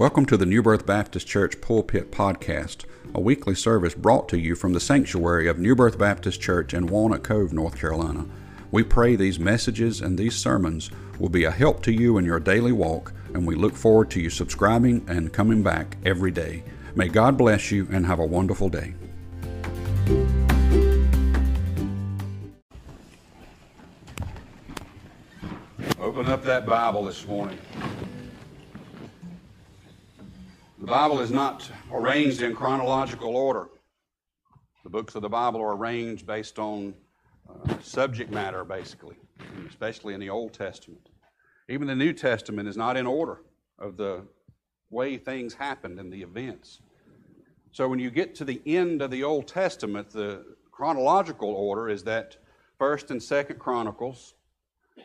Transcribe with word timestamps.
Welcome 0.00 0.24
to 0.26 0.38
the 0.38 0.46
New 0.46 0.62
Birth 0.62 0.86
Baptist 0.86 1.26
Church 1.26 1.60
Pulpit 1.60 2.10
Podcast, 2.10 2.86
a 3.14 3.20
weekly 3.20 3.54
service 3.54 3.92
brought 3.92 4.30
to 4.30 4.38
you 4.38 4.54
from 4.54 4.72
the 4.72 4.80
sanctuary 4.80 5.46
of 5.46 5.58
New 5.58 5.76
Birth 5.76 5.98
Baptist 5.98 6.40
Church 6.40 6.72
in 6.72 6.86
Walnut 6.86 7.22
Cove, 7.22 7.52
North 7.52 7.78
Carolina. 7.78 8.24
We 8.70 8.82
pray 8.82 9.14
these 9.14 9.38
messages 9.38 10.00
and 10.00 10.16
these 10.16 10.34
sermons 10.34 10.90
will 11.18 11.28
be 11.28 11.44
a 11.44 11.50
help 11.50 11.82
to 11.82 11.92
you 11.92 12.16
in 12.16 12.24
your 12.24 12.40
daily 12.40 12.72
walk, 12.72 13.12
and 13.34 13.46
we 13.46 13.54
look 13.54 13.76
forward 13.76 14.10
to 14.12 14.22
you 14.22 14.30
subscribing 14.30 15.04
and 15.06 15.34
coming 15.34 15.62
back 15.62 15.98
every 16.06 16.30
day. 16.30 16.64
May 16.94 17.08
God 17.08 17.36
bless 17.36 17.70
you 17.70 17.86
and 17.90 18.06
have 18.06 18.20
a 18.20 18.24
wonderful 18.24 18.70
day. 18.70 18.94
Open 26.00 26.26
up 26.26 26.42
that 26.44 26.64
Bible 26.64 27.04
this 27.04 27.26
morning. 27.26 27.58
The 30.79 30.79
Bible 30.90 31.20
is 31.20 31.30
not 31.30 31.70
arranged 31.92 32.42
in 32.42 32.52
chronological 32.52 33.36
order. 33.36 33.68
The 34.82 34.90
books 34.90 35.14
of 35.14 35.22
the 35.22 35.28
Bible 35.28 35.60
are 35.60 35.76
arranged 35.76 36.26
based 36.26 36.58
on 36.58 36.94
uh, 37.48 37.78
subject 37.80 38.32
matter, 38.32 38.64
basically, 38.64 39.14
especially 39.68 40.14
in 40.14 40.20
the 40.20 40.30
Old 40.30 40.52
Testament. 40.52 41.08
Even 41.68 41.86
the 41.86 41.94
New 41.94 42.12
Testament 42.12 42.68
is 42.68 42.76
not 42.76 42.96
in 42.96 43.06
order 43.06 43.42
of 43.78 43.96
the 43.96 44.26
way 44.90 45.16
things 45.16 45.54
happened 45.54 46.00
and 46.00 46.12
the 46.12 46.22
events. 46.22 46.80
So 47.70 47.86
when 47.86 48.00
you 48.00 48.10
get 48.10 48.34
to 48.34 48.44
the 48.44 48.60
end 48.66 49.00
of 49.00 49.12
the 49.12 49.22
Old 49.22 49.46
Testament, 49.46 50.10
the 50.10 50.44
chronological 50.72 51.50
order 51.50 51.88
is 51.88 52.02
that 52.02 52.36
First 52.80 53.12
and 53.12 53.22
Second 53.22 53.60
Chronicles, 53.60 54.34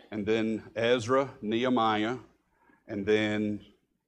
and 0.09 0.25
then 0.25 0.63
Ezra, 0.75 1.29
Nehemiah, 1.43 2.17
and 2.87 3.05
then 3.05 3.59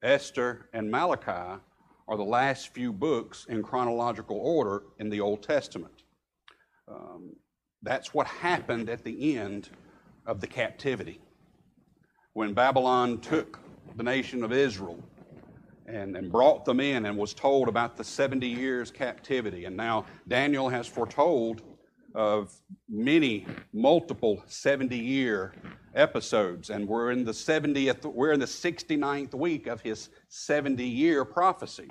Esther 0.02 0.70
and 0.74 0.90
Malachi 0.90 1.62
are 2.08 2.18
the 2.18 2.24
last 2.24 2.74
few 2.74 2.94
books 2.94 3.46
in 3.50 3.62
chronological 3.64 4.38
order 4.38 4.84
in 5.00 5.10
the 5.10 5.20
Old 5.20 5.44
Testament. 5.44 6.04
Um, 6.88 7.36
that's 7.82 8.14
what 8.14 8.28
happened 8.28 8.90
at 8.90 9.04
the 9.04 9.38
end 9.38 9.70
of 10.26 10.42
the 10.42 10.48
captivity. 10.48 11.20
When 12.34 12.54
Babylon 12.54 13.20
took 13.20 13.60
the 13.96 14.04
nation 14.04 14.44
of 14.44 14.52
Israel 14.52 15.04
and, 15.88 16.16
and 16.16 16.32
brought 16.32 16.66
them 16.66 16.80
in 16.80 17.06
and 17.06 17.18
was 17.18 17.34
told 17.34 17.68
about 17.68 17.98
the 17.98 18.04
70 18.04 18.48
years 18.48 18.92
captivity. 18.92 19.66
And 19.66 19.76
now 19.76 20.06
Daniel 20.28 20.70
has 20.70 20.88
foretold 20.88 21.62
of 22.18 22.52
many, 22.90 23.46
multiple 23.72 24.44
70 24.48 24.98
year 24.98 25.54
episodes. 25.94 26.72
And 26.72 26.88
we're 26.88 27.12
in 27.12 27.24
the 27.24 27.32
70th, 27.32 28.06
we're 28.06 28.34
in 28.34 28.40
the 28.40 28.48
69th 28.48 29.36
week 29.36 29.68
of 29.68 29.82
his 29.82 30.10
70 30.28 30.84
year 30.84 31.24
prophecy. 31.24 31.88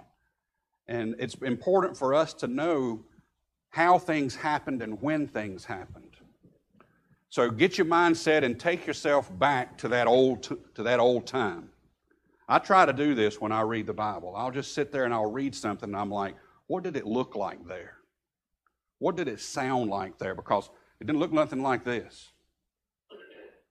And 0.88 1.14
it's 1.18 1.36
important 1.36 1.96
for 1.96 2.12
us 2.12 2.34
to 2.34 2.48
know 2.48 3.05
how 3.70 3.98
things 3.98 4.34
happened 4.34 4.83
and 4.83 5.00
when 5.00 5.28
things 5.28 5.64
happened. 5.64 6.16
So 7.28 7.50
get 7.50 7.78
your 7.78 7.86
mindset 7.86 8.42
and 8.42 8.58
take 8.58 8.86
yourself 8.86 9.30
back 9.38 9.78
to 9.78 9.88
that 9.88 10.06
old, 10.08 10.42
to 10.42 10.83
that 10.83 10.98
old 10.98 11.27
time. 11.27 11.70
I 12.48 12.58
try 12.58 12.84
to 12.84 12.92
do 12.92 13.14
this 13.14 13.40
when 13.40 13.52
I 13.52 13.61
read 13.62 13.86
the 13.86 13.92
Bible. 13.92 14.34
I'll 14.36 14.52
just 14.52 14.74
sit 14.74 14.90
there 14.90 15.05
and 15.05 15.14
I'll 15.14 15.30
read 15.30 15.55
something 15.55 15.88
and 15.88 15.96
I'm 15.96 16.11
like, 16.11 16.34
what 16.66 16.83
did 16.83 16.96
it 16.96 17.06
look 17.06 17.36
like 17.36 17.66
there? 17.66 17.94
What 18.98 19.16
did 19.16 19.28
it 19.28 19.41
sound 19.41 19.91
like 19.91 20.19
there? 20.19 20.34
Because 20.34 20.70
it 21.00 21.06
didn't 21.06 21.20
look 21.20 21.33
nothing 21.33 21.62
like 21.62 21.84
this. 21.84 22.33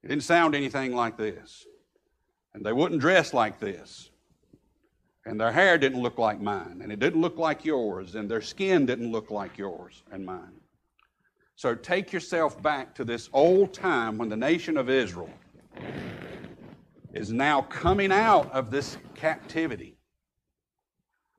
It 0.04 0.10
didn't 0.10 0.24
sound 0.24 0.56
anything 0.56 0.96
like 0.96 1.18
this. 1.18 1.66
And 2.54 2.66
they 2.66 2.74
wouldn't 2.74 3.02
dress 3.02 3.34
like 3.34 3.60
this. 3.60 4.10
And 5.26 5.40
their 5.40 5.52
hair 5.52 5.78
didn't 5.78 6.02
look 6.02 6.20
like 6.20 6.40
mine. 6.40 6.80
And 6.84 6.92
it 6.92 7.00
didn't 7.00 7.22
look 7.22 7.38
like 7.38 7.66
yours. 7.66 8.16
And 8.16 8.30
their 8.30 8.42
skin 8.42 8.86
didn't 8.86 9.12
look 9.12 9.32
like 9.32 9.58
yours 9.58 10.04
and 10.12 10.26
mine. 10.26 10.62
So 11.56 11.74
take 11.74 12.12
yourself 12.12 12.62
back 12.62 12.94
to 12.96 13.06
this 13.06 13.30
old 13.34 13.74
time 13.74 14.18
when 14.18 14.30
the 14.30 14.38
nation 14.38 14.78
of 14.78 14.90
Israel 14.90 15.30
is 17.14 17.32
now 17.32 17.62
coming 17.62 18.12
out 18.12 18.52
of 18.52 18.70
this 18.70 18.98
captivity. 19.16 19.98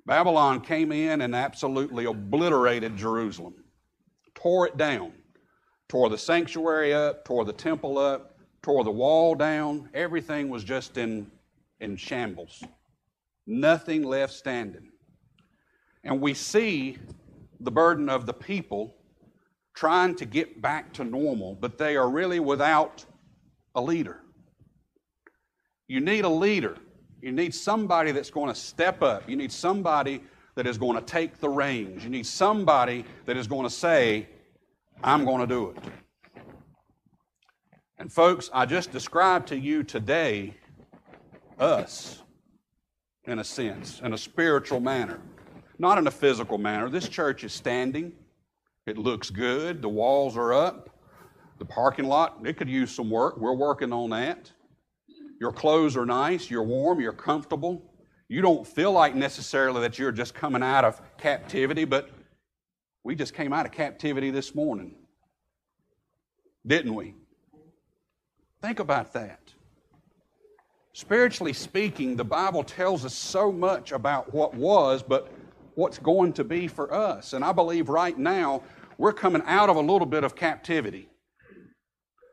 Babylon 0.06 0.60
came 0.60 0.91
in 0.91 1.20
and 1.20 1.34
absolutely 1.34 2.06
obliterated 2.06 2.97
Jerusalem, 2.97 3.54
tore 4.46 4.68
it 4.68 4.76
down, 4.76 5.10
tore 5.88 6.08
the 6.08 6.16
sanctuary 6.16 6.94
up, 6.94 7.24
tore 7.24 7.44
the 7.44 7.52
temple 7.52 7.98
up, 7.98 8.38
tore 8.62 8.84
the 8.84 8.90
wall 8.92 9.34
down. 9.34 9.88
Everything 9.92 10.48
was 10.48 10.62
just 10.62 10.98
in, 10.98 11.28
in 11.80 11.96
shambles. 11.96 12.62
Nothing 13.48 14.04
left 14.04 14.32
standing. 14.32 14.92
And 16.04 16.20
we 16.20 16.32
see 16.32 16.96
the 17.58 17.72
burden 17.72 18.08
of 18.08 18.24
the 18.24 18.32
people 18.32 18.94
trying 19.74 20.14
to 20.14 20.24
get 20.24 20.62
back 20.62 20.92
to 20.92 21.02
normal, 21.02 21.56
but 21.56 21.76
they 21.76 21.96
are 21.96 22.08
really 22.08 22.38
without 22.38 23.04
a 23.74 23.82
leader. 23.82 24.20
You 25.88 25.98
need 25.98 26.24
a 26.24 26.28
leader. 26.28 26.76
You 27.20 27.32
need 27.32 27.52
somebody 27.52 28.12
that's 28.12 28.30
going 28.30 28.54
to 28.54 28.54
step 28.54 29.02
up. 29.02 29.28
You 29.28 29.34
need 29.34 29.50
somebody 29.50 30.22
that 30.54 30.68
is 30.68 30.78
going 30.78 30.96
to 30.96 31.04
take 31.04 31.40
the 31.40 31.48
reins. 31.48 32.04
You 32.04 32.10
need 32.10 32.26
somebody 32.26 33.04
that 33.24 33.36
is 33.36 33.48
going 33.48 33.64
to 33.64 33.74
say, 33.74 34.28
I'm 35.02 35.24
going 35.24 35.40
to 35.40 35.46
do 35.46 35.70
it. 35.70 35.76
And, 37.98 38.12
folks, 38.12 38.50
I 38.52 38.66
just 38.66 38.92
described 38.92 39.48
to 39.48 39.58
you 39.58 39.82
today 39.82 40.54
us, 41.58 42.22
in 43.24 43.38
a 43.38 43.44
sense, 43.44 44.00
in 44.04 44.12
a 44.12 44.18
spiritual 44.18 44.80
manner, 44.80 45.20
not 45.78 45.98
in 45.98 46.06
a 46.06 46.10
physical 46.10 46.58
manner. 46.58 46.88
This 46.88 47.08
church 47.08 47.44
is 47.44 47.52
standing, 47.52 48.12
it 48.86 48.98
looks 48.98 49.30
good, 49.30 49.82
the 49.82 49.88
walls 49.88 50.36
are 50.36 50.52
up, 50.52 50.90
the 51.58 51.64
parking 51.64 52.04
lot, 52.04 52.38
it 52.44 52.56
could 52.56 52.68
use 52.68 52.94
some 52.94 53.10
work. 53.10 53.38
We're 53.38 53.54
working 53.54 53.92
on 53.92 54.10
that. 54.10 54.50
Your 55.40 55.52
clothes 55.52 55.96
are 55.96 56.06
nice, 56.06 56.50
you're 56.50 56.62
warm, 56.62 57.00
you're 57.00 57.12
comfortable. 57.12 57.82
You 58.28 58.42
don't 58.42 58.66
feel 58.66 58.92
like 58.92 59.14
necessarily 59.14 59.80
that 59.82 59.98
you're 59.98 60.12
just 60.12 60.34
coming 60.34 60.62
out 60.62 60.84
of 60.84 61.00
captivity, 61.16 61.84
but 61.84 62.10
we 63.06 63.14
just 63.14 63.34
came 63.34 63.52
out 63.52 63.64
of 63.64 63.70
captivity 63.70 64.32
this 64.32 64.52
morning. 64.52 64.92
Didn't 66.66 66.92
we? 66.92 67.14
Think 68.60 68.80
about 68.80 69.12
that. 69.12 69.38
Spiritually 70.92 71.52
speaking, 71.52 72.16
the 72.16 72.24
Bible 72.24 72.64
tells 72.64 73.04
us 73.04 73.14
so 73.14 73.52
much 73.52 73.92
about 73.92 74.34
what 74.34 74.54
was, 74.54 75.04
but 75.04 75.30
what's 75.76 75.98
going 75.98 76.32
to 76.32 76.42
be 76.42 76.66
for 76.66 76.92
us. 76.92 77.32
And 77.32 77.44
I 77.44 77.52
believe 77.52 77.88
right 77.88 78.18
now 78.18 78.64
we're 78.98 79.12
coming 79.12 79.42
out 79.46 79.70
of 79.70 79.76
a 79.76 79.80
little 79.80 80.06
bit 80.06 80.24
of 80.24 80.34
captivity. 80.34 81.08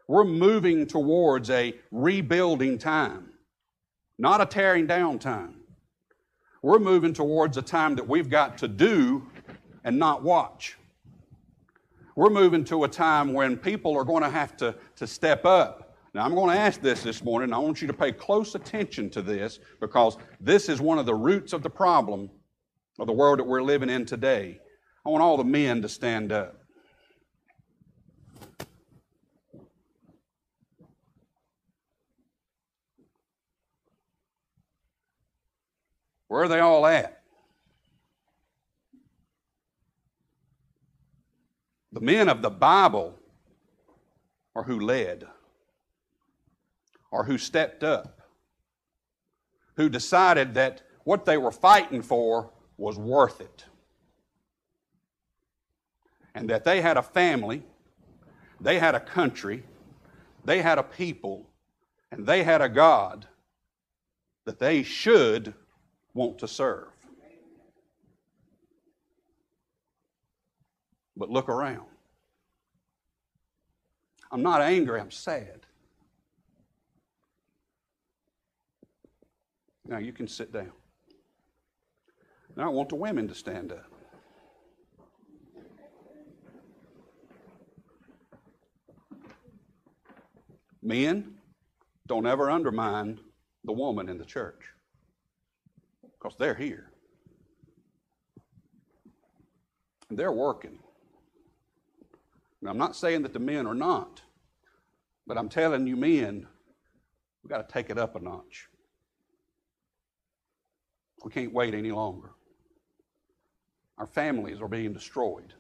We're 0.08 0.24
moving 0.24 0.88
towards 0.88 1.52
a 1.52 1.76
rebuilding 1.92 2.80
time, 2.80 3.30
not 4.18 4.42
a 4.42 4.46
tearing 4.48 4.88
down 4.88 5.20
time. 5.20 5.54
We're 6.64 6.80
moving 6.80 7.14
towards 7.14 7.58
a 7.58 7.62
time 7.62 7.94
that 7.98 8.08
we've 8.08 8.30
got 8.30 8.58
to 8.58 8.68
do 8.68 9.28
and 9.84 9.98
not 9.98 10.24
watch. 10.24 10.78
We're 12.16 12.30
moving 12.30 12.64
to 12.66 12.84
a 12.84 12.88
time 12.88 13.34
when 13.34 13.58
people 13.58 13.98
are 13.98 14.04
going 14.04 14.24
to 14.24 14.30
have 14.30 14.56
to, 14.58 14.76
to 14.98 15.08
step 15.08 15.46
up. 15.46 15.96
Now, 16.14 16.24
I'm 16.26 16.36
going 16.36 16.56
to 16.56 16.60
ask 16.60 16.80
this 16.80 17.02
this 17.02 17.24
morning. 17.24 17.52
I 17.52 17.58
want 17.58 17.82
you 17.82 17.88
to 17.88 17.94
pay 17.94 18.12
close 18.12 18.54
attention 18.54 19.10
to 19.12 19.22
this 19.24 19.60
because 19.80 20.18
this 20.40 20.70
is 20.70 20.80
one 20.80 21.00
of 21.00 21.08
the 21.08 21.16
roots 21.16 21.54
of 21.54 21.64
the 21.64 21.72
problem 21.72 22.30
of 23.00 23.08
the 23.08 23.14
world 23.14 23.40
that 23.40 23.46
we're 23.46 23.64
living 23.64 23.90
in 23.90 24.06
today. 24.06 24.60
I 25.06 25.10
want 25.10 25.24
all 25.24 25.38
the 25.38 25.44
men 25.44 25.82
to 25.82 25.90
stand 25.90 26.32
up. 26.32 26.60
Where 36.28 36.44
are 36.44 36.48
they 36.48 36.60
all 36.60 36.86
at? 36.86 37.23
The 41.94 42.02
men 42.02 42.28
of 42.28 42.42
the 42.42 42.50
Bible 42.50 43.20
are 44.56 44.64
who 44.64 44.80
led, 44.80 45.28
or 47.12 47.24
who 47.24 47.38
stepped 47.38 47.84
up, 47.84 48.20
who 49.76 49.90
decided 49.90 50.56
that 50.56 50.82
what 51.04 51.26
they 51.26 51.38
were 51.38 51.52
fighting 51.52 52.02
for 52.02 52.50
was 52.78 52.98
worth 52.98 53.40
it. 53.40 53.66
And 56.34 56.50
that 56.50 56.64
they 56.64 56.82
had 56.82 56.98
a 56.98 57.04
family, 57.04 57.62
they 58.60 58.80
had 58.80 58.96
a 58.96 59.00
country, 59.00 59.64
they 60.44 60.64
had 60.64 60.80
a 60.80 60.84
people, 60.84 61.48
and 62.12 62.26
they 62.26 62.42
had 62.44 62.62
a 62.62 62.70
God 62.70 63.28
that 64.46 64.58
they 64.58 64.82
should 64.82 65.54
want 66.16 66.40
to 66.40 66.48
serve. 66.48 66.93
But 71.16 71.30
look 71.30 71.50
around. 71.50 71.86
I'm 74.32 74.42
not 74.42 74.62
angry, 74.62 75.00
I'm 75.00 75.12
sad. 75.12 75.62
Now 79.86 80.00
you 80.00 80.12
can 80.14 80.28
sit 80.28 80.52
down. 80.52 80.72
Now 82.56 82.66
I 82.66 82.70
want 82.70 82.90
the 82.90 82.96
women 82.96 83.28
to 83.28 83.36
stand 83.36 83.72
up. 83.72 83.86
Men, 90.82 91.36
don't 92.08 92.28
ever 92.28 92.50
undermine 92.52 93.20
the 93.64 93.72
woman 93.72 94.10
in 94.10 94.18
the 94.18 94.26
church 94.26 94.62
because 96.02 96.36
they're 96.38 96.56
here. 96.56 96.92
And 100.10 100.20
they're 100.20 100.34
working. 100.34 100.80
Now, 102.64 102.70
I'm 102.70 102.78
not 102.78 102.96
saying 102.96 103.24
that 103.24 103.34
the 103.34 103.40
men 103.40 103.68
are 103.68 103.76
not, 103.76 104.22
but 105.28 105.38
I'm 105.38 105.50
telling 105.50 105.86
you, 105.86 105.98
men, 105.98 106.48
we've 107.44 107.50
got 107.50 107.68
to 107.68 107.74
take 107.74 107.90
it 107.90 107.98
up 107.98 108.16
a 108.16 108.20
notch. 108.22 108.70
We 111.26 111.32
can't 111.32 111.54
wait 111.54 111.74
any 111.74 111.92
longer. 111.92 112.30
Our 113.98 114.08
families 114.08 114.62
are 114.62 114.70
being 114.70 114.94
destroyed. 114.94 115.54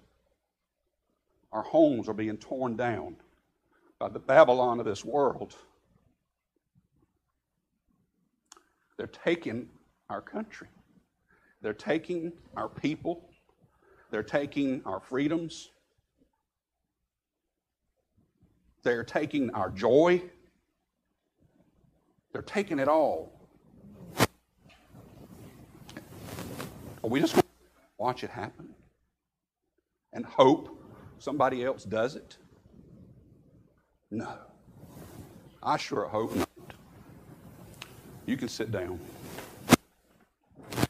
Our 1.51 1.63
homes 1.63 2.07
are 2.07 2.13
being 2.13 2.37
torn 2.37 2.77
down 2.77 3.17
by 3.99 4.07
the 4.07 4.19
Babylon 4.19 4.79
of 4.79 4.85
this 4.85 5.03
world. 5.03 5.57
They're 8.97 9.07
taking 9.07 9.67
our 10.09 10.21
country. 10.21 10.69
They're 11.61 11.73
taking 11.73 12.31
our 12.55 12.69
people. 12.69 13.29
They're 14.09 14.23
taking 14.23 14.81
our 14.85 15.01
freedoms. 15.01 15.69
They're 18.83 19.03
taking 19.03 19.49
our 19.51 19.69
joy. 19.69 20.21
They're 22.33 22.41
taking 22.41 22.79
it 22.79 22.87
all. 22.87 23.31
Are 27.03 27.09
we 27.09 27.19
just 27.19 27.41
watch 27.97 28.23
it 28.23 28.29
happen 28.29 28.69
and 30.11 30.25
hope 30.25 30.81
somebody 31.19 31.63
else 31.63 31.83
does 31.83 32.15
it? 32.15 32.37
No. 34.11 34.29
I 35.61 35.77
sure 35.77 36.05
hope 36.07 36.35
not. 36.35 36.49
You 38.25 38.37
can 38.37 38.47
sit 38.47 38.71
down. 38.71 38.99
A 40.77 40.87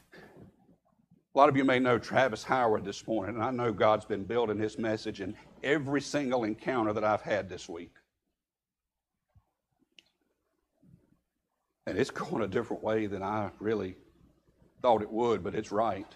lot 1.35 1.49
of 1.49 1.57
you 1.57 1.63
may 1.63 1.79
know 1.79 1.97
Travis 1.97 2.43
Howard 2.43 2.85
this 2.85 3.07
morning, 3.07 3.35
and 3.35 3.43
I 3.43 3.49
know 3.49 3.71
God's 3.71 4.05
been 4.05 4.23
building 4.23 4.59
his 4.59 4.77
message 4.77 5.19
in 5.19 5.35
every 5.63 6.01
single 6.01 6.43
encounter 6.43 6.93
that 6.93 7.03
I've 7.03 7.21
had 7.21 7.49
this 7.49 7.67
week. 7.67 7.93
And 11.85 11.97
it's 11.97 12.11
going 12.11 12.43
a 12.43 12.47
different 12.47 12.83
way 12.83 13.07
than 13.07 13.23
I 13.23 13.49
really 13.59 13.95
thought 14.81 15.01
it 15.01 15.11
would, 15.11 15.43
but 15.43 15.55
it's 15.55 15.71
right. 15.71 16.07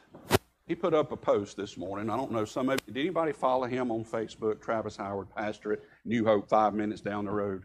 He 0.68 0.76
put 0.76 0.94
up 0.94 1.14
a 1.14 1.18
post 1.18 1.56
this 1.56 1.78
morning. 1.78 2.10
I 2.10 2.18
don't 2.18 2.32
know, 2.32 2.44
some 2.44 2.68
of 2.68 2.80
you, 2.86 2.94
did 2.94 3.00
anybody 3.00 3.32
follow 3.32 3.68
him 3.68 3.90
on 3.90 4.04
Facebook? 4.04 4.62
Travis 4.62 4.98
Howard, 4.98 5.30
pastor 5.34 5.74
at 5.74 5.80
New 6.04 6.26
Hope, 6.26 6.50
five 6.50 6.74
minutes 6.74 7.00
down 7.00 7.26
the 7.26 7.32
road. 7.32 7.64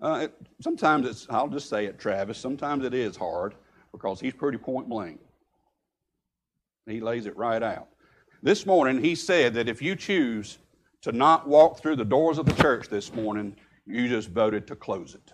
Uh, 0.00 0.20
it, 0.24 0.34
sometimes 0.60 1.06
it's, 1.08 1.26
I'll 1.30 1.48
just 1.48 1.70
say 1.70 1.86
it, 1.86 1.98
Travis, 1.98 2.38
sometimes 2.38 2.84
it 2.84 2.92
is 2.92 3.16
hard 3.16 3.54
because 3.90 4.20
he's 4.20 4.34
pretty 4.34 4.58
point 4.58 4.88
blank. 4.88 5.18
He 6.86 7.00
lays 7.00 7.26
it 7.26 7.36
right 7.36 7.62
out. 7.62 7.88
This 8.42 8.66
morning, 8.66 9.02
he 9.02 9.14
said 9.14 9.54
that 9.54 9.68
if 9.68 9.82
you 9.82 9.96
choose 9.96 10.58
to 11.02 11.12
not 11.12 11.48
walk 11.48 11.80
through 11.80 11.96
the 11.96 12.04
doors 12.04 12.38
of 12.38 12.46
the 12.46 12.62
church 12.62 12.88
this 12.88 13.12
morning, 13.12 13.56
you 13.86 14.08
just 14.08 14.28
voted 14.28 14.66
to 14.68 14.76
close 14.76 15.14
it. 15.14 15.32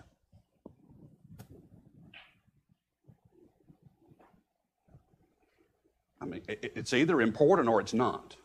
I 6.20 6.26
mean, 6.26 6.42
it's 6.48 6.94
either 6.94 7.20
important 7.20 7.68
or 7.68 7.80
it's 7.80 7.92
not. 7.92 8.36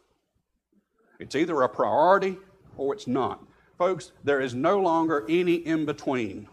It's 1.19 1.35
either 1.35 1.61
a 1.61 1.69
priority 1.69 2.37
or 2.75 2.93
it's 2.93 3.07
not. 3.07 3.45
Folks, 3.77 4.11
there 4.25 4.41
is 4.41 4.53
no 4.53 4.79
longer 4.79 5.25
any 5.29 5.55
in 5.55 5.85
between 5.85 6.49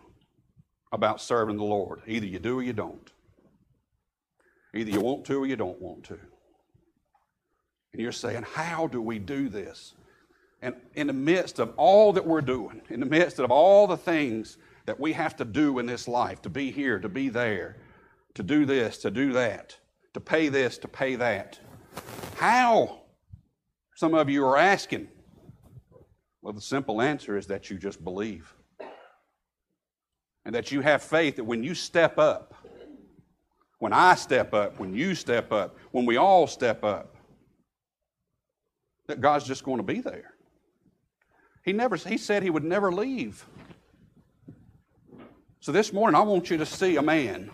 about 0.92 1.20
serving 1.20 1.56
the 1.56 1.64
Lord. 1.64 2.02
Either 2.06 2.26
you 2.26 2.38
do 2.38 2.60
or 2.60 2.62
you 2.62 2.72
don't. 2.72 3.12
Either 4.74 4.90
you 4.90 5.00
want 5.00 5.24
to 5.24 5.42
or 5.42 5.46
you 5.46 5.56
don't 5.56 5.80
want 5.80 6.04
to. 6.04 6.18
And 7.96 8.02
you're 8.02 8.12
saying, 8.12 8.42
How 8.42 8.88
do 8.88 9.00
we 9.00 9.18
do 9.18 9.48
this? 9.48 9.94
And 10.60 10.74
in 10.96 11.06
the 11.06 11.14
midst 11.14 11.58
of 11.58 11.72
all 11.78 12.12
that 12.12 12.26
we're 12.26 12.42
doing, 12.42 12.82
in 12.90 13.00
the 13.00 13.06
midst 13.06 13.38
of 13.38 13.50
all 13.50 13.86
the 13.86 13.96
things 13.96 14.58
that 14.84 15.00
we 15.00 15.14
have 15.14 15.34
to 15.36 15.46
do 15.46 15.78
in 15.78 15.86
this 15.86 16.06
life 16.06 16.42
to 16.42 16.50
be 16.50 16.70
here, 16.70 16.98
to 16.98 17.08
be 17.08 17.30
there, 17.30 17.78
to 18.34 18.42
do 18.42 18.66
this, 18.66 18.98
to 18.98 19.10
do 19.10 19.32
that, 19.32 19.78
to 20.12 20.20
pay 20.20 20.50
this, 20.50 20.76
to 20.76 20.88
pay 20.88 21.16
that, 21.16 21.58
how? 22.36 23.00
Some 23.94 24.12
of 24.12 24.28
you 24.28 24.44
are 24.44 24.58
asking. 24.58 25.08
Well, 26.42 26.52
the 26.52 26.60
simple 26.60 27.00
answer 27.00 27.38
is 27.38 27.46
that 27.46 27.70
you 27.70 27.78
just 27.78 28.04
believe. 28.04 28.52
And 30.44 30.54
that 30.54 30.70
you 30.70 30.82
have 30.82 31.02
faith 31.02 31.36
that 31.36 31.44
when 31.44 31.64
you 31.64 31.74
step 31.74 32.18
up, 32.18 32.52
when 33.78 33.94
I 33.94 34.16
step 34.16 34.52
up, 34.52 34.78
when 34.78 34.92
you 34.92 35.14
step 35.14 35.50
up, 35.50 35.78
when 35.92 36.04
we 36.04 36.18
all 36.18 36.46
step 36.46 36.84
up, 36.84 37.15
that 39.06 39.20
God's 39.20 39.46
just 39.46 39.64
going 39.64 39.78
to 39.78 39.82
be 39.82 40.00
there. 40.00 40.34
He 41.64 41.72
never 41.72 41.96
he 41.96 42.16
said 42.16 42.42
he 42.42 42.50
would 42.50 42.64
never 42.64 42.92
leave. 42.92 43.44
So 45.60 45.72
this 45.72 45.92
morning 45.92 46.14
I 46.14 46.22
want 46.22 46.48
you 46.50 46.56
to 46.58 46.66
see 46.66 46.96
a 46.96 47.02
man, 47.02 47.50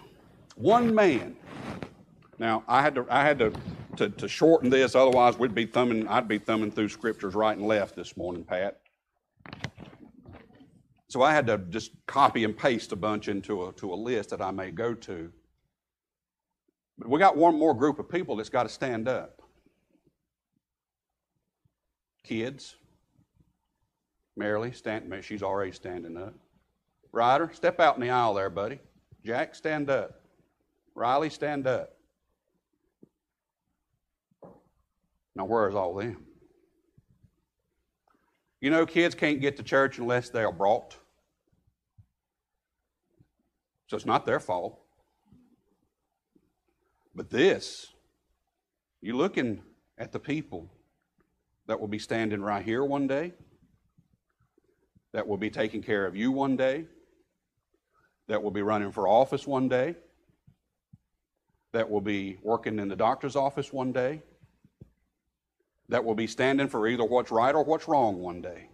one 0.54 0.94
man. 0.94 1.36
Now 2.38 2.62
I 2.68 2.82
had 2.82 2.94
to 2.96 3.06
I 3.08 3.24
had 3.24 3.38
to, 3.38 3.52
to, 3.96 4.10
to 4.10 4.28
shorten 4.28 4.68
this, 4.68 4.94
otherwise 4.94 5.38
we'd 5.38 5.54
be 5.54 5.66
thumbing 5.66 6.06
I'd 6.08 6.28
be 6.28 6.38
thumbing 6.38 6.72
through 6.72 6.90
scriptures 6.90 7.34
right 7.34 7.56
and 7.56 7.66
left 7.66 7.96
this 7.96 8.16
morning, 8.16 8.44
Pat. 8.44 8.80
So 11.08 11.20
I 11.20 11.34
had 11.34 11.46
to 11.48 11.58
just 11.58 11.90
copy 12.06 12.44
and 12.44 12.56
paste 12.56 12.92
a 12.92 12.96
bunch 12.96 13.28
into 13.28 13.66
a, 13.66 13.72
to 13.74 13.92
a 13.92 13.94
list 13.94 14.30
that 14.30 14.40
I 14.40 14.50
may 14.50 14.70
go 14.70 14.94
to. 14.94 15.30
But 16.96 17.10
we 17.10 17.18
got 17.18 17.36
one 17.36 17.58
more 17.58 17.74
group 17.74 17.98
of 17.98 18.08
people 18.08 18.36
that's 18.36 18.48
got 18.48 18.62
to 18.62 18.68
stand 18.70 19.08
up. 19.08 19.41
Kids, 22.24 22.76
Marilee, 24.38 24.74
stand, 24.74 25.12
she's 25.22 25.42
already 25.42 25.72
standing 25.72 26.16
up. 26.16 26.34
Ryder, 27.12 27.50
step 27.52 27.80
out 27.80 27.96
in 27.96 28.00
the 28.00 28.10
aisle 28.10 28.34
there, 28.34 28.50
buddy. 28.50 28.78
Jack, 29.24 29.54
stand 29.54 29.90
up. 29.90 30.20
Riley, 30.94 31.30
stand 31.30 31.66
up. 31.66 31.96
Now, 35.34 35.44
where's 35.44 35.74
all 35.74 35.94
them? 35.94 36.24
You 38.60 38.70
know, 38.70 38.86
kids 38.86 39.14
can't 39.14 39.40
get 39.40 39.56
to 39.56 39.62
church 39.62 39.98
unless 39.98 40.30
they 40.30 40.44
are 40.44 40.52
brought. 40.52 40.96
So 43.88 43.96
it's 43.96 44.06
not 44.06 44.24
their 44.24 44.40
fault. 44.40 44.78
But 47.14 47.28
this, 47.28 47.88
you're 49.00 49.16
looking 49.16 49.62
at 49.98 50.12
the 50.12 50.18
people 50.18 50.71
that 51.66 51.80
will 51.80 51.88
be 51.88 51.98
standing 51.98 52.42
right 52.42 52.64
here 52.64 52.84
one 52.84 53.06
day, 53.06 53.32
that 55.12 55.26
will 55.26 55.36
be 55.36 55.50
taking 55.50 55.82
care 55.82 56.06
of 56.06 56.16
you 56.16 56.32
one 56.32 56.56
day, 56.56 56.86
that 58.28 58.42
will 58.42 58.50
be 58.50 58.62
running 58.62 58.92
for 58.92 59.06
office 59.06 59.46
one 59.46 59.68
day, 59.68 59.94
that 61.72 61.88
will 61.88 62.00
be 62.00 62.38
working 62.42 62.78
in 62.78 62.88
the 62.88 62.96
doctor's 62.96 63.36
office 63.36 63.72
one 63.72 63.92
day, 63.92 64.22
that 65.88 66.04
will 66.04 66.14
be 66.14 66.26
standing 66.26 66.68
for 66.68 66.86
either 66.86 67.04
what's 67.04 67.30
right 67.30 67.54
or 67.54 67.64
what's 67.64 67.88
wrong 67.88 68.18
one 68.18 68.40
day. 68.40 68.68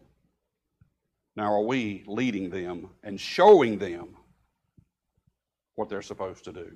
Now, 1.36 1.52
are 1.52 1.62
we 1.62 2.04
leading 2.06 2.50
them 2.50 2.90
and 3.04 3.20
showing 3.20 3.78
them 3.78 4.16
what 5.76 5.88
they're 5.88 6.02
supposed 6.02 6.44
to 6.44 6.52
do? 6.52 6.72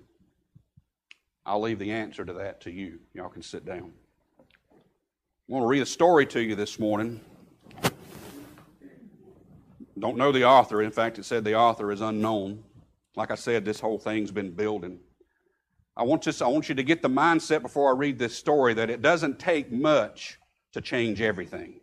I'll 1.45 1.61
leave 1.61 1.81
the 1.81 1.91
answer 1.91 2.25
to 2.25 2.33
that 2.35 2.61
to 2.63 2.71
you. 2.71 3.01
Y'all 3.15 3.29
can 3.29 3.43
sit 3.43 3.65
down. 3.65 3.93
I 5.53 5.55
want 5.55 5.65
to 5.65 5.69
read 5.69 5.83
a 5.83 5.87
story 5.87 6.25
to 6.29 6.41
you 6.41 6.55
this 6.55 6.79
morning. 6.79 7.21
Don't 9.99 10.17
know 10.17 10.33
the 10.33 10.47
author. 10.47 10.81
In 10.81 10.91
fact, 10.91 11.19
it 11.19 11.27
said 11.27 11.45
the 11.45 11.57
author 11.57 11.93
is 11.93 12.01
unknown. 12.01 12.65
Like 13.17 13.31
I 13.31 13.35
said, 13.35 13.63
this 13.63 13.79
whole 13.79 13.99
thing's 13.99 14.31
been 14.31 14.53
building. 14.53 15.01
I 15.95 16.05
want, 16.05 16.23
just, 16.23 16.41
I 16.41 16.47
want 16.47 16.71
you 16.71 16.75
to 16.77 16.83
get 16.83 17.03
the 17.03 17.11
mindset 17.11 17.61
before 17.61 17.91
I 17.91 17.95
read 17.95 18.19
this 18.19 18.35
story 18.35 18.73
that 18.73 18.89
it 18.89 19.03
doesn't 19.03 19.39
take 19.39 19.71
much 19.71 20.39
to 20.73 20.81
change 20.81 21.21
everything. 21.21 21.81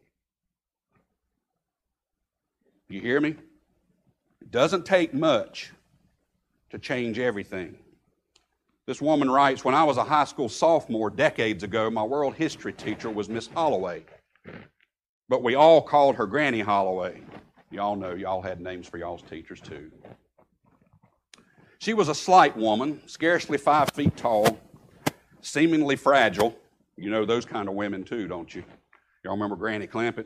You 2.87 3.01
hear 3.01 3.21
me? 3.21 3.35
It 4.41 4.49
doesn't 4.49 4.87
take 4.87 5.13
much 5.13 5.73
to 6.71 6.79
change 6.79 7.19
everything. 7.19 7.77
This 8.89 9.03
woman 9.03 9.29
writes 9.29 9.63
When 9.63 9.75
I 9.75 9.83
was 9.83 9.97
a 9.97 10.03
high 10.03 10.23
school 10.23 10.49
sophomore 10.49 11.11
decades 11.11 11.61
ago, 11.61 11.91
my 11.91 12.01
world 12.01 12.33
history 12.33 12.73
teacher 12.73 13.11
was 13.11 13.29
Miss 13.29 13.45
Holloway. 13.45 14.03
But 15.29 15.43
we 15.43 15.53
all 15.53 15.79
called 15.79 16.15
her 16.15 16.25
Granny 16.25 16.61
Holloway. 16.61 17.21
Y'all 17.69 17.95
know, 17.95 18.15
y'all 18.15 18.41
had 18.41 18.59
names 18.59 18.87
for 18.87 18.97
y'all's 18.97 19.21
teachers 19.21 19.61
too. 19.61 19.91
She 21.77 21.93
was 21.93 22.09
a 22.09 22.15
slight 22.15 22.57
woman, 22.57 22.99
scarcely 23.05 23.59
five 23.59 23.91
feet 23.93 24.17
tall, 24.17 24.59
seemingly 25.41 25.95
fragile. 25.95 26.57
You 26.97 27.11
know 27.11 27.25
those 27.25 27.45
kind 27.45 27.69
of 27.69 27.75
women 27.75 28.03
too, 28.03 28.27
don't 28.27 28.55
you? 28.55 28.63
Y'all 29.23 29.33
remember 29.33 29.55
Granny 29.55 29.85
Clampett? 29.85 30.25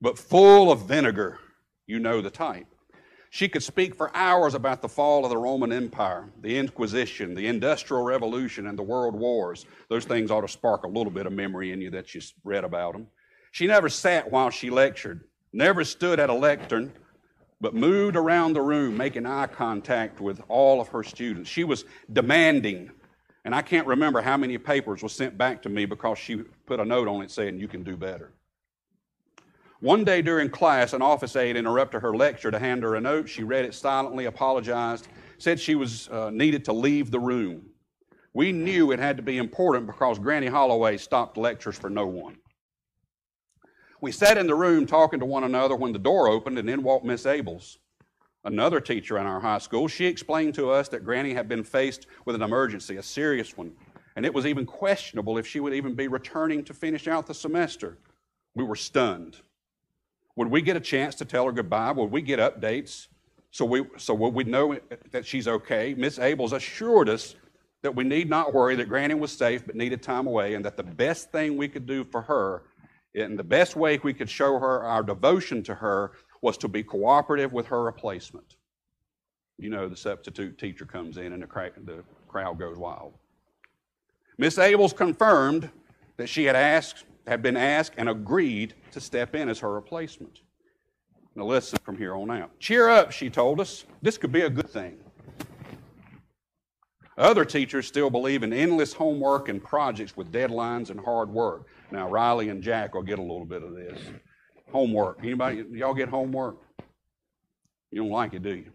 But 0.00 0.18
full 0.18 0.72
of 0.72 0.88
vinegar, 0.88 1.38
you 1.86 2.00
know 2.00 2.20
the 2.20 2.30
type. 2.30 2.73
She 3.34 3.48
could 3.48 3.64
speak 3.64 3.96
for 3.96 4.14
hours 4.14 4.54
about 4.54 4.80
the 4.80 4.88
fall 4.88 5.24
of 5.24 5.30
the 5.30 5.36
Roman 5.36 5.72
Empire, 5.72 6.30
the 6.40 6.56
Inquisition, 6.56 7.34
the 7.34 7.48
Industrial 7.48 8.00
Revolution, 8.00 8.68
and 8.68 8.78
the 8.78 8.84
World 8.84 9.16
Wars. 9.16 9.66
Those 9.88 10.04
things 10.04 10.30
ought 10.30 10.42
to 10.42 10.48
spark 10.48 10.84
a 10.84 10.88
little 10.88 11.10
bit 11.10 11.26
of 11.26 11.32
memory 11.32 11.72
in 11.72 11.80
you 11.80 11.90
that 11.90 12.14
you 12.14 12.20
read 12.44 12.62
about 12.62 12.92
them. 12.92 13.08
She 13.50 13.66
never 13.66 13.88
sat 13.88 14.30
while 14.30 14.50
she 14.50 14.70
lectured, 14.70 15.24
never 15.52 15.82
stood 15.82 16.20
at 16.20 16.30
a 16.30 16.32
lectern, 16.32 16.92
but 17.60 17.74
moved 17.74 18.14
around 18.14 18.52
the 18.52 18.62
room, 18.62 18.96
making 18.96 19.26
eye 19.26 19.48
contact 19.48 20.20
with 20.20 20.40
all 20.46 20.80
of 20.80 20.86
her 20.90 21.02
students. 21.02 21.50
She 21.50 21.64
was 21.64 21.84
demanding, 22.12 22.92
and 23.44 23.52
I 23.52 23.62
can't 23.62 23.88
remember 23.88 24.22
how 24.22 24.36
many 24.36 24.58
papers 24.58 25.02
were 25.02 25.08
sent 25.08 25.36
back 25.36 25.60
to 25.62 25.68
me 25.68 25.86
because 25.86 26.18
she 26.18 26.36
put 26.66 26.78
a 26.78 26.84
note 26.84 27.08
on 27.08 27.20
it 27.22 27.32
saying, 27.32 27.58
You 27.58 27.66
can 27.66 27.82
do 27.82 27.96
better. 27.96 28.32
One 29.84 30.02
day 30.02 30.22
during 30.22 30.48
class, 30.48 30.94
an 30.94 31.02
office 31.02 31.36
aide 31.36 31.58
interrupted 31.58 32.00
her 32.00 32.16
lecture 32.16 32.50
to 32.50 32.58
hand 32.58 32.82
her 32.84 32.94
a 32.94 33.02
note. 33.02 33.28
She 33.28 33.44
read 33.44 33.66
it 33.66 33.74
silently, 33.74 34.24
apologized, 34.24 35.08
said 35.36 35.60
she 35.60 35.74
was 35.74 36.08
uh, 36.08 36.30
needed 36.30 36.64
to 36.64 36.72
leave 36.72 37.10
the 37.10 37.20
room. 37.20 37.66
We 38.32 38.50
knew 38.50 38.92
it 38.92 38.98
had 38.98 39.18
to 39.18 39.22
be 39.22 39.36
important 39.36 39.86
because 39.86 40.18
Granny 40.18 40.46
Holloway 40.46 40.96
stopped 40.96 41.36
lectures 41.36 41.76
for 41.76 41.90
no 41.90 42.06
one. 42.06 42.38
We 44.00 44.10
sat 44.10 44.38
in 44.38 44.46
the 44.46 44.54
room 44.54 44.86
talking 44.86 45.20
to 45.20 45.26
one 45.26 45.44
another 45.44 45.76
when 45.76 45.92
the 45.92 45.98
door 45.98 46.28
opened, 46.28 46.58
and 46.58 46.70
in 46.70 46.82
walked 46.82 47.04
Miss 47.04 47.24
Abels, 47.24 47.76
another 48.42 48.80
teacher 48.80 49.18
in 49.18 49.26
our 49.26 49.40
high 49.40 49.58
school. 49.58 49.86
She 49.86 50.06
explained 50.06 50.54
to 50.54 50.70
us 50.70 50.88
that 50.88 51.04
Granny 51.04 51.34
had 51.34 51.46
been 51.46 51.62
faced 51.62 52.06
with 52.24 52.34
an 52.34 52.42
emergency, 52.42 52.96
a 52.96 53.02
serious 53.02 53.54
one, 53.54 53.74
and 54.16 54.24
it 54.24 54.32
was 54.32 54.46
even 54.46 54.64
questionable 54.64 55.36
if 55.36 55.46
she 55.46 55.60
would 55.60 55.74
even 55.74 55.94
be 55.94 56.08
returning 56.08 56.64
to 56.64 56.72
finish 56.72 57.06
out 57.06 57.26
the 57.26 57.34
semester. 57.34 57.98
We 58.54 58.64
were 58.64 58.76
stunned. 58.76 59.42
Would 60.36 60.48
we 60.48 60.62
get 60.62 60.76
a 60.76 60.80
chance 60.80 61.14
to 61.16 61.24
tell 61.24 61.46
her 61.46 61.52
goodbye? 61.52 61.92
Would 61.92 62.10
we 62.10 62.22
get 62.22 62.38
updates? 62.38 63.08
So 63.50 63.64
we 63.64 63.84
so 63.96 64.14
would 64.14 64.48
know 64.48 64.78
that 65.12 65.24
she's 65.24 65.46
okay? 65.46 65.94
Miss 65.94 66.18
Abels 66.18 66.52
assured 66.52 67.08
us 67.08 67.36
that 67.82 67.94
we 67.94 68.02
need 68.02 68.28
not 68.28 68.52
worry 68.52 68.74
that 68.76 68.88
Granny 68.88 69.14
was 69.14 69.30
safe 69.30 69.64
but 69.64 69.76
needed 69.76 70.02
time 70.02 70.26
away, 70.26 70.54
and 70.54 70.64
that 70.64 70.76
the 70.76 70.82
best 70.82 71.30
thing 71.30 71.56
we 71.56 71.68
could 71.68 71.86
do 71.86 72.02
for 72.02 72.22
her, 72.22 72.62
and 73.14 73.38
the 73.38 73.44
best 73.44 73.76
way 73.76 74.00
we 74.02 74.14
could 74.14 74.28
show 74.28 74.58
her 74.58 74.82
our 74.82 75.02
devotion 75.02 75.62
to 75.62 75.74
her, 75.74 76.12
was 76.40 76.56
to 76.58 76.68
be 76.68 76.82
cooperative 76.82 77.52
with 77.52 77.66
her 77.66 77.82
replacement. 77.82 78.56
You 79.58 79.70
know, 79.70 79.88
the 79.88 79.96
substitute 79.96 80.58
teacher 80.58 80.84
comes 80.84 81.16
in 81.16 81.32
and 81.32 81.42
the, 81.42 81.46
the 81.84 82.04
crowd 82.26 82.58
goes 82.58 82.76
wild. 82.76 83.14
Miss 84.36 84.56
Abels 84.56 84.96
confirmed 84.96 85.70
that 86.16 86.28
she 86.28 86.44
had 86.44 86.56
asked 86.56 87.04
had 87.26 87.42
been 87.42 87.56
asked 87.56 87.94
and 87.96 88.08
agreed 88.08 88.74
to 88.92 89.00
step 89.00 89.34
in 89.34 89.48
as 89.48 89.58
her 89.60 89.72
replacement. 89.72 90.40
Now, 91.34 91.44
listen 91.44 91.78
from 91.82 91.96
here 91.96 92.14
on 92.14 92.30
out. 92.30 92.58
Cheer 92.60 92.88
up, 92.88 93.10
she 93.10 93.28
told 93.28 93.60
us. 93.60 93.84
This 94.02 94.18
could 94.18 94.30
be 94.30 94.42
a 94.42 94.50
good 94.50 94.70
thing. 94.70 94.98
Other 97.16 97.44
teachers 97.44 97.86
still 97.86 98.10
believe 98.10 98.42
in 98.42 98.52
endless 98.52 98.92
homework 98.92 99.48
and 99.48 99.62
projects 99.62 100.16
with 100.16 100.32
deadlines 100.32 100.90
and 100.90 100.98
hard 100.98 101.28
work. 101.28 101.68
Now, 101.90 102.08
Riley 102.08 102.48
and 102.48 102.62
Jack 102.62 102.94
will 102.94 103.02
get 103.02 103.18
a 103.18 103.22
little 103.22 103.44
bit 103.44 103.62
of 103.62 103.74
this. 103.74 103.98
Homework. 104.72 105.18
Anybody, 105.20 105.64
y'all 105.72 105.94
get 105.94 106.08
homework? 106.08 106.56
You 107.90 108.02
don't 108.02 108.10
like 108.10 108.34
it, 108.34 108.42
do 108.42 108.56
you? 108.56 108.72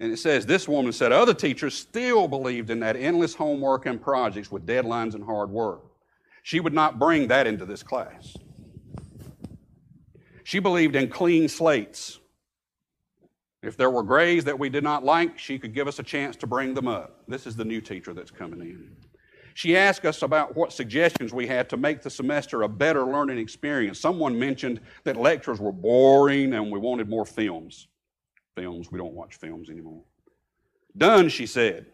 And 0.00 0.12
it 0.12 0.16
says, 0.16 0.46
this 0.46 0.66
woman 0.66 0.92
said 0.92 1.12
other 1.12 1.34
teachers 1.34 1.74
still 1.74 2.26
believed 2.26 2.70
in 2.70 2.80
that 2.80 2.96
endless 2.96 3.34
homework 3.34 3.86
and 3.86 4.00
projects 4.00 4.50
with 4.50 4.66
deadlines 4.66 5.14
and 5.14 5.22
hard 5.22 5.50
work. 5.50 5.82
She 6.42 6.60
would 6.60 6.72
not 6.72 6.98
bring 6.98 7.28
that 7.28 7.46
into 7.46 7.64
this 7.64 7.82
class. 7.82 8.36
She 10.44 10.58
believed 10.58 10.96
in 10.96 11.08
clean 11.08 11.48
slates. 11.48 12.18
If 13.62 13.76
there 13.76 13.90
were 13.90 14.02
grades 14.02 14.44
that 14.46 14.58
we 14.58 14.70
did 14.70 14.82
not 14.82 15.04
like, 15.04 15.38
she 15.38 15.58
could 15.58 15.74
give 15.74 15.86
us 15.86 15.98
a 15.98 16.02
chance 16.02 16.34
to 16.36 16.46
bring 16.46 16.72
them 16.74 16.88
up. 16.88 17.22
This 17.28 17.46
is 17.46 17.56
the 17.56 17.64
new 17.64 17.80
teacher 17.80 18.14
that's 18.14 18.30
coming 18.30 18.60
in. 18.60 18.96
She 19.54 19.76
asked 19.76 20.06
us 20.06 20.22
about 20.22 20.56
what 20.56 20.72
suggestions 20.72 21.34
we 21.34 21.46
had 21.46 21.68
to 21.68 21.76
make 21.76 22.02
the 22.02 22.08
semester 22.08 22.62
a 22.62 22.68
better 22.68 23.04
learning 23.04 23.38
experience. 23.38 24.00
Someone 24.00 24.38
mentioned 24.38 24.80
that 25.04 25.16
lectures 25.16 25.60
were 25.60 25.72
boring 25.72 26.54
and 26.54 26.70
we 26.70 26.78
wanted 26.78 27.08
more 27.08 27.26
films. 27.26 27.88
Films, 28.56 28.90
we 28.90 28.98
don't 28.98 29.12
watch 29.12 29.36
films 29.36 29.68
anymore. 29.68 30.02
Done, 30.96 31.28
she 31.28 31.46
said. 31.46 31.86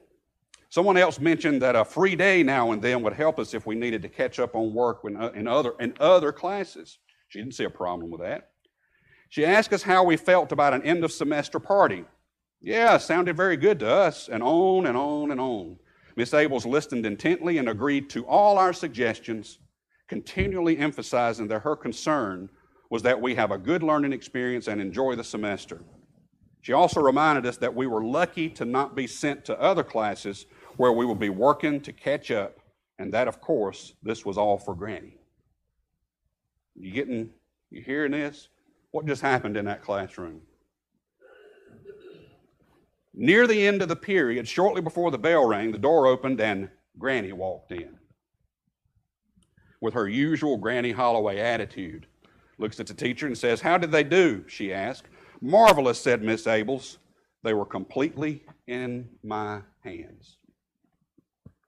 Someone 0.69 0.97
else 0.97 1.21
mentioned 1.21 1.63
that 1.63 1.77
a 1.77 1.85
free 1.85 2.17
day 2.17 2.43
now 2.43 2.73
and 2.73 2.83
then 2.83 3.03
would 3.03 3.13
help 3.13 3.39
us 3.39 3.55
if 3.55 3.67
we 3.67 3.75
needed 3.75 4.03
to 4.03 4.09
catch 4.09 4.39
up 4.39 4.55
on 4.55 4.75
work 4.75 5.01
uh, 5.05 5.31
in 5.31 5.47
other, 5.47 5.75
in 5.81 5.95
other 6.01 6.33
classes. 6.33 6.99
She 7.29 7.39
didn't 7.39 7.55
see 7.55 7.65
a 7.65 7.71
problem 7.71 8.11
with 8.11 8.21
that. 8.21 8.51
She 9.29 9.45
asked 9.45 9.73
us 9.73 9.83
how 9.83 10.05
we 10.05 10.17
felt 10.17 10.53
about 10.53 10.75
an 10.75 10.83
end 10.83 11.05
of 11.05 11.13
semester 11.13 11.59
party. 11.59 12.05
Yeah, 12.61 12.97
sounded 12.99 13.37
very 13.37 13.57
good 13.57 13.79
to 13.81 13.89
us, 13.89 14.29
and 14.29 14.43
on 14.43 14.87
and 14.87 14.97
on 14.97 15.31
and 15.31 15.41
on. 15.41 15.79
Miss 16.17 16.31
Abels 16.33 16.65
listened 16.65 17.05
intently 17.05 17.59
and 17.59 17.69
agreed 17.69 18.09
to 18.11 18.27
all 18.27 18.59
our 18.59 18.73
suggestions, 18.73 19.59
continually 20.09 20.79
emphasizing 20.79 21.49
that 21.49 21.63
her 21.63 21.77
concern 21.77 22.49
was 22.91 23.03
that 23.03 23.21
we 23.21 23.35
have 23.35 23.51
a 23.51 23.59
good 23.59 23.83
learning 23.83 24.13
experience 24.13 24.69
and 24.69 24.81
enjoy 24.81 25.15
the 25.15 25.25
semester. 25.25 25.83
She 26.63 26.73
also 26.73 27.01
reminded 27.01 27.47
us 27.47 27.59
that 27.59 27.75
we 27.75 27.87
were 27.87 28.05
lucky 28.05 28.49
to 28.51 28.65
not 28.65 28.97
be 28.97 29.07
sent 29.07 29.45
to 29.45 29.61
other 29.61 29.85
classes 29.85 30.47
where 30.76 30.92
we 30.92 31.06
will 31.06 31.14
be 31.14 31.30
working 31.30 31.80
to 31.83 31.92
catch 31.92 32.30
up, 32.30 32.59
and 32.99 33.12
that, 33.12 33.28
of 33.28 33.40
course, 33.40 33.95
this 34.02 34.25
was 34.25 34.38
all 34.38 34.59
for 34.59 34.75
Granny. 34.75 35.18
You 36.75 36.92
getting, 36.92 37.30
you 37.71 37.83
hearing 37.83 38.12
this? 38.12 38.49
What 38.90 39.06
just 39.06 39.23
happened 39.23 39.56
in 39.56 39.64
that 39.66 39.83
classroom? 39.83 40.40
Near 43.14 43.47
the 43.47 43.66
end 43.66 43.80
of 43.80 43.88
the 43.88 43.97
period, 43.97 44.47
shortly 44.47 44.83
before 44.83 45.11
the 45.11 45.18
bell 45.18 45.47
rang, 45.47 45.73
the 45.73 45.78
door 45.78 46.06
opened 46.06 46.40
and 46.40 46.68
Granny 46.99 47.33
walked 47.33 47.73
in. 47.73 47.97
With 49.80 49.95
her 49.95 50.09
usual 50.09 50.59
Granny 50.59 50.92
Holloway 50.92 51.38
attitude, 51.38 52.06
looks 52.59 52.80
at 52.80 52.87
the 52.87 52.95
teacher 52.95 53.26
and 53.26 53.37
says, 53.37 53.61
How 53.61 53.78
did 53.78 53.90
they 53.90 54.04
do? 54.04 54.45
she 54.49 54.73
asked. 54.73 55.06
Marvelous, 55.40 56.00
said 56.00 56.23
Miss 56.23 56.45
Abels. 56.45 56.99
They 57.42 57.54
were 57.54 57.66
completely 57.66 58.42
in 58.66 59.09
my 59.23 59.61
hands. 59.83 60.36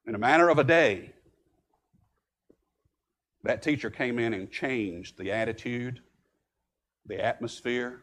In 0.08 0.14
a 0.14 0.18
matter 0.18 0.48
of 0.48 0.58
a 0.58 0.64
day, 0.64 1.12
that 3.44 3.60
teacher 3.60 3.90
came 3.90 4.18
in 4.18 4.32
and 4.32 4.50
changed 4.50 5.18
the 5.18 5.30
attitude, 5.30 6.00
the 7.04 7.22
atmosphere, 7.22 8.00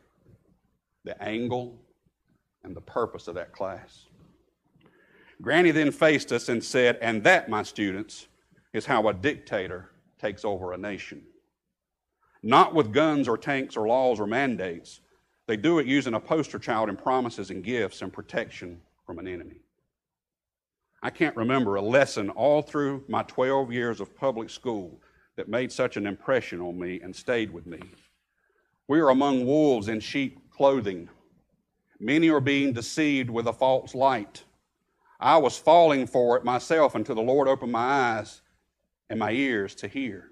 the 1.04 1.20
angle, 1.22 1.82
and 2.64 2.76
the 2.76 2.82
purpose 2.82 3.28
of 3.28 3.34
that 3.36 3.54
class. 3.54 4.06
Granny 5.42 5.72
then 5.72 5.92
faced 5.92 6.32
us 6.32 6.48
and 6.48 6.64
said, 6.64 7.00
And 7.02 7.24
that, 7.24 7.50
my 7.50 7.64
students, 7.64 8.28
is 8.72 8.86
how 8.86 9.08
a 9.08 9.14
dictator 9.14 9.90
takes 10.20 10.46
over 10.46 10.74
a 10.74 10.78
nation. 10.78 11.24
Not 12.44 12.76
with 12.76 12.94
guns 12.94 13.28
or 13.28 13.36
tanks 13.36 13.76
or 13.76 13.88
laws 13.88 14.20
or 14.20 14.28
mandates. 14.28 15.02
They 15.48 15.58
do 15.58 15.80
it 15.80 15.88
using 15.88 16.14
a 16.14 16.20
poster 16.20 16.60
child 16.60 16.88
and 16.88 17.00
promises 17.00 17.50
and 17.50 17.64
gifts 17.64 18.04
and 18.04 18.14
protection 18.14 18.82
from 19.08 19.18
an 19.18 19.28
enemy. 19.28 19.65
I 21.04 21.10
can't 21.10 21.36
remember 21.36 21.76
a 21.76 21.82
lesson 21.82 22.30
all 22.30 22.62
through 22.62 23.04
my 23.08 23.24
12 23.24 23.72
years 23.72 24.00
of 24.00 24.16
public 24.16 24.50
school 24.50 25.00
that 25.36 25.50
made 25.50 25.72
such 25.72 25.98
an 25.98 26.08
impression 26.08 26.62
on 26.62 26.80
me 26.80 27.02
and 27.02 27.16
stayed 27.16 27.52
with 27.52 27.66
me. 27.66 27.80
We 28.88 29.00
are 29.00 29.10
among 29.10 29.46
wolves 29.46 29.88
in 29.88 30.00
sheep 30.00 30.40
clothing. 30.52 31.10
Many 32.00 32.30
are 32.30 32.40
being 32.40 32.74
deceived 32.74 33.30
with 33.30 33.48
a 33.48 33.54
false 33.54 33.96
light. 33.96 34.44
I 35.20 35.38
was 35.38 35.58
falling 35.58 36.08
for 36.08 36.38
it 36.38 36.44
myself 36.44 36.96
until 36.96 37.16
the 37.16 37.22
Lord 37.22 37.48
opened 37.48 37.72
my 37.72 38.18
eyes 38.18 38.42
and 39.10 39.20
my 39.20 39.32
ears 39.32 39.76
to 39.76 39.88
hear. 39.88 40.30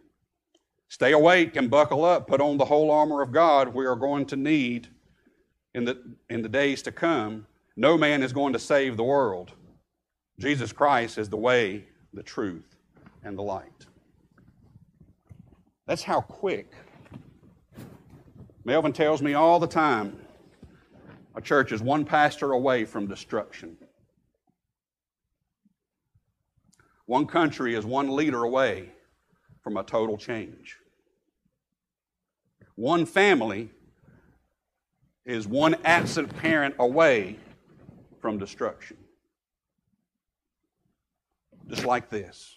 Stay 0.89 1.11
awake 1.11 1.55
and 1.55 1.71
buckle 1.71 2.05
up. 2.05 2.27
Put 2.27 2.41
on 2.41 2.57
the 2.57 2.65
whole 2.65 2.91
armor 2.91 3.21
of 3.21 3.31
God 3.31 3.69
we 3.69 3.85
are 3.85 3.95
going 3.95 4.25
to 4.27 4.35
need 4.35 4.87
in 5.73 5.85
the, 5.85 5.99
in 6.29 6.41
the 6.41 6.49
days 6.49 6.81
to 6.83 6.91
come. 6.91 7.47
No 7.75 7.97
man 7.97 8.21
is 8.21 8.31
going 8.33 8.53
to 8.53 8.59
save 8.59 8.97
the 8.97 9.03
world. 9.03 9.53
Jesus 10.39 10.71
Christ 10.71 11.17
is 11.17 11.29
the 11.29 11.37
way, 11.37 11.85
the 12.13 12.23
truth, 12.23 12.75
and 13.23 13.37
the 13.37 13.41
light. 13.41 13.85
That's 15.85 16.03
how 16.03 16.21
quick. 16.21 16.73
Melvin 18.65 18.93
tells 18.93 19.21
me 19.21 19.33
all 19.33 19.59
the 19.59 19.67
time 19.67 20.17
a 21.35 21.41
church 21.41 21.71
is 21.71 21.81
one 21.81 22.05
pastor 22.05 22.51
away 22.51 22.85
from 22.85 23.07
destruction. 23.07 23.75
One 27.05 27.25
country 27.25 27.75
is 27.75 27.85
one 27.85 28.15
leader 28.15 28.43
away 28.43 28.89
from 29.61 29.77
a 29.77 29.83
total 29.83 30.17
change. 30.17 30.77
One 32.75 33.05
family 33.05 33.69
is 35.25 35.47
one 35.47 35.75
absent 35.85 36.35
parent 36.37 36.75
away 36.79 37.37
from 38.19 38.37
destruction. 38.37 38.97
Just 41.67 41.85
like 41.85 42.09
this. 42.09 42.55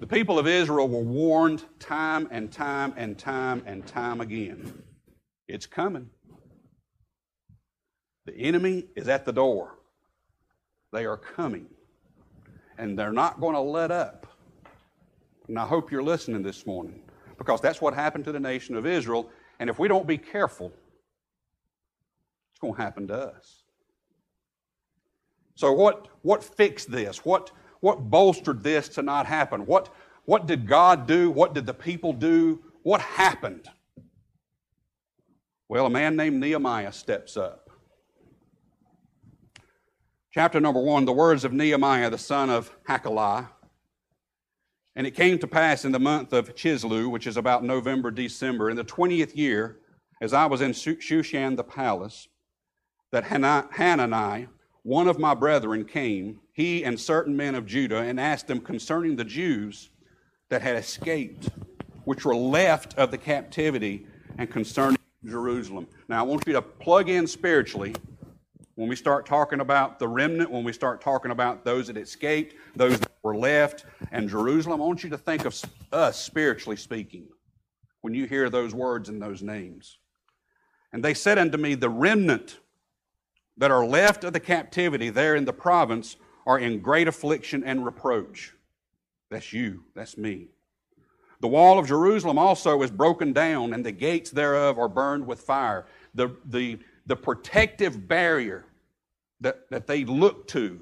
The 0.00 0.06
people 0.06 0.38
of 0.38 0.46
Israel 0.46 0.88
were 0.88 1.02
warned 1.02 1.64
time 1.78 2.28
and 2.30 2.50
time 2.50 2.92
and 2.96 3.16
time 3.18 3.62
and 3.66 3.86
time 3.86 4.20
again. 4.20 4.82
It's 5.46 5.66
coming. 5.66 6.10
The 8.26 8.34
enemy 8.36 8.86
is 8.96 9.08
at 9.08 9.24
the 9.24 9.32
door. 9.32 9.78
They 10.92 11.04
are 11.04 11.16
coming. 11.16 11.66
And 12.78 12.98
they're 12.98 13.12
not 13.12 13.40
going 13.40 13.54
to 13.54 13.60
let 13.60 13.90
up. 13.90 14.26
And 15.48 15.58
I 15.58 15.66
hope 15.66 15.92
you're 15.92 16.02
listening 16.02 16.42
this 16.42 16.66
morning 16.66 17.02
because 17.38 17.60
that's 17.60 17.80
what 17.80 17.94
happened 17.94 18.24
to 18.24 18.32
the 18.32 18.40
nation 18.40 18.76
of 18.76 18.86
Israel. 18.86 19.30
And 19.60 19.70
if 19.70 19.78
we 19.78 19.88
don't 19.88 20.06
be 20.06 20.18
careful, 20.18 20.72
it's 22.50 22.60
going 22.60 22.74
to 22.74 22.80
happen 22.80 23.06
to 23.08 23.14
us. 23.14 23.63
So, 25.54 25.72
what, 25.72 26.08
what 26.22 26.42
fixed 26.42 26.90
this? 26.90 27.24
What, 27.24 27.50
what 27.80 28.10
bolstered 28.10 28.62
this 28.62 28.88
to 28.90 29.02
not 29.02 29.26
happen? 29.26 29.66
What, 29.66 29.88
what 30.24 30.46
did 30.46 30.66
God 30.66 31.06
do? 31.06 31.30
What 31.30 31.54
did 31.54 31.66
the 31.66 31.74
people 31.74 32.12
do? 32.12 32.60
What 32.82 33.00
happened? 33.00 33.68
Well, 35.68 35.86
a 35.86 35.90
man 35.90 36.16
named 36.16 36.40
Nehemiah 36.40 36.92
steps 36.92 37.36
up. 37.36 37.70
Chapter 40.32 40.60
number 40.60 40.80
one, 40.80 41.04
the 41.04 41.12
words 41.12 41.44
of 41.44 41.52
Nehemiah, 41.52 42.10
the 42.10 42.18
son 42.18 42.50
of 42.50 42.70
Hachaliah. 42.88 43.48
And 44.96 45.06
it 45.06 45.12
came 45.12 45.38
to 45.38 45.46
pass 45.46 45.84
in 45.84 45.92
the 45.92 46.00
month 46.00 46.32
of 46.32 46.54
Chisleu, 46.54 47.10
which 47.10 47.26
is 47.26 47.36
about 47.36 47.64
November, 47.64 48.10
December, 48.10 48.70
in 48.70 48.76
the 48.76 48.84
20th 48.84 49.36
year, 49.36 49.78
as 50.20 50.32
I 50.32 50.46
was 50.46 50.60
in 50.60 50.72
Shushan 50.72 51.56
the 51.56 51.64
palace, 51.64 52.28
that 53.12 53.24
Hanani, 53.24 54.48
one 54.84 55.08
of 55.08 55.18
my 55.18 55.34
brethren, 55.34 55.84
came, 55.84 56.38
he 56.52 56.84
and 56.84 57.00
certain 57.00 57.34
men 57.34 57.54
of 57.54 57.66
Judah, 57.66 57.98
and 57.98 58.20
asked 58.20 58.46
them 58.46 58.60
concerning 58.60 59.16
the 59.16 59.24
Jews 59.24 59.88
that 60.50 60.60
had 60.60 60.76
escaped, 60.76 61.48
which 62.04 62.24
were 62.24 62.36
left 62.36 62.94
of 62.98 63.10
the 63.10 63.18
captivity, 63.18 64.06
and 64.36 64.50
concerning 64.50 64.98
Jerusalem. 65.24 65.86
Now, 66.08 66.20
I 66.20 66.22
want 66.22 66.46
you 66.46 66.52
to 66.52 66.62
plug 66.62 67.08
in 67.08 67.26
spiritually 67.26 67.94
when 68.74 68.88
we 68.88 68.96
start 68.96 69.24
talking 69.24 69.60
about 69.60 69.98
the 69.98 70.06
remnant, 70.06 70.50
when 70.50 70.64
we 70.64 70.72
start 70.72 71.00
talking 71.00 71.30
about 71.30 71.64
those 71.64 71.86
that 71.86 71.96
escaped, 71.96 72.54
those 72.76 72.98
that 72.98 73.12
were 73.22 73.36
left, 73.36 73.86
and 74.12 74.28
Jerusalem, 74.28 74.82
I 74.82 74.84
want 74.84 75.02
you 75.02 75.10
to 75.10 75.18
think 75.18 75.46
of 75.46 75.58
us 75.92 76.20
spiritually 76.20 76.76
speaking 76.76 77.26
when 78.02 78.12
you 78.12 78.26
hear 78.26 78.50
those 78.50 78.74
words 78.74 79.08
and 79.08 79.22
those 79.22 79.42
names. 79.42 79.98
And 80.92 81.02
they 81.02 81.14
said 81.14 81.38
unto 81.38 81.56
me, 81.56 81.74
The 81.74 81.88
remnant 81.88 82.58
that 83.56 83.70
are 83.70 83.86
left 83.86 84.24
of 84.24 84.32
the 84.32 84.40
captivity 84.40 85.10
there 85.10 85.36
in 85.36 85.44
the 85.44 85.52
province 85.52 86.16
are 86.46 86.58
in 86.58 86.80
great 86.80 87.08
affliction 87.08 87.62
and 87.64 87.84
reproach. 87.84 88.52
That's 89.30 89.52
you, 89.52 89.84
that's 89.94 90.18
me. 90.18 90.48
The 91.40 91.48
wall 91.48 91.78
of 91.78 91.86
Jerusalem 91.86 92.38
also 92.38 92.82
is 92.82 92.90
broken 92.90 93.32
down, 93.32 93.74
and 93.74 93.84
the 93.84 93.92
gates 93.92 94.30
thereof 94.30 94.78
are 94.78 94.88
burned 94.88 95.26
with 95.26 95.40
fire. 95.40 95.86
The, 96.14 96.36
the 96.44 96.78
the 97.06 97.16
protective 97.16 98.08
barrier 98.08 98.64
that, 99.40 99.68
that 99.70 99.86
they 99.86 100.04
looked 100.04 100.50
to 100.50 100.80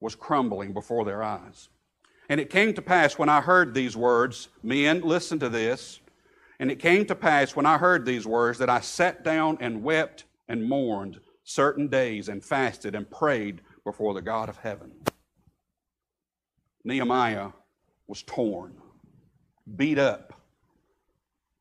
was 0.00 0.14
crumbling 0.14 0.72
before 0.72 1.04
their 1.04 1.22
eyes. 1.22 1.68
And 2.28 2.40
it 2.40 2.50
came 2.50 2.74
to 2.74 2.82
pass 2.82 3.18
when 3.18 3.28
I 3.28 3.40
heard 3.40 3.74
these 3.74 3.96
words, 3.96 4.48
men, 4.62 5.00
listen 5.00 5.38
to 5.40 5.48
this. 5.48 6.00
And 6.58 6.70
it 6.70 6.78
came 6.78 7.06
to 7.06 7.14
pass 7.14 7.56
when 7.56 7.66
I 7.66 7.78
heard 7.78 8.04
these 8.04 8.26
words 8.26 8.58
that 8.58 8.68
I 8.68 8.80
sat 8.80 9.24
down 9.24 9.58
and 9.60 9.82
wept 9.82 10.24
and 10.48 10.68
mourned 10.68 11.20
certain 11.50 11.88
days 11.88 12.28
and 12.28 12.44
fasted 12.44 12.94
and 12.94 13.10
prayed 13.10 13.60
before 13.84 14.14
the 14.14 14.22
God 14.22 14.48
of 14.48 14.56
heaven. 14.58 14.92
Nehemiah 16.84 17.50
was 18.06 18.22
torn, 18.22 18.74
beat 19.76 19.98
up, 19.98 20.34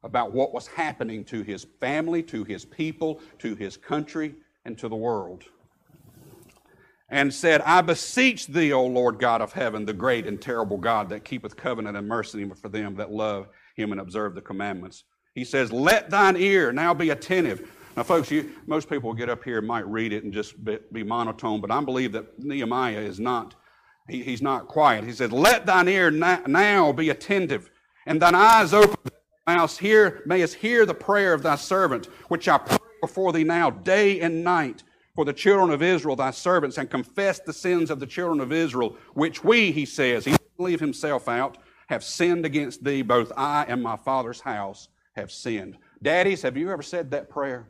about 0.04 0.32
what 0.32 0.54
was 0.54 0.68
happening 0.68 1.26
to 1.26 1.44
his 1.44 1.66
family, 1.82 2.24
to 2.24 2.44
his 2.44 2.64
people, 2.64 3.20
to 3.40 3.56
his 3.56 3.76
country, 3.76 4.34
and 4.64 4.78
to 4.78 4.88
the 4.88 4.96
world. 4.96 5.44
And 7.10 7.34
said, 7.34 7.62
I 7.62 7.82
beseech 7.82 8.48
thee, 8.48 8.72
O 8.72 8.86
Lord 8.86 9.20
God 9.20 9.42
of 9.42 9.52
heaven, 9.52 9.86
the 9.86 9.94
great 9.94 10.28
and 10.28 10.40
terrible 10.40 10.78
God 10.78 11.10
that 11.10 11.26
keepeth 11.26 11.58
covenant 11.58 11.98
and 11.98 12.08
mercy 12.08 12.48
for 12.62 12.70
them 12.70 12.96
that 12.96 13.12
love 13.12 13.48
him 13.76 13.92
and 13.92 14.00
observe 14.00 14.36
the 14.36 14.42
commandments. 14.42 15.04
He 15.34 15.44
says, 15.44 15.72
Let 15.72 16.10
thine 16.10 16.38
ear 16.38 16.72
now 16.72 16.94
be 16.94 17.10
attentive. 17.10 17.70
Now, 18.00 18.04
folks, 18.04 18.32
you, 18.32 18.54
most 18.66 18.90
people 18.90 19.10
will 19.10 19.16
get 19.18 19.28
up 19.28 19.44
here 19.44 19.58
and 19.58 19.68
might 19.68 19.86
read 19.86 20.14
it 20.14 20.24
and 20.24 20.32
just 20.32 20.64
be, 20.64 20.80
be 20.94 21.04
monotone, 21.04 21.60
but 21.60 21.70
I 21.70 21.84
believe 21.84 22.14
that 22.14 22.40
Nehemiah 22.40 23.02
is 23.02 23.20
not, 23.20 23.56
he, 24.08 24.24
he's 24.24 24.42
not 24.42 24.70
quiet. 24.70 25.04
He 25.04 25.12
said, 25.12 25.34
Let 25.34 25.66
thine 25.66 25.90
ear 25.90 26.10
now 26.10 26.94
be 26.94 27.10
attentive, 27.10 27.70
and 28.06 28.22
thine 28.22 28.36
eyes 28.36 28.74
open 28.74 29.12
mayest 29.46 29.80
hear, 29.80 30.24
mayest 30.26 30.56
hear 30.56 30.86
the 30.86 30.94
prayer 30.94 31.34
of 31.34 31.44
thy 31.44 31.58
servant, 31.58 32.06
which 32.30 32.48
I 32.48 32.60
pray 32.60 32.78
before 33.02 33.34
thee 33.34 33.44
now, 33.44 33.70
day 33.70 34.22
and 34.22 34.46
night, 34.46 34.82
for 35.14 35.26
the 35.26 35.34
children 35.34 35.70
of 35.70 35.84
Israel, 35.84 36.16
thy 36.16 36.32
servants, 36.32 36.78
and 36.78 36.90
confess 36.90 37.42
the 37.42 37.52
sins 37.52 37.92
of 37.92 38.00
the 38.00 38.08
children 38.08 38.40
of 38.40 38.54
Israel, 38.54 38.96
which 39.14 39.44
we, 39.44 39.74
he 39.74 39.86
says, 39.86 40.24
he 40.24 40.32
doesn't 40.32 40.58
leave 40.58 40.80
himself 40.80 41.28
out, 41.28 41.58
have 41.90 42.06
sinned 42.06 42.46
against 42.46 42.82
thee, 42.82 43.02
both 43.02 43.34
I 43.36 43.66
and 43.68 43.84
my 43.84 43.98
father's 43.98 44.40
house 44.40 44.88
have 45.18 45.34
sinned. 45.34 45.78
Daddies, 46.02 46.42
have 46.44 46.56
you 46.56 46.72
ever 46.72 46.82
said 46.82 47.12
that 47.12 47.30
prayer? 47.30 47.68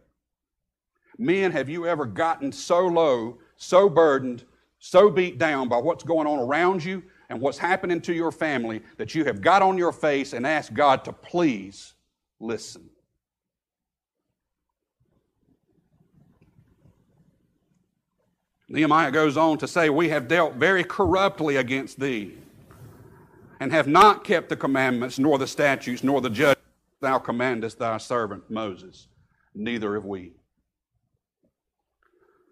Men, 1.20 1.52
have 1.52 1.68
you 1.68 1.86
ever 1.86 2.06
gotten 2.06 2.50
so 2.50 2.80
low, 2.88 3.40
so 3.58 3.90
burdened, 3.90 4.46
so 4.80 5.10
beat 5.10 5.38
down 5.38 5.68
by 5.68 5.78
what's 5.78 6.06
going 6.06 6.26
on 6.26 6.40
around 6.40 6.82
you 6.82 7.04
and 7.28 7.42
what's 7.42 7.58
happening 7.58 8.00
to 8.02 8.14
your 8.14 8.32
family 8.32 8.82
that 8.96 9.14
you 9.14 9.26
have 9.26 9.42
got 9.42 9.62
on 9.62 9.78
your 9.78 9.92
face 9.92 10.32
and 10.32 10.48
asked 10.48 10.74
God 10.74 11.04
to 11.04 11.12
please 11.12 11.94
listen. 12.40 12.90
Nehemiah 18.70 19.12
goes 19.12 19.36
on 19.36 19.58
to 19.58 19.68
say, 19.68 19.90
We 19.90 20.08
have 20.10 20.30
dealt 20.30 20.54
very 20.54 20.86
corruptly 20.86 21.58
against 21.58 22.00
thee, 22.00 22.34
and 23.60 23.74
have 23.74 23.88
not 23.88 24.24
kept 24.24 24.48
the 24.48 24.56
commandments, 24.56 25.20
nor 25.20 25.38
the 25.38 25.48
statutes, 25.48 26.02
nor 26.02 26.22
the 26.22 26.30
judgments 26.30 26.62
thou 27.02 27.18
commandest 27.18 27.78
thy 27.78 27.98
servant 27.98 28.50
Moses. 28.50 29.08
Neither 29.54 29.96
have 29.96 30.06
we. 30.06 30.39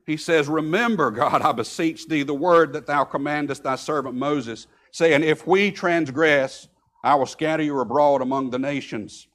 He 0.07 0.17
says, 0.17 0.47
Remember, 0.47 1.11
God, 1.11 1.41
I 1.43 1.51
beseech 1.51 2.07
thee, 2.07 2.23
the 2.23 2.33
word 2.33 2.73
that 2.73 2.87
thou 2.87 3.03
commandest 3.03 3.63
thy 3.63 3.75
servant 3.75 4.15
Moses, 4.15 4.65
saying, 4.91 5.21
If 5.21 5.45
we 5.45 5.69
transgress, 5.69 6.69
I 7.03 7.13
will 7.15 7.25
scatter 7.25 7.61
you 7.61 7.79
abroad 7.79 8.21
among 8.21 8.49
the 8.49 8.57
nations. 8.57 9.27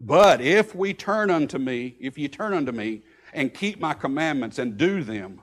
But 0.00 0.40
if 0.40 0.74
we 0.74 0.92
turn 0.92 1.30
unto 1.30 1.58
me, 1.58 1.96
if 2.00 2.18
ye 2.18 2.28
turn 2.28 2.54
unto 2.54 2.72
me, 2.72 3.02
and 3.32 3.54
keep 3.54 3.80
my 3.80 3.94
commandments 3.94 4.58
and 4.58 4.76
do 4.76 5.04
them, 5.04 5.40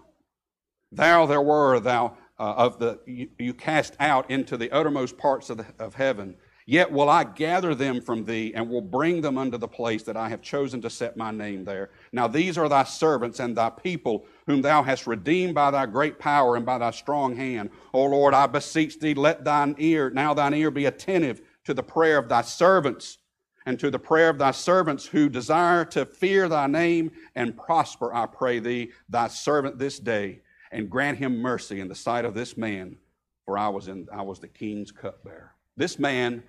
thou 0.91 1.25
there 1.25 1.41
were 1.41 1.79
thou 1.79 2.17
uh, 2.39 2.53
of 2.57 2.79
the 2.79 2.99
you, 3.05 3.29
you, 3.39 3.53
cast 3.53 3.95
out 3.99 4.29
into 4.29 4.57
the 4.57 4.69
uttermost 4.71 5.17
parts 5.17 5.49
of, 5.49 5.57
the, 5.57 5.65
of 5.79 5.95
heaven 5.95 6.35
Yet 6.69 6.91
will 6.91 7.07
I 7.07 7.23
gather 7.23 7.73
them 7.73 8.01
from 8.01 8.25
thee 8.25 8.51
and 8.53 8.69
will 8.69 8.81
bring 8.81 9.21
them 9.21 9.37
unto 9.37 9.57
the 9.57 9.69
place 9.69 10.03
that 10.03 10.17
I 10.17 10.27
have 10.27 10.41
chosen 10.41 10.81
to 10.81 10.89
set 10.89 11.15
my 11.15 11.31
name 11.31 11.63
there. 11.63 11.91
Now 12.11 12.27
these 12.27 12.57
are 12.57 12.67
thy 12.67 12.83
servants 12.83 13.39
and 13.39 13.55
thy 13.55 13.69
people, 13.69 14.25
whom 14.47 14.61
thou 14.61 14.83
hast 14.83 15.07
redeemed 15.07 15.55
by 15.55 15.71
thy 15.71 15.85
great 15.85 16.19
power 16.19 16.57
and 16.57 16.65
by 16.65 16.77
thy 16.77 16.91
strong 16.91 17.37
hand. 17.37 17.69
O 17.93 18.03
Lord, 18.03 18.33
I 18.33 18.47
beseech 18.47 18.99
thee, 18.99 19.13
let 19.13 19.45
thine 19.45 19.75
ear, 19.77 20.09
now 20.09 20.33
thine 20.33 20.53
ear 20.53 20.69
be 20.69 20.87
attentive 20.87 21.41
to 21.63 21.73
the 21.73 21.83
prayer 21.83 22.17
of 22.17 22.27
thy 22.27 22.41
servants 22.41 23.19
and 23.65 23.79
to 23.79 23.89
the 23.89 23.97
prayer 23.97 24.29
of 24.29 24.37
thy 24.37 24.51
servants 24.51 25.05
who 25.05 25.29
desire 25.29 25.85
to 25.85 26.05
fear 26.05 26.49
thy 26.49 26.67
name 26.67 27.11
and 27.35 27.55
prosper, 27.55 28.13
I 28.13 28.25
pray 28.25 28.59
thee, 28.59 28.91
thy 29.07 29.29
servant 29.29 29.79
this 29.79 29.99
day, 29.99 30.41
and 30.73 30.89
grant 30.89 31.17
him 31.17 31.37
mercy 31.37 31.79
in 31.79 31.87
the 31.87 31.95
sight 31.95 32.25
of 32.25 32.33
this 32.33 32.57
man, 32.57 32.97
for 33.45 33.57
I 33.57 33.69
was, 33.69 33.87
in, 33.87 34.09
I 34.11 34.21
was 34.21 34.39
the 34.39 34.49
king's 34.49 34.91
cupbearer. 34.91 35.53
This 35.77 35.97
man 35.97 36.43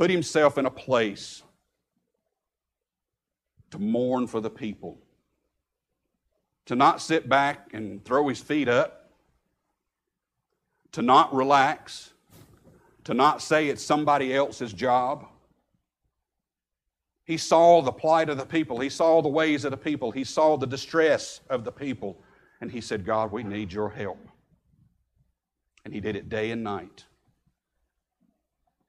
put 0.00 0.08
himself 0.08 0.56
in 0.56 0.64
a 0.64 0.70
place 0.70 1.42
to 3.70 3.78
mourn 3.78 4.26
for 4.26 4.40
the 4.40 4.48
people, 4.48 4.96
to 6.64 6.74
not 6.74 7.02
sit 7.02 7.28
back 7.28 7.74
and 7.74 8.02
throw 8.02 8.26
his 8.26 8.40
feet 8.40 8.66
up, 8.66 9.10
to 10.92 11.02
not 11.02 11.34
relax, 11.34 12.14
to 13.04 13.12
not 13.12 13.42
say 13.42 13.68
it's 13.68 13.84
somebody 13.84 14.34
else's 14.34 14.72
job. 14.72 15.26
He 17.24 17.36
saw 17.36 17.82
the 17.82 17.92
plight 17.92 18.30
of 18.30 18.38
the 18.38 18.46
people. 18.46 18.80
He 18.80 18.88
saw 18.88 19.20
the 19.20 19.28
ways 19.28 19.66
of 19.66 19.70
the 19.70 19.76
people. 19.76 20.12
He 20.12 20.24
saw 20.24 20.56
the 20.56 20.66
distress 20.66 21.42
of 21.50 21.62
the 21.62 21.72
people. 21.72 22.22
And 22.62 22.72
he 22.72 22.80
said, 22.80 23.04
God, 23.04 23.30
we 23.30 23.42
need 23.42 23.70
your 23.70 23.90
help. 23.90 24.26
And 25.84 25.92
he 25.92 26.00
did 26.00 26.16
it 26.16 26.30
day 26.30 26.52
and 26.52 26.64
night. 26.64 27.04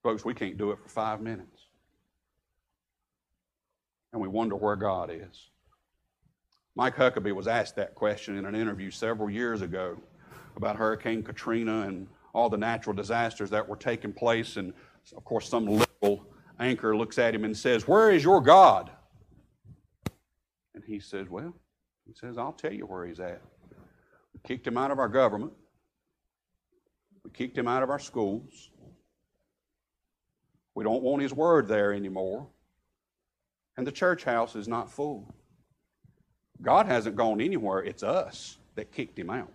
Folks, 0.04 0.26
we 0.26 0.34
can't 0.34 0.58
do 0.58 0.72
it 0.72 0.80
for 0.80 0.90
five 0.90 1.22
minutes. 1.22 1.68
And 4.14 4.22
we 4.22 4.28
wonder 4.28 4.56
where 4.56 4.76
God 4.76 5.12
is. 5.14 5.50
Mike 6.76 6.96
Huckabee 6.96 7.36
was 7.36 7.48
asked 7.48 7.76
that 7.76 7.96
question 7.96 8.38
in 8.38 8.46
an 8.46 8.56
interview 8.56 8.90
several 8.92 9.30
years 9.30 9.62
ago 9.62 9.98
about 10.56 10.76
Hurricane 10.76 11.22
Katrina 11.22 11.82
and 11.82 12.08
all 12.34 12.50
the 12.50 12.58
natural 12.58 12.96
disasters 12.96 13.50
that 13.50 13.68
were 13.68 13.76
taking 13.76 14.14
place. 14.14 14.58
And 14.58 14.74
of 15.16 15.24
course, 15.24 15.48
some 15.48 15.66
liberal 15.66 16.26
anchor 16.60 16.96
looks 16.96 17.20
at 17.20 17.36
him 17.36 17.44
and 17.44 17.56
says, 17.56 17.88
Where 17.88 18.12
is 18.12 18.24
your 18.24 18.42
God? 18.42 18.90
And 20.74 20.84
he 20.86 21.00
says, 21.00 21.30
Well, 21.30 21.54
he 22.08 22.14
says, 22.14 22.38
I'll 22.38 22.54
tell 22.54 22.74
you 22.74 22.86
where 22.86 23.06
he's 23.06 23.20
at. 23.20 23.42
We 24.34 24.40
kicked 24.44 24.66
him 24.66 24.78
out 24.78 24.92
of 24.92 25.00
our 25.00 25.10
government, 25.10 25.54
we 27.24 27.32
kicked 27.32 27.58
him 27.58 27.68
out 27.68 27.84
of 27.84 27.90
our 27.90 28.00
schools. 28.00 28.71
We 30.76 30.84
don't 30.84 31.04
want 31.04 31.22
his 31.22 31.34
word 31.34 31.68
there 31.68 31.94
anymore. 31.94 32.48
And 33.78 33.86
the 33.86 33.92
church 33.92 34.24
house 34.24 34.56
is 34.56 34.68
not 34.68 34.92
full. 34.92 35.34
God 36.62 36.86
hasn't 36.86 37.16
gone 37.16 37.42
anywhere, 37.42 37.80
it's 37.80 38.04
us 38.04 38.58
that 38.76 38.92
kicked 38.92 39.18
him 39.18 39.30
out. 39.30 39.52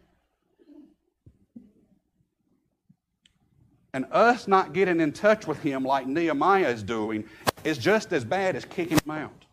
And 3.95 4.05
us 4.11 4.47
not 4.47 4.75
getting 4.75 5.01
in 5.01 5.13
touch 5.13 5.47
with 5.47 5.63
him 5.63 5.83
like 5.83 6.07
Nehemiah 6.07 6.69
is 6.69 6.83
doing 6.83 7.25
is 7.65 7.79
just 7.79 8.13
as 8.13 8.25
bad 8.25 8.55
as 8.55 8.65
kicking 8.65 8.99
him 8.99 9.11
out. 9.11 9.47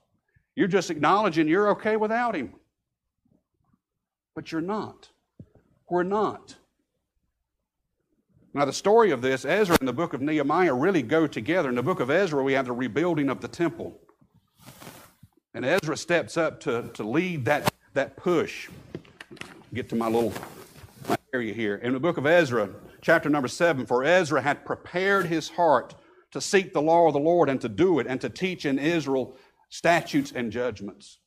You're 0.56 0.68
just 0.68 0.90
acknowledging 0.90 1.48
you're 1.48 1.70
okay 1.70 1.96
without 1.96 2.36
him. 2.36 2.54
But 4.36 4.52
you're 4.52 4.62
not. 4.62 5.10
We're 5.90 6.04
not. 6.04 6.56
Now, 8.56 8.66
the 8.66 8.74
story 8.74 9.10
of 9.10 9.24
this, 9.24 9.46
Ezra 9.46 9.76
and 9.80 9.88
the 9.88 9.94
book 9.94 10.14
of 10.14 10.22
Nehemiah 10.22 10.76
really 10.76 11.02
go 11.02 11.26
together. 11.26 11.70
In 11.70 11.76
the 11.76 11.84
book 11.84 12.00
of 12.00 12.12
Ezra, 12.12 12.44
we 12.44 12.54
have 12.54 12.66
the 12.68 12.72
rebuilding 12.72 13.30
of 13.30 13.42
the 13.42 13.48
temple. 13.48 14.00
And 15.56 15.66
Ezra 15.66 15.98
steps 15.98 16.38
up 16.38 16.60
to, 16.62 16.90
to 16.94 17.04
lead 17.04 17.46
that, 17.46 17.74
that 17.94 18.16
push. 18.16 18.70
Get 19.74 19.90
to 19.90 19.96
my 19.96 20.08
little 20.08 20.34
my 21.10 21.18
area 21.34 21.52
here. 21.54 21.78
In 21.78 21.94
the 21.94 22.00
book 22.00 22.18
of 22.18 22.28
Ezra, 22.28 22.70
chapter 23.02 23.28
number 23.28 23.48
seven, 23.48 23.88
for 23.88 24.04
Ezra 24.04 24.42
had 24.42 24.66
prepared 24.66 25.26
his 25.26 25.50
heart 25.50 25.96
to 26.32 26.40
seek 26.40 26.74
the 26.74 26.82
law 26.82 27.08
of 27.08 27.14
the 27.14 27.20
Lord 27.20 27.50
and 27.50 27.60
to 27.62 27.70
do 27.70 27.98
it 27.98 28.06
and 28.06 28.22
to 28.22 28.30
teach 28.30 28.66
in 28.66 28.78
Israel 28.78 29.36
statutes 29.70 30.32
and 30.32 30.52
judgments. 30.52 31.18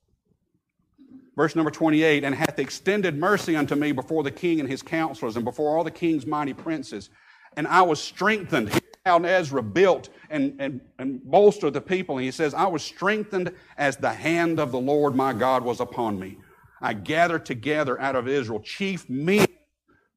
Verse 1.36 1.54
number 1.54 1.70
28 1.70 2.24
And 2.24 2.34
hath 2.34 2.58
extended 2.58 3.16
mercy 3.16 3.54
unto 3.54 3.74
me 3.74 3.92
before 3.92 4.22
the 4.22 4.30
king 4.30 4.58
and 4.58 4.68
his 4.68 4.82
counselors 4.82 5.36
and 5.36 5.44
before 5.44 5.76
all 5.76 5.84
the 5.84 5.90
king's 5.90 6.26
mighty 6.26 6.54
princes. 6.54 7.10
And 7.56 7.66
I 7.66 7.82
was 7.82 8.00
strengthened. 8.02 8.80
How 9.04 9.22
Ezra 9.22 9.62
built 9.62 10.08
and, 10.30 10.56
and, 10.58 10.80
and 10.98 11.22
bolstered 11.22 11.74
the 11.74 11.80
people. 11.80 12.16
And 12.16 12.24
he 12.24 12.32
says, 12.32 12.54
I 12.54 12.66
was 12.66 12.82
strengthened 12.82 13.52
as 13.78 13.96
the 13.96 14.12
hand 14.12 14.58
of 14.58 14.72
the 14.72 14.80
Lord 14.80 15.14
my 15.14 15.32
God 15.32 15.62
was 15.62 15.78
upon 15.78 16.18
me. 16.18 16.38
I 16.80 16.92
gathered 16.92 17.46
together 17.46 18.00
out 18.00 18.16
of 18.16 18.26
Israel 18.26 18.58
chief 18.58 19.08
men 19.08 19.46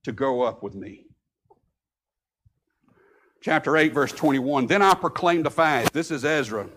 to 0.04 0.12
go 0.12 0.42
up 0.42 0.64
with 0.64 0.74
me. 0.74 1.06
Chapter 3.42 3.78
8, 3.78 3.94
verse 3.94 4.12
21. 4.12 4.66
Then 4.66 4.82
I 4.82 4.96
proclaimed 4.96 5.46
a 5.46 5.52
fast. 5.52 5.94
This 5.94 6.10
is 6.10 6.26
Ezra 6.26 6.68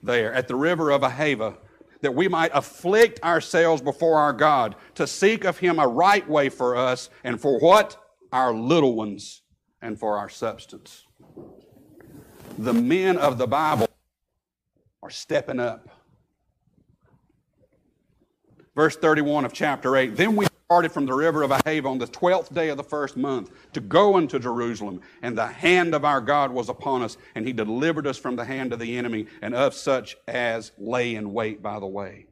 there 0.00 0.32
at 0.32 0.46
the 0.46 0.54
river 0.54 0.92
of 0.92 1.02
Ahava 1.02 1.56
that 2.00 2.14
we 2.14 2.28
might 2.28 2.50
afflict 2.54 3.22
ourselves 3.22 3.82
before 3.82 4.18
our 4.18 4.32
God, 4.32 4.76
to 4.94 5.06
seek 5.06 5.44
of 5.44 5.58
Him 5.58 5.78
a 5.78 5.86
right 5.86 6.28
way 6.28 6.48
for 6.48 6.76
us, 6.76 7.10
and 7.24 7.40
for 7.40 7.58
what? 7.58 7.96
Our 8.32 8.52
little 8.52 8.94
ones, 8.94 9.42
and 9.80 9.98
for 9.98 10.18
our 10.18 10.28
substance. 10.28 11.04
The 12.58 12.74
men 12.74 13.16
of 13.16 13.38
the 13.38 13.46
Bible 13.46 13.88
are 15.02 15.10
stepping 15.10 15.60
up. 15.60 15.88
Verse 18.74 18.96
31 18.96 19.44
of 19.44 19.52
chapter 19.52 19.96
8 19.96 20.16
Then 20.16 20.36
we 20.36 20.47
departed 20.68 20.92
from 20.92 21.06
the 21.06 21.14
river 21.14 21.42
of 21.42 21.50
Ahava 21.50 21.86
on 21.86 21.96
the 21.96 22.06
twelfth 22.06 22.52
day 22.52 22.68
of 22.68 22.76
the 22.76 22.84
first 22.84 23.16
month 23.16 23.50
to 23.72 23.80
go 23.80 24.16
unto 24.16 24.38
Jerusalem, 24.38 25.00
and 25.22 25.36
the 25.36 25.46
hand 25.46 25.94
of 25.94 26.04
our 26.04 26.20
God 26.20 26.50
was 26.50 26.68
upon 26.68 27.00
us, 27.00 27.16
and 27.34 27.46
he 27.46 27.54
delivered 27.54 28.06
us 28.06 28.18
from 28.18 28.36
the 28.36 28.44
hand 28.44 28.74
of 28.74 28.78
the 28.78 28.98
enemy 28.98 29.28
and 29.40 29.54
of 29.54 29.72
such 29.72 30.18
as 30.28 30.72
lay 30.76 31.14
in 31.14 31.32
wait 31.32 31.62
by 31.62 31.80
the 31.80 31.86
way. 31.86 32.26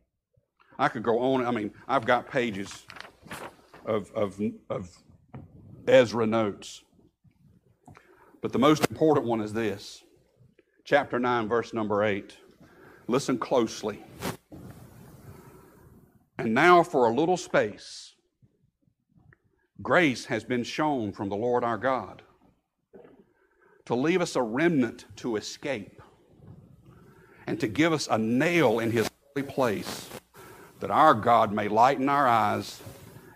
I 0.78 0.88
could 0.88 1.02
go 1.02 1.18
on. 1.18 1.46
I 1.46 1.50
mean, 1.50 1.70
I've 1.88 2.04
got 2.04 2.30
pages 2.30 2.84
of, 3.86 4.10
of, 4.12 4.38
of 4.68 4.90
Ezra 5.88 6.26
notes. 6.26 6.82
But 8.42 8.52
the 8.52 8.58
most 8.58 8.86
important 8.90 9.24
one 9.24 9.40
is 9.40 9.54
this 9.54 10.02
chapter 10.84 11.18
9, 11.18 11.48
verse 11.48 11.72
number 11.72 12.04
8. 12.04 12.36
Listen 13.08 13.38
closely. 13.38 14.04
And 16.36 16.52
now, 16.52 16.82
for 16.82 17.08
a 17.08 17.14
little 17.14 17.38
space, 17.38 18.05
grace 19.82 20.26
has 20.26 20.44
been 20.44 20.64
shown 20.64 21.12
from 21.12 21.28
the 21.28 21.36
Lord 21.36 21.64
our 21.64 21.78
God 21.78 22.22
to 23.86 23.94
leave 23.94 24.20
us 24.20 24.36
a 24.36 24.42
remnant 24.42 25.06
to 25.16 25.36
escape 25.36 26.02
and 27.46 27.58
to 27.60 27.68
give 27.68 27.92
us 27.92 28.08
a 28.10 28.18
nail 28.18 28.80
in 28.80 28.90
his 28.90 29.08
holy 29.34 29.46
place 29.46 30.08
that 30.80 30.90
our 30.90 31.14
God 31.14 31.52
may 31.52 31.68
lighten 31.68 32.08
our 32.08 32.26
eyes 32.26 32.80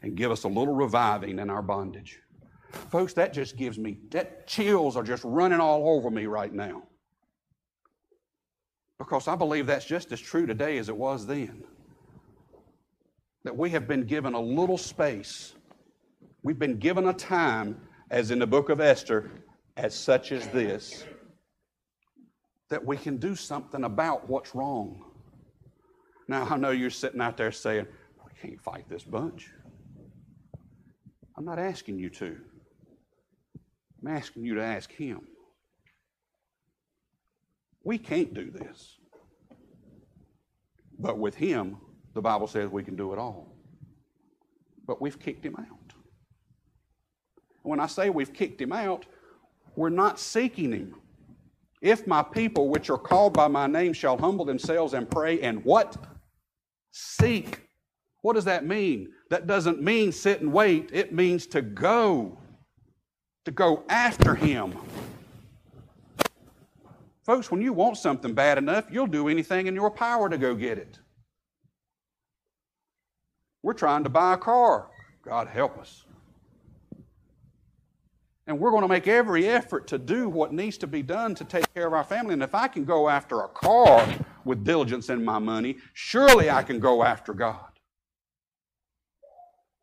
and 0.02 0.16
give 0.16 0.30
us 0.30 0.44
a 0.44 0.48
little 0.48 0.74
reviving 0.74 1.38
in 1.38 1.50
our 1.50 1.62
bondage. 1.62 2.20
Folks, 2.90 3.12
that 3.14 3.32
just 3.32 3.56
gives 3.56 3.78
me, 3.78 3.98
that 4.10 4.46
chills 4.46 4.96
are 4.96 5.02
just 5.02 5.24
running 5.24 5.60
all 5.60 5.88
over 5.88 6.10
me 6.10 6.26
right 6.26 6.52
now. 6.52 6.82
Because 8.98 9.28
I 9.28 9.34
believe 9.34 9.66
that's 9.66 9.86
just 9.86 10.12
as 10.12 10.20
true 10.20 10.46
today 10.46 10.78
as 10.78 10.88
it 10.88 10.96
was 10.96 11.26
then. 11.26 11.64
That 13.44 13.56
we 13.56 13.70
have 13.70 13.88
been 13.88 14.04
given 14.04 14.34
a 14.34 14.40
little 14.40 14.76
space 14.76 15.54
We've 16.42 16.58
been 16.58 16.78
given 16.78 17.06
a 17.06 17.12
time, 17.12 17.80
as 18.10 18.30
in 18.30 18.38
the 18.38 18.46
book 18.46 18.70
of 18.70 18.80
Esther, 18.80 19.30
as 19.76 19.94
such 19.94 20.32
as 20.32 20.46
this, 20.48 21.04
that 22.70 22.84
we 22.84 22.96
can 22.96 23.18
do 23.18 23.34
something 23.34 23.84
about 23.84 24.28
what's 24.28 24.54
wrong. 24.54 25.04
Now, 26.28 26.46
I 26.48 26.56
know 26.56 26.70
you're 26.70 26.90
sitting 26.90 27.20
out 27.20 27.36
there 27.36 27.52
saying, 27.52 27.86
we 28.24 28.32
can't 28.40 28.60
fight 28.62 28.88
this 28.88 29.04
bunch. 29.04 29.50
I'm 31.36 31.44
not 31.44 31.58
asking 31.58 31.98
you 31.98 32.08
to. 32.10 32.36
I'm 34.00 34.08
asking 34.08 34.44
you 34.44 34.54
to 34.54 34.62
ask 34.62 34.90
him. 34.90 35.20
We 37.82 37.98
can't 37.98 38.32
do 38.32 38.50
this. 38.50 38.96
But 40.98 41.18
with 41.18 41.34
him, 41.34 41.78
the 42.14 42.20
Bible 42.22 42.46
says 42.46 42.70
we 42.70 42.84
can 42.84 42.96
do 42.96 43.12
it 43.12 43.18
all. 43.18 43.56
But 44.86 45.00
we've 45.02 45.18
kicked 45.18 45.44
him 45.44 45.56
out. 45.58 45.79
When 47.62 47.80
I 47.80 47.86
say 47.86 48.10
we've 48.10 48.32
kicked 48.32 48.60
him 48.60 48.72
out, 48.72 49.06
we're 49.76 49.90
not 49.90 50.18
seeking 50.18 50.72
him. 50.72 50.94
If 51.80 52.06
my 52.06 52.22
people, 52.22 52.68
which 52.68 52.90
are 52.90 52.98
called 52.98 53.32
by 53.32 53.48
my 53.48 53.66
name, 53.66 53.92
shall 53.92 54.18
humble 54.18 54.44
themselves 54.44 54.92
and 54.92 55.10
pray 55.10 55.40
and 55.40 55.64
what? 55.64 55.96
Seek. 56.90 57.60
What 58.22 58.34
does 58.34 58.44
that 58.44 58.66
mean? 58.66 59.12
That 59.30 59.46
doesn't 59.46 59.80
mean 59.80 60.12
sit 60.12 60.40
and 60.40 60.52
wait, 60.52 60.90
it 60.92 61.12
means 61.12 61.46
to 61.48 61.62
go, 61.62 62.36
to 63.44 63.50
go 63.50 63.84
after 63.88 64.34
him. 64.34 64.74
Folks, 67.24 67.50
when 67.50 67.62
you 67.62 67.72
want 67.72 67.96
something 67.96 68.34
bad 68.34 68.58
enough, 68.58 68.86
you'll 68.90 69.06
do 69.06 69.28
anything 69.28 69.66
in 69.66 69.74
your 69.74 69.90
power 69.90 70.28
to 70.28 70.36
go 70.36 70.54
get 70.54 70.78
it. 70.78 70.98
We're 73.62 73.74
trying 73.74 74.04
to 74.04 74.10
buy 74.10 74.34
a 74.34 74.38
car. 74.38 74.88
God 75.22 75.46
help 75.46 75.78
us. 75.78 76.04
And 78.50 78.58
we're 78.58 78.72
going 78.72 78.82
to 78.82 78.88
make 78.88 79.06
every 79.06 79.46
effort 79.46 79.86
to 79.86 79.96
do 79.96 80.28
what 80.28 80.52
needs 80.52 80.76
to 80.78 80.88
be 80.88 81.04
done 81.04 81.36
to 81.36 81.44
take 81.44 81.72
care 81.72 81.86
of 81.86 81.92
our 81.92 82.02
family. 82.02 82.32
And 82.32 82.42
if 82.42 82.52
I 82.52 82.66
can 82.66 82.84
go 82.84 83.08
after 83.08 83.42
a 83.42 83.48
car 83.48 84.04
with 84.44 84.64
diligence 84.64 85.08
in 85.08 85.24
my 85.24 85.38
money, 85.38 85.76
surely 85.92 86.50
I 86.50 86.64
can 86.64 86.80
go 86.80 87.04
after 87.04 87.32
God. 87.32 87.70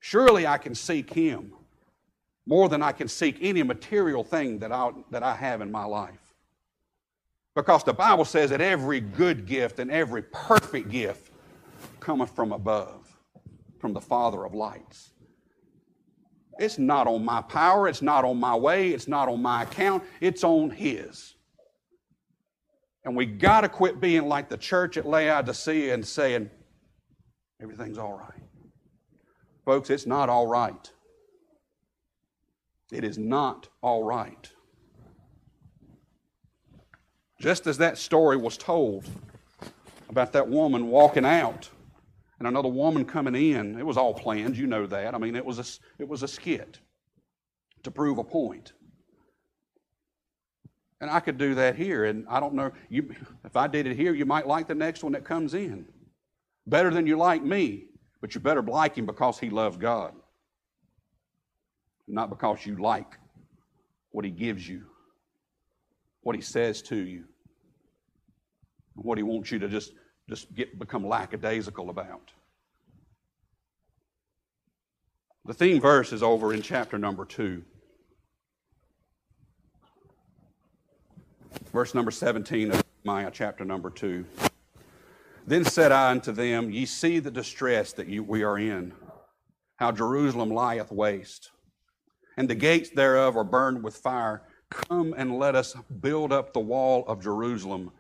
Surely 0.02 0.46
I 0.46 0.58
can 0.58 0.76
seek 0.76 1.14
Him 1.14 1.54
more 2.46 2.68
than 2.68 2.84
I 2.84 2.92
can 2.92 3.08
seek 3.08 3.38
any 3.40 3.64
material 3.64 4.26
thing 4.26 4.60
that 4.60 4.74
I, 4.74 4.92
that 5.12 5.24
I 5.24 5.34
have 5.34 5.62
in 5.62 5.72
my 5.72 5.86
life. 5.86 6.34
Because 7.56 7.86
the 7.86 7.94
Bible 7.94 8.26
says 8.26 8.50
that 8.50 8.60
every 8.60 9.00
good 9.00 9.46
gift 9.46 9.80
and 9.80 9.90
every 9.90 10.24
perfect 10.24 10.90
gift 10.90 11.32
cometh 12.02 12.36
from 12.36 12.52
above, 12.52 13.18
from 13.80 13.94
the 13.94 14.02
Father 14.02 14.44
of 14.44 14.54
lights. 14.54 15.12
It's 16.60 16.78
not 16.78 17.08
on 17.08 17.24
my 17.24 17.42
power, 17.42 17.88
it's 17.88 18.02
not 18.02 18.26
on 18.26 18.40
my 18.40 18.56
way, 18.56 18.90
it's 18.90 19.08
not 19.08 19.30
on 19.30 19.42
my 19.42 19.64
account, 19.64 20.04
it's 20.22 20.44
on 20.44 20.70
His. 20.70 21.36
And 23.06 23.16
we 23.16 23.26
got 23.26 23.62
to 23.62 23.70
quit 23.70 24.02
being 24.02 24.28
like 24.28 24.50
the 24.50 24.58
church 24.58 24.98
at 24.98 25.06
Laodicea 25.06 25.94
and 25.94 26.06
saying, 26.06 26.50
everything's 27.62 27.98
all 27.98 28.18
right. 28.18 28.44
Folks, 29.66 29.90
it's 29.90 30.06
not 30.06 30.30
all 30.30 30.48
right. 30.48 30.92
It 32.92 33.04
is 33.04 33.18
not 33.18 33.68
all 33.82 34.04
right. 34.04 34.52
Just 37.40 37.68
as 37.68 37.78
that 37.78 37.98
story 37.98 38.38
was 38.38 38.58
told 38.58 39.06
about 40.10 40.34
that 40.34 40.48
woman 40.48 40.88
walking 40.88 41.26
out 41.26 41.70
and 42.40 42.48
another 42.48 42.70
woman 42.70 43.06
coming 43.06 43.36
in. 43.36 43.80
It 43.80 43.86
was 43.86 43.98
all 43.98 44.14
planned, 44.14 44.58
you 44.58 44.68
know 44.68 44.86
that. 44.88 45.16
I 45.16 45.18
mean, 45.18 45.36
it 45.36 45.46
was 45.46 45.60
a, 45.60 46.02
it 46.02 46.08
was 46.08 46.24
a 46.24 46.28
skit 46.28 46.80
to 47.84 47.92
prove 47.92 48.18
a 48.18 48.24
point. 48.24 48.74
And 51.00 51.12
I 51.12 51.20
could 51.20 51.38
do 51.38 51.56
that 51.56 51.76
here, 51.76 52.06
and 52.06 52.26
I 52.28 52.40
don't 52.40 52.54
know. 52.54 52.72
You, 52.90 53.14
if 53.46 53.56
I 53.56 53.68
did 53.68 53.86
it 53.86 53.96
here, 53.96 54.14
you 54.14 54.26
might 54.26 54.48
like 54.48 54.68
the 54.68 54.76
next 54.76 55.04
one 55.04 55.14
that 55.14 55.24
comes 55.26 55.54
in 55.54 55.88
better 56.66 56.90
than 56.90 57.08
you 57.08 57.18
like 57.18 57.44
me, 57.44 57.86
but 58.20 58.36
you 58.36 58.42
better 58.42 58.62
like 58.62 58.96
him 58.96 59.06
because 59.06 59.40
he 59.40 59.50
loves 59.50 59.78
God, 59.78 60.14
not 62.08 62.30
because 62.30 62.66
you 62.66 62.76
like 62.82 63.18
what 64.12 64.26
he 64.26 64.32
gives 64.32 64.68
you, 64.68 64.84
what 66.22 66.36
he 66.36 66.42
says 66.42 66.82
to 66.84 66.96
you, 66.96 67.26
what 68.96 69.18
he 69.18 69.24
wants 69.24 69.52
you 69.52 69.60
to 69.60 69.70
just 69.70 69.94
just 70.30 70.54
get 70.54 70.78
become 70.78 71.08
lackadaisical 71.08 71.90
about. 71.90 72.32
The 75.46 75.54
theme 75.54 75.80
verse 75.80 76.12
is 76.12 76.22
over 76.22 76.54
in 76.54 76.62
chapter 76.62 76.98
number 76.98 77.26
two. 77.26 77.64
Verse 81.72 81.94
number 81.94 82.12
17 82.12 82.72
of 82.72 82.84
Nehemiah, 83.04 83.32
chapter 83.32 83.64
number 83.64 83.90
2. 83.90 84.26
Then 85.46 85.64
said 85.64 85.92
I 85.92 86.12
unto 86.12 86.32
them, 86.32 86.72
Ye 86.72 86.86
see 86.86 87.20
the 87.20 87.32
distress 87.32 87.94
that 87.94 88.08
you, 88.08 88.24
we 88.24 88.44
are 88.44 88.58
in, 88.58 88.94
how 89.78 89.92
Jerusalem 89.92 90.50
lieth 90.50 90.92
waste, 90.92 91.52
and 92.36 92.50
the 92.50 92.56
gates 92.56 92.90
thereof 92.90 93.38
are 93.38 93.44
burned 93.44 93.84
with 93.84 93.96
fire. 93.96 94.44
Come 94.70 95.14
and 95.18 95.38
let 95.38 95.56
us 95.56 95.76
build 96.02 96.34
up 96.34 96.52
the 96.52 96.60
wall 96.60 97.06
of 97.08 97.24
Jerusalem, 97.24 97.92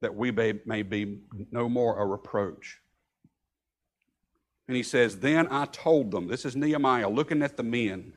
that 0.00 0.14
we 0.14 0.30
may, 0.30 0.82
be 0.82 1.18
no 1.50 1.68
more 1.68 1.98
a 1.98 2.06
reproach. 2.06 2.78
And 4.68 4.76
he 4.76 4.82
says, 4.82 5.18
Then 5.18 5.48
I 5.50 5.64
told 5.66 6.10
them, 6.10 6.28
this 6.28 6.44
is 6.44 6.54
Nehemiah 6.54 7.08
looking 7.08 7.42
at 7.42 7.56
the 7.56 7.62
men. 7.62 8.12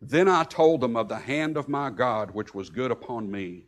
Then 0.00 0.28
I 0.28 0.42
told 0.42 0.80
them 0.80 0.96
of 0.96 1.08
the 1.08 1.18
hand 1.18 1.56
of 1.56 1.68
my 1.68 1.90
God, 1.90 2.32
which 2.32 2.54
was 2.54 2.70
good 2.70 2.90
upon 2.90 3.30
me, 3.30 3.66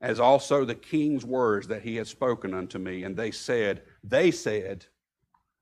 as 0.00 0.20
also 0.20 0.64
the 0.64 0.74
king's 0.74 1.24
words 1.24 1.66
that 1.66 1.82
he 1.82 1.96
had 1.96 2.06
spoken 2.06 2.54
unto 2.54 2.78
me. 2.78 3.02
And 3.02 3.16
they 3.16 3.32
said, 3.32 3.82
They 4.04 4.30
said, 4.30 4.86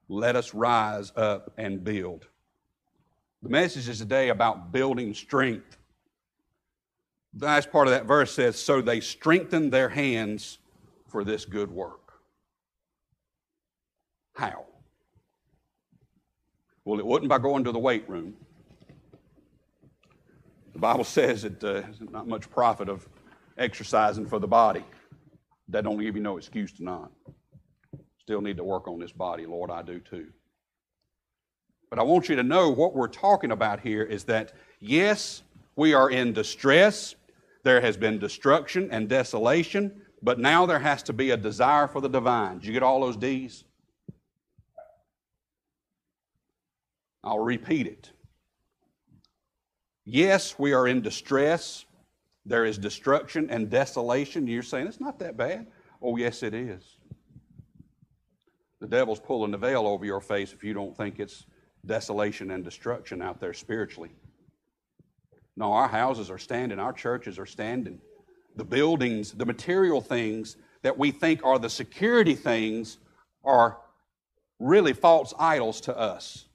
Let 0.09 0.37
us 0.37 0.53
rise 0.53 1.12
up 1.16 1.55
and 1.57 1.83
build. 1.83 2.27
The 3.42 3.49
message 3.49 3.88
is 3.88 3.99
today 3.99 4.31
about 4.31 4.72
building 4.72 5.14
strength. 5.14 5.76
The 7.37 7.44
last 7.44 7.70
part 7.70 7.87
of 7.87 7.92
that 7.92 8.07
verse 8.07 8.33
says, 8.33 8.59
So 8.59 8.81
they 8.81 9.01
strengthened 9.01 9.70
their 9.70 9.90
hands 9.90 10.59
for 11.07 11.22
this 11.22 11.44
good 11.44 11.70
work. 11.70 12.14
How? 14.35 14.64
Well, 16.85 16.99
it 16.99 17.05
wasn't 17.05 17.29
by 17.29 17.38
going 17.38 17.64
to 17.64 17.72
the 17.72 17.79
weight 17.79 18.09
room. 18.09 18.35
The 20.72 20.79
Bible 20.79 21.05
says 21.05 21.42
that 21.42 21.62
uh, 21.62 21.83
not 22.11 22.27
much 22.27 22.49
profit 22.51 22.88
of 22.88 23.07
exercising 23.59 24.27
for 24.27 24.38
the 24.38 24.46
body. 24.46 24.85
That 25.68 25.85
don't 25.85 25.99
give 25.99 26.16
you 26.16 26.22
no 26.22 26.38
excuse 26.38 26.72
to 26.75 26.85
not. 26.85 27.11
Still 28.20 28.40
need 28.40 28.57
to 28.57 28.64
work 28.64 28.88
on 28.88 28.99
this 28.99 29.12
body, 29.12 29.46
Lord, 29.46 29.70
I 29.70 29.83
do 29.83 30.01
too. 30.01 30.29
But 31.90 31.99
I 31.99 32.03
want 32.03 32.29
you 32.29 32.37
to 32.37 32.42
know 32.42 32.70
what 32.70 32.94
we're 32.94 33.09
talking 33.09 33.53
about 33.53 33.81
here 33.81 34.03
is 34.03 34.25
that, 34.25 34.53
yes, 34.81 35.42
we 35.77 35.92
are 35.92 36.11
in 36.11 36.33
distress. 36.33 37.14
There 37.66 37.81
has 37.81 37.96
been 37.96 38.20
destruction 38.20 38.92
and 38.92 39.09
desolation, 39.09 40.00
but 40.22 40.38
now 40.38 40.66
there 40.66 40.79
has 40.79 41.02
to 41.02 41.12
be 41.12 41.33
a 41.33 41.37
desire 41.37 41.88
for 41.88 42.00
the 42.00 42.09
divine. 42.09 42.59
Did 42.59 42.66
you 42.66 42.72
get 42.72 42.85
all 42.85 43.00
those 43.00 43.16
D's? 43.16 43.64
I'll 47.24 47.40
repeat 47.40 47.88
it. 47.88 48.12
Yes, 50.05 50.57
we 50.61 50.74
are 50.74 50.87
in 50.87 51.02
distress. 51.02 51.87
There 52.44 52.64
is 52.64 52.79
destruction 52.79 53.50
and 53.50 53.68
desolation. 53.68 54.46
You're 54.46 54.62
saying 54.62 54.87
it's 54.87 55.00
not 55.00 55.18
that 55.18 55.37
bad. 55.37 55.66
Oh, 56.00 56.16
yes, 56.16 56.44
it 56.44 56.55
is. 56.55 56.98
The 58.79 58.87
devil's 58.87 59.18
pulling 59.18 59.50
the 59.50 59.59
veil 59.59 59.88
over 59.88 60.05
your 60.05 60.20
face 60.20 60.52
if 60.52 60.62
you 60.62 60.72
don't 60.72 60.96
think 60.96 61.18
it's 61.18 61.46
desolation 61.85 62.52
and 62.52 62.62
destruction 62.62 63.20
out 63.20 63.40
there 63.40 63.55
spiritually. 63.55 64.12
No, 65.57 65.73
our 65.73 65.88
houses 65.88 66.31
are 66.31 66.38
standing, 66.38 66.79
our 66.79 66.92
churches 66.92 67.38
are 67.38 67.47
standing. 67.47 68.01
The 68.57 68.64
buildings, 68.64 69.33
the 69.33 69.47
material 69.47 70.01
things 70.01 70.57
that 70.83 70.99
we 70.99 71.11
think 71.11 71.45
are 71.45 71.59
the 71.59 71.71
security 71.71 72.35
things 72.35 72.99
are 73.45 73.79
really 74.59 74.92
false 74.92 75.33
idols 75.38 75.81
to 75.83 75.97
us 75.97 76.47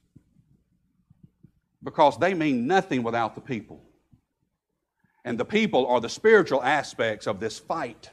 because 1.83 2.17
they 2.17 2.33
mean 2.33 2.67
nothing 2.67 3.03
without 3.03 3.35
the 3.35 3.41
people. 3.41 3.81
And 5.25 5.39
the 5.39 5.45
people 5.45 5.85
are 5.87 5.99
the 5.99 6.09
spiritual 6.09 6.63
aspects 6.63 7.27
of 7.27 7.39
this 7.39 7.59
fight. 7.59 8.09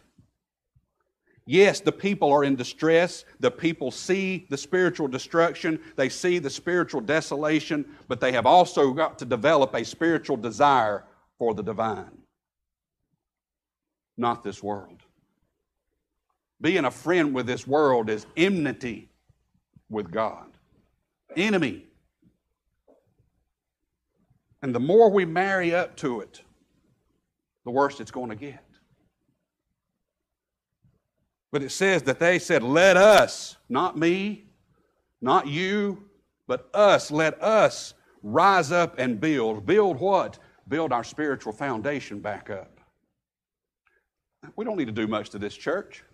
Yes, 1.50 1.80
the 1.80 1.92
people 1.92 2.30
are 2.30 2.44
in 2.44 2.56
distress. 2.56 3.24
The 3.40 3.50
people 3.50 3.90
see 3.90 4.46
the 4.50 4.56
spiritual 4.56 5.08
destruction. 5.08 5.80
They 5.96 6.08
see 6.08 6.38
the 6.38 6.50
spiritual 6.50 7.00
desolation, 7.00 7.86
but 8.06 8.20
they 8.20 8.32
have 8.32 8.46
also 8.46 8.92
got 8.92 9.18
to 9.18 9.24
develop 9.24 9.74
a 9.74 9.84
spiritual 9.84 10.36
desire 10.36 11.04
for 11.38 11.54
the 11.54 11.62
divine, 11.62 12.18
not 14.16 14.42
this 14.42 14.62
world. 14.62 15.02
Being 16.60 16.84
a 16.84 16.90
friend 16.90 17.32
with 17.32 17.46
this 17.46 17.66
world 17.66 18.10
is 18.10 18.26
enmity 18.36 19.08
with 19.88 20.10
God, 20.10 20.48
enemy 21.36 21.88
and 24.62 24.74
the 24.74 24.80
more 24.80 25.10
we 25.10 25.24
marry 25.24 25.74
up 25.74 25.96
to 25.96 26.20
it, 26.20 26.42
the 27.64 27.70
worse 27.70 28.00
it's 28.00 28.10
going 28.10 28.30
to 28.30 28.36
get. 28.36 28.62
But 31.50 31.62
it 31.62 31.70
says 31.70 32.02
that 32.04 32.18
they 32.18 32.38
said, 32.38 32.62
Let 32.62 32.96
us, 32.96 33.56
not 33.68 33.96
me, 33.96 34.44
not 35.20 35.46
you, 35.46 36.04
but 36.46 36.68
us, 36.74 37.10
let 37.10 37.42
us 37.42 37.94
rise 38.22 38.72
up 38.72 38.98
and 38.98 39.20
build. 39.20 39.66
Build 39.66 39.98
what? 39.98 40.38
Build 40.68 40.92
our 40.92 41.04
spiritual 41.04 41.52
foundation 41.52 42.20
back 42.20 42.50
up. 42.50 42.80
We 44.56 44.64
don't 44.64 44.76
need 44.76 44.86
to 44.86 44.92
do 44.92 45.06
much 45.06 45.30
to 45.30 45.38
this 45.38 45.56
church. 45.56 46.04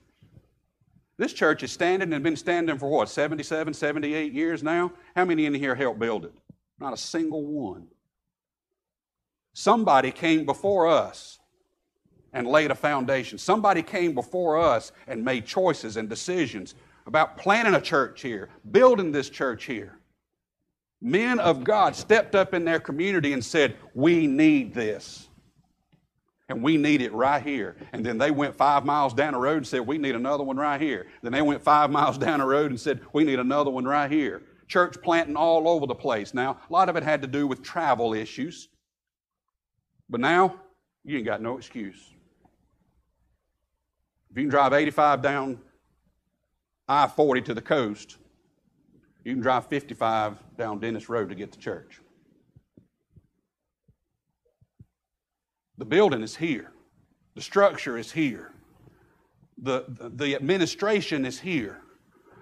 This 1.17 1.33
church 1.33 1.63
is 1.63 1.71
standing 1.71 2.13
and 2.13 2.25
been 2.25 2.37
standing 2.37 2.79
for 2.79 2.89
what, 2.89 3.09
77, 3.09 3.73
78 3.73 4.33
years 4.33 4.63
now? 4.63 4.93
How 5.15 5.25
many 5.25 5.47
in 5.47 5.55
here 5.55 5.75
helped 5.75 6.01
build 6.01 6.25
it? 6.25 6.33
Not 6.81 6.93
a 6.93 6.97
single 6.97 7.45
one. 7.45 7.87
Somebody 9.53 10.11
came 10.11 10.45
before 10.45 10.89
us 10.89 11.39
and 12.35 12.47
laid 12.47 12.71
a 12.71 12.75
foundation. 12.75 13.39
Somebody 13.39 13.83
came 13.83 14.13
before 14.13 14.59
us 14.59 14.93
and 15.07 15.25
made 15.25 15.47
choices 15.47 15.97
and 15.97 16.09
decisions 16.09 16.75
about 17.07 17.39
planting 17.39 17.75
a 17.75 17.81
church 17.81 18.21
here, 18.21 18.51
building 18.71 19.13
this 19.13 19.31
church 19.31 19.65
here. 19.65 19.99
Men 21.01 21.39
of 21.39 21.65
God 21.65 21.95
stepped 21.95 22.35
up 22.35 22.53
in 22.53 22.65
their 22.65 22.81
community 22.81 23.33
and 23.33 23.45
said, 23.45 23.77
We 23.95 24.27
need 24.27 24.75
this. 24.75 25.29
And 26.51 26.63
we 26.63 26.77
need 26.77 27.01
it 27.01 27.13
right 27.13 27.43
here. 27.43 27.77
And 27.93 28.05
then 28.05 28.19
they 28.19 28.31
went 28.31 28.55
five 28.55 28.85
miles 28.85 29.15
down 29.15 29.33
the 29.33 29.39
road 29.39 29.59
and 29.59 29.67
said, 29.67 29.81
We 29.81 29.97
need 29.97 30.15
another 30.15 30.45
one 30.45 30.57
right 30.57 30.81
here. 30.81 31.07
Then 31.23 31.33
they 31.33 31.43
went 31.43 31.63
five 31.63 31.91
miles 31.91 32.19
down 32.19 32.41
the 32.41 32.47
road 32.47 32.71
and 32.71 32.81
said, 32.81 33.01
We 33.13 33.25
need 33.25 33.39
another 33.39 33.71
one 33.71 33.85
right 33.85 34.11
here. 34.11 34.43
Church 34.67 34.97
planting 35.03 35.37
all 35.37 35.69
over 35.69 35.87
the 35.87 35.95
place. 35.95 36.35
Now, 36.35 36.59
a 36.69 36.73
lot 36.73 36.89
of 36.89 36.97
it 36.97 37.03
had 37.03 37.23
to 37.23 37.29
do 37.29 37.47
with 37.47 37.63
travel 37.63 38.15
issues. 38.15 38.69
But 40.09 40.21
now, 40.21 40.61
you 41.05 41.19
ain't 41.19 41.27
got 41.27 41.43
no 41.43 41.59
excuse. 41.59 42.14
If 44.35 44.39
you 44.39 44.45
can 44.47 44.51
drive 44.51 44.73
85 44.73 45.23
down 45.23 45.61
I 46.89 47.07
40 47.07 47.43
to 47.43 47.55
the 47.55 47.63
coast, 47.63 48.17
you 49.23 49.33
can 49.33 49.41
drive 49.41 49.69
55 49.69 50.43
down 50.59 50.81
Dennis 50.81 51.09
Road 51.09 51.29
to 51.29 51.37
get 51.37 51.53
to 51.53 51.59
church. 51.61 52.01
The 55.79 55.85
building 55.85 56.21
is 56.21 56.35
here, 56.35 56.73
the 57.37 57.43
structure 57.43 57.97
is 57.97 58.11
here, 58.11 58.51
the, 59.57 59.85
the, 59.87 60.09
the 60.09 60.35
administration 60.35 61.25
is 61.25 61.39
here, 61.39 61.83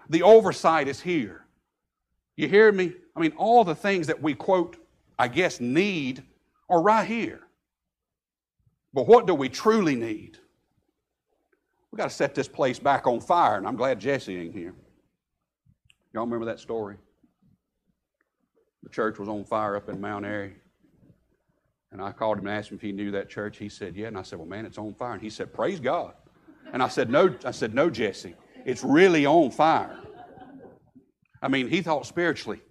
the 0.08 0.22
oversight 0.22 0.88
is 0.88 0.98
here. 0.98 1.44
You 2.36 2.48
hear 2.48 2.72
me? 2.72 2.94
I 3.14 3.20
mean, 3.20 3.34
all 3.36 3.64
the 3.64 3.74
things 3.74 4.06
that 4.06 4.22
we 4.22 4.32
quote, 4.34 4.78
I 5.18 5.28
guess, 5.28 5.60
need 5.60 6.22
are 6.70 6.80
right 6.80 7.06
here. 7.06 7.40
But 8.94 9.06
what 9.06 9.26
do 9.26 9.34
we 9.34 9.50
truly 9.50 9.94
need? 9.94 10.38
We've 11.92 11.98
got 11.98 12.08
to 12.08 12.14
set 12.14 12.34
this 12.34 12.48
place 12.48 12.78
back 12.78 13.06
on 13.06 13.20
fire, 13.20 13.58
and 13.58 13.68
I'm 13.68 13.76
glad 13.76 14.00
Jesse 14.00 14.34
ain't 14.34 14.54
here. 14.54 14.74
Y'all 16.14 16.24
remember 16.24 16.46
that 16.46 16.58
story? 16.58 16.96
The 18.82 18.88
church 18.88 19.18
was 19.18 19.28
on 19.28 19.44
fire 19.44 19.76
up 19.76 19.90
in 19.90 20.00
Mount 20.00 20.24
Airy. 20.24 20.54
And 21.92 22.00
I 22.00 22.12
called 22.12 22.38
him 22.38 22.46
and 22.46 22.56
asked 22.56 22.70
him 22.70 22.76
if 22.76 22.82
he 22.82 22.92
knew 22.92 23.10
that 23.10 23.28
church. 23.28 23.58
He 23.58 23.68
said, 23.68 23.94
Yeah. 23.94 24.06
And 24.06 24.16
I 24.16 24.22
said, 24.22 24.38
Well, 24.38 24.48
man, 24.48 24.64
it's 24.64 24.78
on 24.78 24.94
fire. 24.94 25.12
And 25.12 25.22
he 25.22 25.28
said, 25.28 25.52
Praise 25.52 25.78
God. 25.78 26.14
And 26.72 26.82
I 26.82 26.88
said, 26.88 27.10
No, 27.10 27.34
I 27.44 27.50
said, 27.50 27.74
No, 27.74 27.90
Jesse. 27.90 28.34
It's 28.64 28.82
really 28.82 29.26
on 29.26 29.50
fire. 29.50 29.98
I 31.42 31.48
mean, 31.48 31.68
he 31.68 31.82
thought 31.82 32.06
spiritually. 32.06 32.62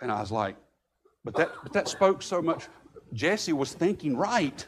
And 0.00 0.10
I 0.12 0.20
was 0.20 0.30
like, 0.30 0.56
but 1.24 1.34
that, 1.36 1.52
but 1.62 1.72
that 1.72 1.88
spoke 1.88 2.22
so 2.22 2.42
much. 2.42 2.68
Jesse 3.12 3.52
was 3.52 3.72
thinking 3.72 4.16
right. 4.16 4.66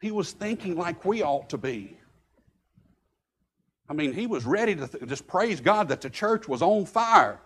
He 0.00 0.10
was 0.10 0.32
thinking 0.32 0.76
like 0.76 1.04
we 1.04 1.22
ought 1.22 1.50
to 1.50 1.58
be. 1.58 1.98
I 3.88 3.94
mean, 3.94 4.12
he 4.12 4.26
was 4.26 4.44
ready 4.44 4.74
to 4.76 4.86
th- 4.86 5.08
just 5.08 5.26
praise 5.26 5.60
God 5.60 5.88
that 5.88 6.00
the 6.00 6.10
church 6.10 6.46
was 6.46 6.62
on 6.62 6.84
fire 6.84 7.40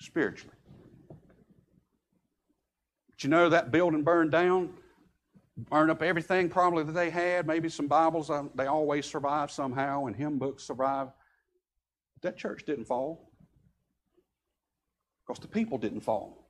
spiritually. 0.00 0.56
But 3.10 3.22
you 3.22 3.30
know, 3.30 3.48
that 3.50 3.70
building 3.70 4.02
burned 4.02 4.32
down, 4.32 4.70
burned 5.70 5.90
up 5.90 6.02
everything 6.02 6.48
probably 6.48 6.84
that 6.84 6.92
they 6.92 7.10
had, 7.10 7.46
maybe 7.46 7.68
some 7.68 7.86
Bibles, 7.86 8.30
uh, 8.30 8.44
they 8.54 8.66
always 8.66 9.06
survive 9.06 9.50
somehow, 9.50 10.06
and 10.06 10.16
hymn 10.16 10.38
books 10.38 10.64
survive. 10.64 11.08
But 12.14 12.22
that 12.22 12.36
church 12.38 12.64
didn't 12.64 12.86
fall 12.86 13.30
because 15.26 15.40
the 15.40 15.48
people 15.48 15.78
didn't 15.78 16.00
fall. 16.00 16.48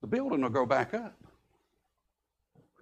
The 0.00 0.06
building 0.06 0.42
will 0.42 0.50
go 0.50 0.64
back 0.64 0.94
up. 0.94 1.25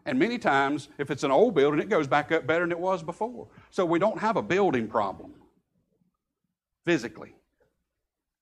And 0.06 0.18
many 0.18 0.38
times, 0.38 0.88
if 0.98 1.10
it's 1.10 1.24
an 1.24 1.30
old 1.30 1.54
building, 1.54 1.80
it 1.80 1.88
goes 1.88 2.06
back 2.06 2.30
up 2.30 2.46
better 2.46 2.64
than 2.64 2.72
it 2.72 2.78
was 2.78 3.02
before. 3.02 3.48
So 3.70 3.86
we 3.86 3.98
don't 3.98 4.18
have 4.18 4.36
a 4.36 4.42
building 4.42 4.86
problem 4.86 5.32
physically. 6.84 7.34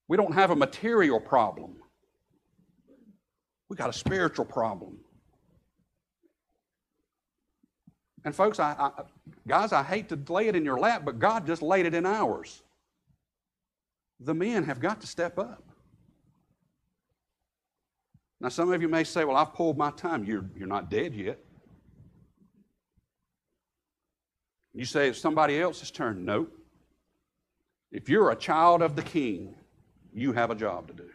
We 0.08 0.16
don't 0.16 0.34
have 0.34 0.50
a 0.50 0.56
material 0.56 1.20
problem. 1.20 1.76
We 3.68 3.76
got 3.76 3.88
a 3.88 3.92
spiritual 3.92 4.44
problem. 4.44 4.98
And 8.24 8.34
folks, 8.34 8.60
I, 8.60 8.74
I, 8.78 9.02
guys, 9.46 9.72
I 9.72 9.82
hate 9.82 10.08
to 10.10 10.32
lay 10.32 10.48
it 10.48 10.54
in 10.56 10.64
your 10.64 10.78
lap, 10.78 11.02
but 11.04 11.18
God 11.18 11.46
just 11.46 11.62
laid 11.62 11.86
it 11.86 11.94
in 11.94 12.06
ours. 12.06 12.62
The 14.20 14.34
men 14.34 14.64
have 14.64 14.80
got 14.80 15.00
to 15.00 15.06
step 15.06 15.38
up. 15.38 15.64
Now, 18.40 18.48
some 18.48 18.72
of 18.72 18.82
you 18.82 18.88
may 18.88 19.04
say, 19.04 19.24
Well, 19.24 19.36
I've 19.36 19.54
pulled 19.54 19.78
my 19.78 19.90
time. 19.92 20.24
You're, 20.24 20.44
you're 20.56 20.68
not 20.68 20.90
dead 20.90 21.14
yet. 21.14 21.38
You 24.74 24.84
say 24.84 25.08
it's 25.08 25.20
somebody 25.20 25.60
else's 25.60 25.90
turn. 25.90 26.24
Nope. 26.24 26.52
If 27.90 28.08
you're 28.08 28.30
a 28.30 28.36
child 28.36 28.80
of 28.80 28.96
the 28.96 29.02
king, 29.02 29.54
you 30.14 30.32
have 30.32 30.50
a 30.50 30.54
job 30.54 30.88
to 30.88 30.94
do. 30.94 31.10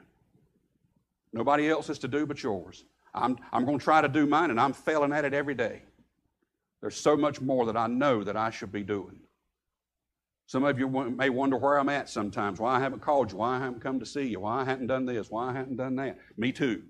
Nobody 1.34 1.70
else 1.70 1.89
is 1.89 2.00
to 2.00 2.08
do 2.08 2.26
but 2.26 2.41
yours. 2.41 2.86
I'm, 3.13 3.38
I'm 3.52 3.65
going 3.65 3.80
to 3.80 3.84
try 3.84 4.02
to 4.02 4.08
do 4.08 4.28
mine, 4.28 4.52
and 4.52 4.60
I'm 4.60 4.74
failing 4.74 5.12
at 5.12 5.26
it 5.26 5.34
every 5.34 5.56
day. 5.56 5.82
There's 6.82 6.96
so 6.96 7.17
much 7.17 7.41
more 7.41 7.65
that 7.65 7.76
I 7.76 7.88
know 7.88 8.24
that 8.24 8.38
I 8.38 8.52
should 8.52 8.72
be 8.72 8.84
doing. 8.84 9.20
Some 10.46 10.63
of 10.63 10.80
you 10.80 10.88
may 10.88 11.30
wonder 11.30 11.58
where 11.58 11.80
I'm 11.80 11.89
at 11.89 12.10
sometimes, 12.10 12.60
why 12.60 12.76
I 12.76 12.80
haven't 12.80 13.02
called 13.02 13.32
you, 13.32 13.39
why 13.39 13.58
I 13.58 13.60
haven't 13.60 13.82
come 13.82 14.00
to 14.00 14.06
see 14.06 14.24
you, 14.24 14.41
why 14.41 14.62
I 14.62 14.65
haven't 14.65 14.88
done 14.88 15.06
this, 15.06 15.30
why 15.30 15.50
I 15.50 15.54
haven't 15.54 15.78
done 15.78 15.96
that. 15.96 16.20
Me 16.38 16.52
too. 16.52 16.84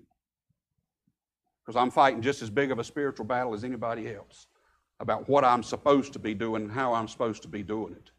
Because 1.64 1.80
I'm 1.80 1.90
fighting 1.90 2.22
just 2.22 2.42
as 2.42 2.50
big 2.50 2.70
of 2.70 2.78
a 2.78 2.84
spiritual 2.84 3.24
battle 3.24 3.54
as 3.54 3.64
anybody 3.64 4.14
else 4.14 4.46
about 5.00 5.28
what 5.28 5.44
I'm 5.44 5.62
supposed 5.62 6.12
to 6.14 6.18
be 6.18 6.34
doing 6.34 6.62
and 6.62 6.72
how 6.72 6.92
I'm 6.92 7.08
supposed 7.08 7.42
to 7.42 7.48
be 7.48 7.62
doing 7.62 7.92
it. 7.92 8.10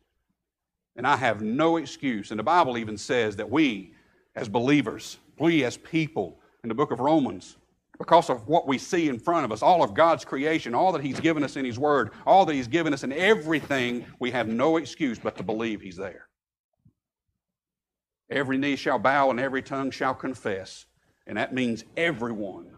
And 0.95 1.05
I 1.05 1.15
have 1.15 1.41
no 1.41 1.77
excuse. 1.77 2.31
And 2.31 2.39
the 2.39 2.43
Bible 2.43 2.77
even 2.77 2.97
says 2.97 3.35
that 3.37 3.49
we, 3.49 3.93
as 4.35 4.49
believers, 4.49 5.17
we 5.37 5.63
as 5.63 5.77
people, 5.77 6.39
in 6.63 6.69
the 6.69 6.75
book 6.75 6.91
of 6.91 6.99
Romans, 6.99 7.57
because 7.97 8.29
of 8.29 8.47
what 8.47 8.67
we 8.67 8.77
see 8.77 9.09
in 9.09 9.19
front 9.19 9.45
of 9.45 9.51
us, 9.51 9.61
all 9.61 9.83
of 9.83 9.93
God's 9.93 10.23
creation, 10.23 10.73
all 10.73 10.91
that 10.93 11.03
He's 11.03 11.19
given 11.19 11.43
us 11.43 11.57
in 11.57 11.65
His 11.65 11.77
Word, 11.77 12.11
all 12.25 12.45
that 12.45 12.53
He's 12.53 12.67
given 12.67 12.93
us 12.93 13.03
in 13.03 13.11
everything, 13.11 14.05
we 14.19 14.31
have 14.31 14.47
no 14.47 14.77
excuse 14.77 15.19
but 15.19 15.35
to 15.37 15.43
believe 15.43 15.81
He's 15.81 15.97
there. 15.97 16.27
Every 18.29 18.57
knee 18.57 18.75
shall 18.75 18.99
bow 18.99 19.31
and 19.31 19.39
every 19.39 19.61
tongue 19.61 19.91
shall 19.91 20.13
confess. 20.13 20.85
And 21.27 21.37
that 21.37 21.53
means 21.53 21.83
everyone. 21.97 22.71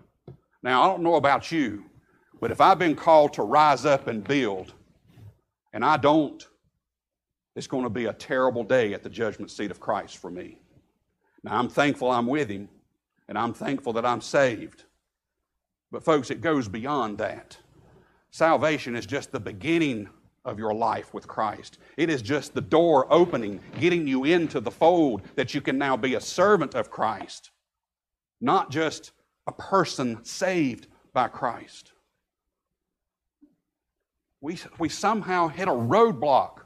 Now, 0.63 0.83
I 0.83 0.87
don't 0.87 1.03
know 1.03 1.15
about 1.15 1.51
you, 1.51 1.85
but 2.41 2.49
if 2.49 2.59
I've 2.59 2.79
been 2.79 2.95
called 2.95 3.33
to 3.33 3.43
rise 3.43 3.85
up 3.85 4.07
and 4.07 4.23
build, 4.23 4.73
and 5.73 5.85
I 5.85 5.95
don't, 5.95 6.45
it's 7.55 7.67
going 7.67 7.83
to 7.83 7.89
be 7.89 8.05
a 8.05 8.13
terrible 8.13 8.63
day 8.63 8.93
at 8.95 9.03
the 9.03 9.09
judgment 9.09 9.51
seat 9.51 9.69
of 9.69 9.79
Christ 9.79 10.17
for 10.17 10.31
me. 10.31 10.57
Now, 11.43 11.59
I'm 11.59 11.69
thankful 11.69 12.09
I'm 12.09 12.25
with 12.25 12.49
Him, 12.49 12.67
and 13.27 13.37
I'm 13.37 13.53
thankful 13.53 13.93
that 13.93 14.07
I'm 14.07 14.21
saved. 14.21 14.85
But, 15.91 16.03
folks, 16.03 16.31
it 16.31 16.41
goes 16.41 16.67
beyond 16.67 17.19
that. 17.19 17.57
Salvation 18.31 18.95
is 18.95 19.05
just 19.05 19.31
the 19.31 19.39
beginning 19.39 20.09
of 20.43 20.57
your 20.57 20.73
life 20.73 21.13
with 21.13 21.27
Christ. 21.27 21.77
It 21.95 22.09
is 22.09 22.23
just 22.23 22.55
the 22.55 22.61
door 22.61 23.05
opening, 23.13 23.59
getting 23.79 24.07
you 24.07 24.23
into 24.23 24.59
the 24.59 24.71
fold 24.71 25.21
that 25.35 25.53
you 25.53 25.61
can 25.61 25.77
now 25.77 25.95
be 25.95 26.15
a 26.15 26.21
servant 26.21 26.73
of 26.73 26.89
Christ, 26.89 27.51
not 28.39 28.71
just 28.71 29.11
a 29.45 29.51
person 29.51 30.23
saved 30.23 30.87
by 31.13 31.27
Christ 31.27 31.91
we, 34.41 34.57
we 34.79 34.89
somehow 34.89 35.47
hit 35.47 35.67
a 35.67 35.71
roadblock 35.71 36.61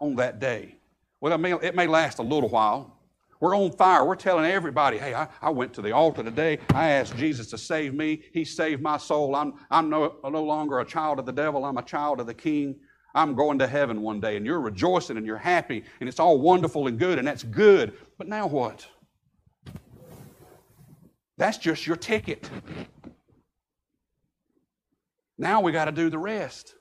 on 0.00 0.16
that 0.16 0.40
day. 0.40 0.76
Well, 1.20 1.32
it 1.32 1.38
may, 1.38 1.52
it 1.52 1.74
may 1.74 1.86
last 1.86 2.18
a 2.18 2.22
little 2.22 2.48
while. 2.48 2.98
We're 3.40 3.56
on 3.56 3.72
fire. 3.72 4.04
We're 4.04 4.16
telling 4.16 4.46
everybody, 4.46 4.98
hey, 4.98 5.14
I, 5.14 5.28
I 5.40 5.50
went 5.50 5.72
to 5.74 5.82
the 5.82 5.92
altar 5.92 6.22
today. 6.22 6.58
I 6.74 6.90
asked 6.90 7.16
Jesus 7.16 7.48
to 7.48 7.58
save 7.58 7.94
me. 7.94 8.22
He 8.32 8.44
saved 8.44 8.82
my 8.82 8.96
soul. 8.96 9.36
I'm, 9.36 9.54
I'm 9.70 9.88
no, 9.88 10.16
no 10.24 10.42
longer 10.42 10.80
a 10.80 10.84
child 10.84 11.18
of 11.18 11.26
the 11.26 11.32
devil. 11.32 11.64
I'm 11.64 11.76
a 11.76 11.82
child 11.82 12.20
of 12.20 12.26
the 12.26 12.34
King. 12.34 12.76
I'm 13.14 13.34
going 13.34 13.58
to 13.60 13.66
heaven 13.66 14.02
one 14.02 14.20
day. 14.20 14.36
And 14.36 14.44
you're 14.44 14.60
rejoicing 14.60 15.16
and 15.16 15.26
you're 15.26 15.36
happy. 15.36 15.84
And 16.00 16.08
it's 16.08 16.18
all 16.18 16.40
wonderful 16.40 16.86
and 16.86 16.98
good. 16.98 17.18
And 17.18 17.28
that's 17.28 17.42
good. 17.42 17.96
But 18.18 18.28
now 18.28 18.46
what? 18.46 18.86
That's 21.36 21.58
just 21.58 21.86
your 21.86 21.96
ticket. 21.96 22.48
Now 25.36 25.60
we 25.60 25.72
got 25.72 25.84
to 25.86 25.92
do 25.92 26.10
the 26.10 26.18
rest. 26.18 26.74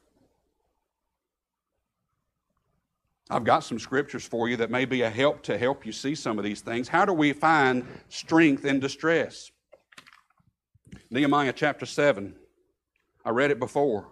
I've 3.33 3.43
got 3.43 3.63
some 3.63 3.79
scriptures 3.79 4.23
for 4.23 4.47
you 4.47 4.57
that 4.57 4.69
may 4.69 4.85
be 4.85 5.01
a 5.01 5.09
help 5.09 5.41
to 5.43 5.57
help 5.57 5.87
you 5.87 5.91
see 5.91 6.13
some 6.13 6.37
of 6.37 6.45
these 6.45 6.61
things. 6.61 6.87
How 6.87 7.03
do 7.03 7.13
we 7.13 7.33
find 7.33 7.83
strength 8.07 8.63
in 8.63 8.79
distress? 8.79 9.49
Nehemiah 11.09 11.53
chapter 11.53 11.87
7. 11.87 12.35
I 13.25 13.29
read 13.31 13.49
it 13.49 13.59
before. 13.59 14.07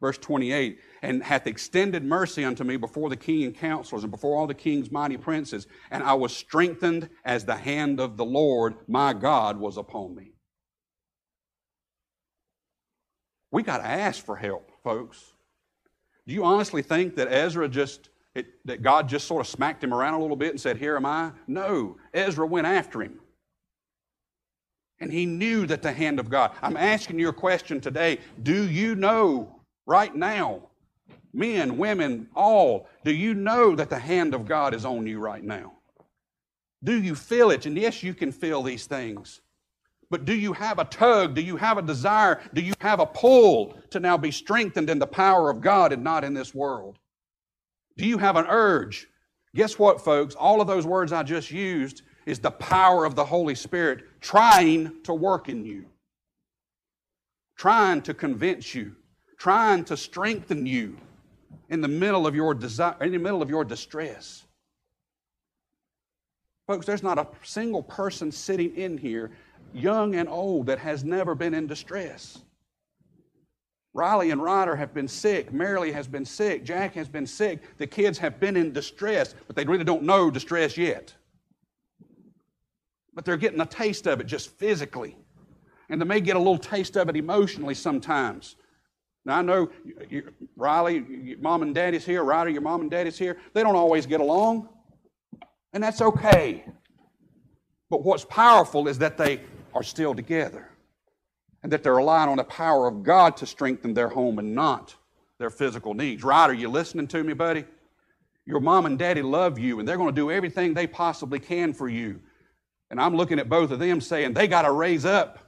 Verse 0.00 0.18
28 0.18 0.80
And 1.02 1.22
hath 1.22 1.46
extended 1.46 2.04
mercy 2.04 2.44
unto 2.44 2.64
me 2.64 2.76
before 2.76 3.08
the 3.08 3.16
king 3.16 3.44
and 3.44 3.54
counselors 3.54 4.02
and 4.02 4.10
before 4.10 4.36
all 4.36 4.48
the 4.48 4.54
king's 4.54 4.90
mighty 4.90 5.16
princes, 5.16 5.68
and 5.92 6.02
I 6.02 6.14
was 6.14 6.34
strengthened 6.34 7.10
as 7.24 7.44
the 7.44 7.54
hand 7.54 8.00
of 8.00 8.16
the 8.16 8.24
Lord 8.24 8.74
my 8.88 9.12
God 9.12 9.56
was 9.56 9.76
upon 9.76 10.16
me. 10.16 10.32
We 13.52 13.62
got 13.62 13.78
to 13.78 13.86
ask 13.86 14.24
for 14.24 14.34
help, 14.34 14.72
folks. 14.82 15.32
Do 16.26 16.34
you 16.34 16.42
honestly 16.44 16.82
think 16.82 17.14
that 17.16 17.32
Ezra 17.32 17.68
just 17.68 18.08
it, 18.34 18.46
that 18.64 18.82
God 18.82 19.08
just 19.08 19.26
sort 19.26 19.40
of 19.40 19.46
smacked 19.46 19.84
him 19.84 19.92
around 19.92 20.14
a 20.14 20.20
little 20.20 20.36
bit 20.36 20.50
and 20.50 20.60
said, 20.60 20.76
Here 20.76 20.96
am 20.96 21.06
I? 21.06 21.32
No, 21.46 21.96
Ezra 22.14 22.46
went 22.46 22.66
after 22.66 23.02
him. 23.02 23.20
And 25.00 25.12
he 25.12 25.26
knew 25.26 25.66
that 25.66 25.82
the 25.82 25.92
hand 25.92 26.20
of 26.20 26.30
God. 26.30 26.52
I'm 26.62 26.76
asking 26.76 27.18
you 27.18 27.28
a 27.28 27.32
question 27.32 27.80
today. 27.80 28.18
Do 28.42 28.70
you 28.70 28.94
know 28.94 29.60
right 29.84 30.14
now, 30.14 30.68
men, 31.32 31.76
women, 31.76 32.28
all, 32.34 32.88
do 33.04 33.12
you 33.12 33.34
know 33.34 33.74
that 33.74 33.90
the 33.90 33.98
hand 33.98 34.32
of 34.32 34.46
God 34.46 34.74
is 34.74 34.84
on 34.84 35.06
you 35.06 35.18
right 35.18 35.42
now? 35.42 35.72
Do 36.84 37.00
you 37.00 37.14
feel 37.14 37.50
it? 37.50 37.66
And 37.66 37.76
yes, 37.76 38.02
you 38.02 38.14
can 38.14 38.32
feel 38.32 38.62
these 38.62 38.86
things. 38.86 39.40
But 40.08 40.24
do 40.24 40.34
you 40.34 40.52
have 40.52 40.78
a 40.78 40.84
tug? 40.84 41.34
Do 41.34 41.40
you 41.40 41.56
have 41.56 41.78
a 41.78 41.82
desire? 41.82 42.40
Do 42.54 42.60
you 42.60 42.74
have 42.80 43.00
a 43.00 43.06
pull 43.06 43.76
to 43.90 43.98
now 43.98 44.16
be 44.16 44.30
strengthened 44.30 44.90
in 44.90 44.98
the 44.98 45.06
power 45.06 45.50
of 45.50 45.60
God 45.60 45.92
and 45.92 46.04
not 46.04 46.22
in 46.22 46.34
this 46.34 46.54
world? 46.54 46.98
Do 47.96 48.06
you 48.06 48.18
have 48.18 48.36
an 48.36 48.46
urge? 48.48 49.08
Guess 49.54 49.78
what, 49.78 50.00
folks? 50.00 50.34
All 50.34 50.60
of 50.60 50.66
those 50.66 50.86
words 50.86 51.12
I 51.12 51.22
just 51.22 51.50
used 51.50 52.02
is 52.24 52.38
the 52.38 52.50
power 52.50 53.04
of 53.04 53.14
the 53.14 53.24
Holy 53.24 53.54
Spirit 53.54 54.04
trying 54.20 55.02
to 55.02 55.12
work 55.12 55.48
in 55.48 55.64
you, 55.64 55.86
trying 57.56 58.00
to 58.02 58.14
convince 58.14 58.74
you, 58.74 58.96
trying 59.36 59.84
to 59.84 59.96
strengthen 59.96 60.66
you 60.66 60.96
in 61.68 61.80
the 61.80 61.88
middle 61.88 62.26
of 62.26 62.34
your 62.34 62.54
desire, 62.54 62.96
in 63.00 63.12
the 63.12 63.18
middle 63.18 63.42
of 63.42 63.50
your 63.50 63.64
distress. 63.64 64.44
Folks, 66.66 66.86
there's 66.86 67.02
not 67.02 67.18
a 67.18 67.26
single 67.42 67.82
person 67.82 68.30
sitting 68.30 68.74
in 68.76 68.96
here, 68.96 69.32
young 69.74 70.14
and 70.14 70.28
old, 70.28 70.66
that 70.66 70.78
has 70.78 71.04
never 71.04 71.34
been 71.34 71.54
in 71.54 71.66
distress. 71.66 72.38
Riley 73.94 74.30
and 74.30 74.42
Ryder 74.42 74.74
have 74.74 74.94
been 74.94 75.08
sick. 75.08 75.52
Marilee 75.52 75.92
has 75.92 76.08
been 76.08 76.24
sick. 76.24 76.64
Jack 76.64 76.94
has 76.94 77.08
been 77.08 77.26
sick. 77.26 77.60
The 77.76 77.86
kids 77.86 78.18
have 78.18 78.40
been 78.40 78.56
in 78.56 78.72
distress, 78.72 79.34
but 79.46 79.54
they 79.54 79.64
really 79.64 79.84
don't 79.84 80.02
know 80.02 80.30
distress 80.30 80.78
yet. 80.78 81.14
But 83.14 83.26
they're 83.26 83.36
getting 83.36 83.60
a 83.60 83.66
taste 83.66 84.06
of 84.06 84.20
it 84.20 84.26
just 84.26 84.50
physically. 84.58 85.18
And 85.90 86.00
they 86.00 86.06
may 86.06 86.20
get 86.20 86.36
a 86.36 86.38
little 86.38 86.56
taste 86.56 86.96
of 86.96 87.10
it 87.10 87.16
emotionally 87.16 87.74
sometimes. 87.74 88.56
Now, 89.26 89.38
I 89.38 89.42
know 89.42 89.70
you, 89.84 89.94
you, 90.08 90.32
Riley, 90.56 91.04
your 91.08 91.38
mom 91.38 91.62
and 91.62 91.74
daddy's 91.74 92.06
here, 92.06 92.24
Ryder, 92.24 92.50
your 92.50 92.62
mom 92.62 92.80
and 92.80 92.90
daddy's 92.90 93.18
here. 93.18 93.36
They 93.52 93.62
don't 93.62 93.76
always 93.76 94.06
get 94.06 94.20
along, 94.20 94.68
and 95.74 95.82
that's 95.82 96.00
okay. 96.00 96.64
But 97.90 98.02
what's 98.02 98.24
powerful 98.24 98.88
is 98.88 98.98
that 98.98 99.18
they 99.18 99.42
are 99.74 99.82
still 99.82 100.14
together 100.14 100.71
and 101.62 101.72
that 101.72 101.82
they're 101.82 101.94
relying 101.94 102.28
on 102.28 102.36
the 102.36 102.44
power 102.44 102.88
of 102.88 103.02
God 103.02 103.36
to 103.38 103.46
strengthen 103.46 103.94
their 103.94 104.08
home 104.08 104.38
and 104.38 104.54
not 104.54 104.94
their 105.38 105.50
physical 105.50 105.94
needs. 105.94 106.24
Right? 106.24 106.50
Are 106.50 106.54
you 106.54 106.68
listening 106.68 107.06
to 107.08 107.22
me, 107.22 107.32
buddy? 107.32 107.64
Your 108.44 108.60
mom 108.60 108.86
and 108.86 108.98
daddy 108.98 109.22
love 109.22 109.58
you, 109.58 109.78
and 109.78 109.88
they're 109.88 109.96
going 109.96 110.12
to 110.12 110.20
do 110.20 110.30
everything 110.30 110.74
they 110.74 110.86
possibly 110.86 111.38
can 111.38 111.72
for 111.72 111.88
you. 111.88 112.20
And 112.90 113.00
I'm 113.00 113.16
looking 113.16 113.38
at 113.38 113.48
both 113.48 113.70
of 113.70 113.78
them 113.78 114.00
saying 114.00 114.34
they 114.34 114.48
got 114.48 114.62
to 114.62 114.72
raise 114.72 115.04
up 115.04 115.38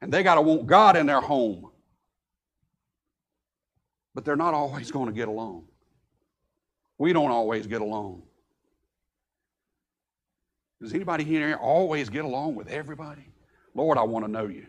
and 0.00 0.12
they 0.12 0.22
got 0.22 0.36
to 0.36 0.42
want 0.42 0.66
God 0.66 0.96
in 0.96 1.06
their 1.06 1.20
home. 1.20 1.70
But 4.14 4.24
they're 4.24 4.36
not 4.36 4.54
always 4.54 4.90
going 4.90 5.06
to 5.06 5.12
get 5.12 5.28
along. 5.28 5.64
We 6.98 7.12
don't 7.12 7.30
always 7.30 7.66
get 7.66 7.80
along. 7.80 8.22
Does 10.80 10.92
anybody 10.92 11.24
here 11.24 11.56
always 11.60 12.08
get 12.08 12.24
along 12.24 12.54
with 12.54 12.68
everybody? 12.68 13.26
Lord, 13.74 13.98
I 13.98 14.02
want 14.02 14.24
to 14.24 14.30
know 14.30 14.46
you. 14.46 14.66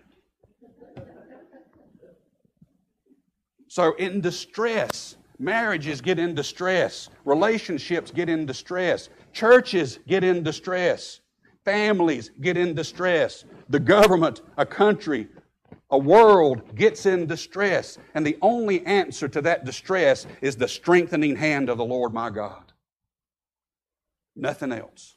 So, 3.74 3.96
in 3.96 4.22
distress, 4.22 5.16
marriages 5.40 6.00
get 6.00 6.20
in 6.20 6.36
distress, 6.36 7.10
relationships 7.26 8.12
get 8.12 8.30
in 8.30 8.46
distress, 8.46 9.10
churches 9.32 9.98
get 10.08 10.24
in 10.24 10.44
distress, 10.44 11.22
families 11.66 12.30
get 12.40 12.56
in 12.56 12.76
distress, 12.76 13.46
the 13.70 13.80
government, 13.80 14.42
a 14.58 14.66
country, 14.68 15.28
a 15.90 15.98
world 15.98 16.76
gets 16.76 17.08
in 17.08 17.26
distress. 17.26 17.98
And 18.14 18.24
the 18.24 18.38
only 18.44 18.86
answer 18.86 19.28
to 19.30 19.42
that 19.42 19.66
distress 19.66 20.28
is 20.40 20.56
the 20.56 20.68
strengthening 20.68 21.36
hand 21.36 21.68
of 21.68 21.80
the 21.80 21.84
Lord 21.84 22.14
my 22.14 22.30
God. 22.30 22.74
Nothing 24.36 24.72
else. 24.72 25.16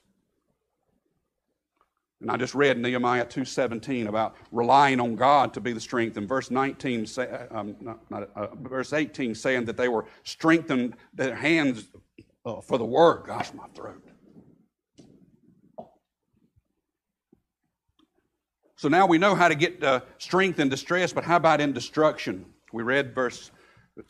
And 2.27 2.33
I 2.33 2.37
just 2.37 2.57
read 2.57 2.77
Nehemiah 2.77 3.24
2.17 3.24 4.09
about 4.09 4.35
relying 4.51 4.99
on 4.99 5.14
God 5.14 5.55
to 5.55 5.61
be 5.61 5.72
the 5.72 5.79
strength. 5.79 6.16
And 6.16 6.29
verse 6.29 6.51
19, 6.51 7.07
say, 7.07 7.29
uh, 7.29 7.57
um, 7.57 7.77
not, 7.81 8.11
not, 8.11 8.31
uh, 8.35 8.49
verse 8.57 8.93
18 8.93 9.33
saying 9.33 9.64
that 9.66 9.77
they 9.77 9.87
were 9.87 10.07
strengthened 10.24 10.97
their 11.14 11.37
hands 11.37 11.87
uh, 12.45 12.61
for 12.61 12.79
the 12.79 12.85
work. 12.85 13.29
Gosh, 13.29 13.55
my 13.55 13.68
throat. 13.77 14.03
So 18.74 18.89
now 18.89 19.07
we 19.07 19.18
know 19.18 19.37
how 19.37 19.47
to 19.47 19.55
get 19.55 19.81
uh, 19.85 20.01
strength 20.18 20.59
in 20.59 20.68
distress, 20.68 21.12
but 21.12 21.22
how 21.22 21.37
about 21.37 21.61
in 21.61 21.72
destruction? 21.72 22.45
We 22.72 22.83
read 22.83 23.14
verse, 23.14 23.53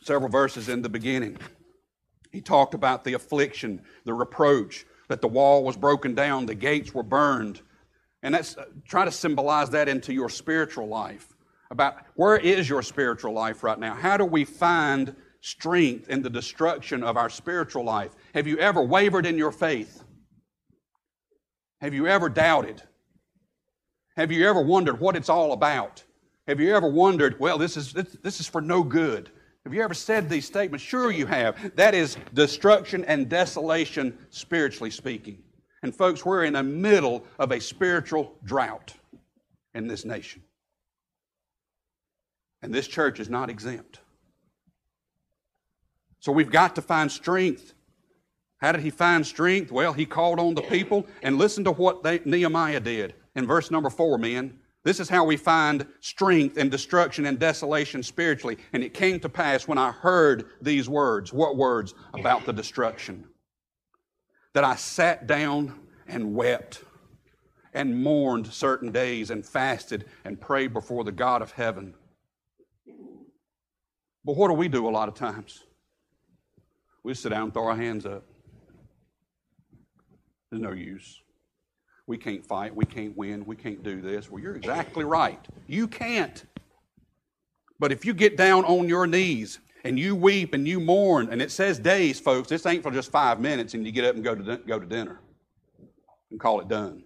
several 0.00 0.30
verses 0.30 0.70
in 0.70 0.80
the 0.80 0.88
beginning. 0.88 1.36
He 2.32 2.40
talked 2.40 2.72
about 2.72 3.04
the 3.04 3.12
affliction, 3.12 3.82
the 4.06 4.14
reproach, 4.14 4.86
that 5.08 5.20
the 5.20 5.28
wall 5.28 5.64
was 5.64 5.76
broken 5.76 6.14
down, 6.14 6.46
the 6.46 6.54
gates 6.54 6.94
were 6.94 7.02
burned, 7.02 7.60
and 8.26 8.34
that's 8.34 8.58
uh, 8.58 8.64
try 8.84 9.04
to 9.04 9.12
symbolize 9.12 9.70
that 9.70 9.88
into 9.88 10.12
your 10.12 10.28
spiritual 10.28 10.88
life. 10.88 11.28
About 11.70 11.98
where 12.16 12.36
is 12.36 12.68
your 12.68 12.82
spiritual 12.82 13.32
life 13.32 13.62
right 13.62 13.78
now? 13.78 13.94
How 13.94 14.16
do 14.16 14.24
we 14.24 14.44
find 14.44 15.14
strength 15.42 16.10
in 16.10 16.22
the 16.22 16.30
destruction 16.30 17.04
of 17.04 17.16
our 17.16 17.30
spiritual 17.30 17.84
life? 17.84 18.10
Have 18.34 18.48
you 18.48 18.58
ever 18.58 18.82
wavered 18.82 19.26
in 19.26 19.38
your 19.38 19.52
faith? 19.52 20.02
Have 21.80 21.94
you 21.94 22.08
ever 22.08 22.28
doubted? 22.28 22.82
Have 24.16 24.32
you 24.32 24.48
ever 24.48 24.60
wondered 24.60 24.98
what 24.98 25.14
it's 25.14 25.28
all 25.28 25.52
about? 25.52 26.02
Have 26.48 26.58
you 26.58 26.74
ever 26.74 26.88
wondered, 26.88 27.38
well, 27.38 27.58
this 27.58 27.76
is, 27.76 27.92
this, 27.92 28.16
this 28.24 28.40
is 28.40 28.48
for 28.48 28.60
no 28.60 28.82
good? 28.82 29.30
Have 29.62 29.72
you 29.72 29.82
ever 29.82 29.94
said 29.94 30.28
these 30.28 30.46
statements? 30.46 30.84
Sure, 30.84 31.12
you 31.12 31.26
have. 31.26 31.76
That 31.76 31.94
is 31.94 32.16
destruction 32.34 33.04
and 33.04 33.28
desolation, 33.28 34.18
spiritually 34.30 34.90
speaking. 34.90 35.44
And 35.82 35.94
folks, 35.94 36.24
we're 36.24 36.44
in 36.44 36.54
the 36.54 36.62
middle 36.62 37.24
of 37.38 37.52
a 37.52 37.60
spiritual 37.60 38.34
drought 38.44 38.94
in 39.74 39.86
this 39.86 40.04
nation. 40.04 40.42
And 42.62 42.72
this 42.72 42.88
church 42.88 43.20
is 43.20 43.28
not 43.28 43.50
exempt. 43.50 44.00
So 46.20 46.32
we've 46.32 46.50
got 46.50 46.74
to 46.76 46.82
find 46.82 47.12
strength. 47.12 47.74
How 48.58 48.72
did 48.72 48.80
he 48.80 48.90
find 48.90 49.24
strength? 49.24 49.70
Well, 49.70 49.92
he 49.92 50.06
called 50.06 50.40
on 50.40 50.54
the 50.54 50.62
people 50.62 51.06
and 51.22 51.36
listen 51.36 51.62
to 51.64 51.72
what 51.72 52.02
they, 52.02 52.20
Nehemiah 52.24 52.80
did 52.80 53.14
in 53.36 53.46
verse 53.46 53.70
number 53.70 53.90
four, 53.90 54.18
men. 54.18 54.58
This 54.82 54.98
is 54.98 55.08
how 55.08 55.24
we 55.24 55.36
find 55.36 55.86
strength 56.00 56.56
in 56.56 56.68
destruction 56.68 57.26
and 57.26 57.38
desolation 57.38 58.02
spiritually. 58.02 58.56
And 58.72 58.82
it 58.82 58.94
came 58.94 59.20
to 59.20 59.28
pass 59.28 59.68
when 59.68 59.78
I 59.78 59.90
heard 59.90 60.46
these 60.62 60.88
words. 60.88 61.32
What 61.32 61.56
words? 61.56 61.94
About 62.14 62.46
the 62.46 62.52
destruction 62.52 63.24
that 64.56 64.64
I 64.64 64.74
sat 64.74 65.26
down 65.26 65.78
and 66.08 66.34
wept 66.34 66.82
and 67.74 68.02
mourned 68.02 68.46
certain 68.46 68.90
days 68.90 69.28
and 69.28 69.44
fasted 69.44 70.06
and 70.24 70.40
prayed 70.40 70.72
before 70.72 71.04
the 71.04 71.12
God 71.12 71.42
of 71.42 71.52
heaven. 71.52 71.92
But 74.24 74.34
what 74.34 74.48
do 74.48 74.54
we 74.54 74.68
do 74.68 74.88
a 74.88 74.90
lot 74.90 75.08
of 75.08 75.14
times? 75.14 75.62
We 77.04 77.12
sit 77.12 77.28
down 77.28 77.42
and 77.42 77.52
throw 77.52 77.66
our 77.66 77.76
hands 77.76 78.06
up. 78.06 78.24
There's 80.50 80.62
no 80.62 80.72
use. 80.72 81.20
We 82.06 82.16
can't 82.16 82.42
fight. 82.42 82.74
We 82.74 82.86
can't 82.86 83.14
win. 83.14 83.44
We 83.44 83.56
can't 83.56 83.82
do 83.82 84.00
this. 84.00 84.30
Well, 84.30 84.42
you're 84.42 84.56
exactly 84.56 85.04
right. 85.04 85.46
You 85.66 85.86
can't. 85.86 86.46
But 87.78 87.92
if 87.92 88.06
you 88.06 88.14
get 88.14 88.38
down 88.38 88.64
on 88.64 88.88
your 88.88 89.06
knees 89.06 89.58
and 89.86 89.98
you 89.98 90.16
weep 90.16 90.52
and 90.52 90.66
you 90.66 90.80
mourn, 90.80 91.28
and 91.30 91.40
it 91.40 91.52
says 91.52 91.78
days, 91.78 92.18
folks. 92.18 92.48
This 92.48 92.66
ain't 92.66 92.82
for 92.82 92.90
just 92.90 93.10
five 93.10 93.38
minutes 93.38 93.74
and 93.74 93.86
you 93.86 93.92
get 93.92 94.04
up 94.04 94.16
and 94.16 94.24
go 94.24 94.34
to, 94.34 94.56
go 94.58 94.80
to 94.80 94.86
dinner 94.86 95.20
and 96.30 96.40
call 96.40 96.60
it 96.60 96.68
done. 96.68 97.04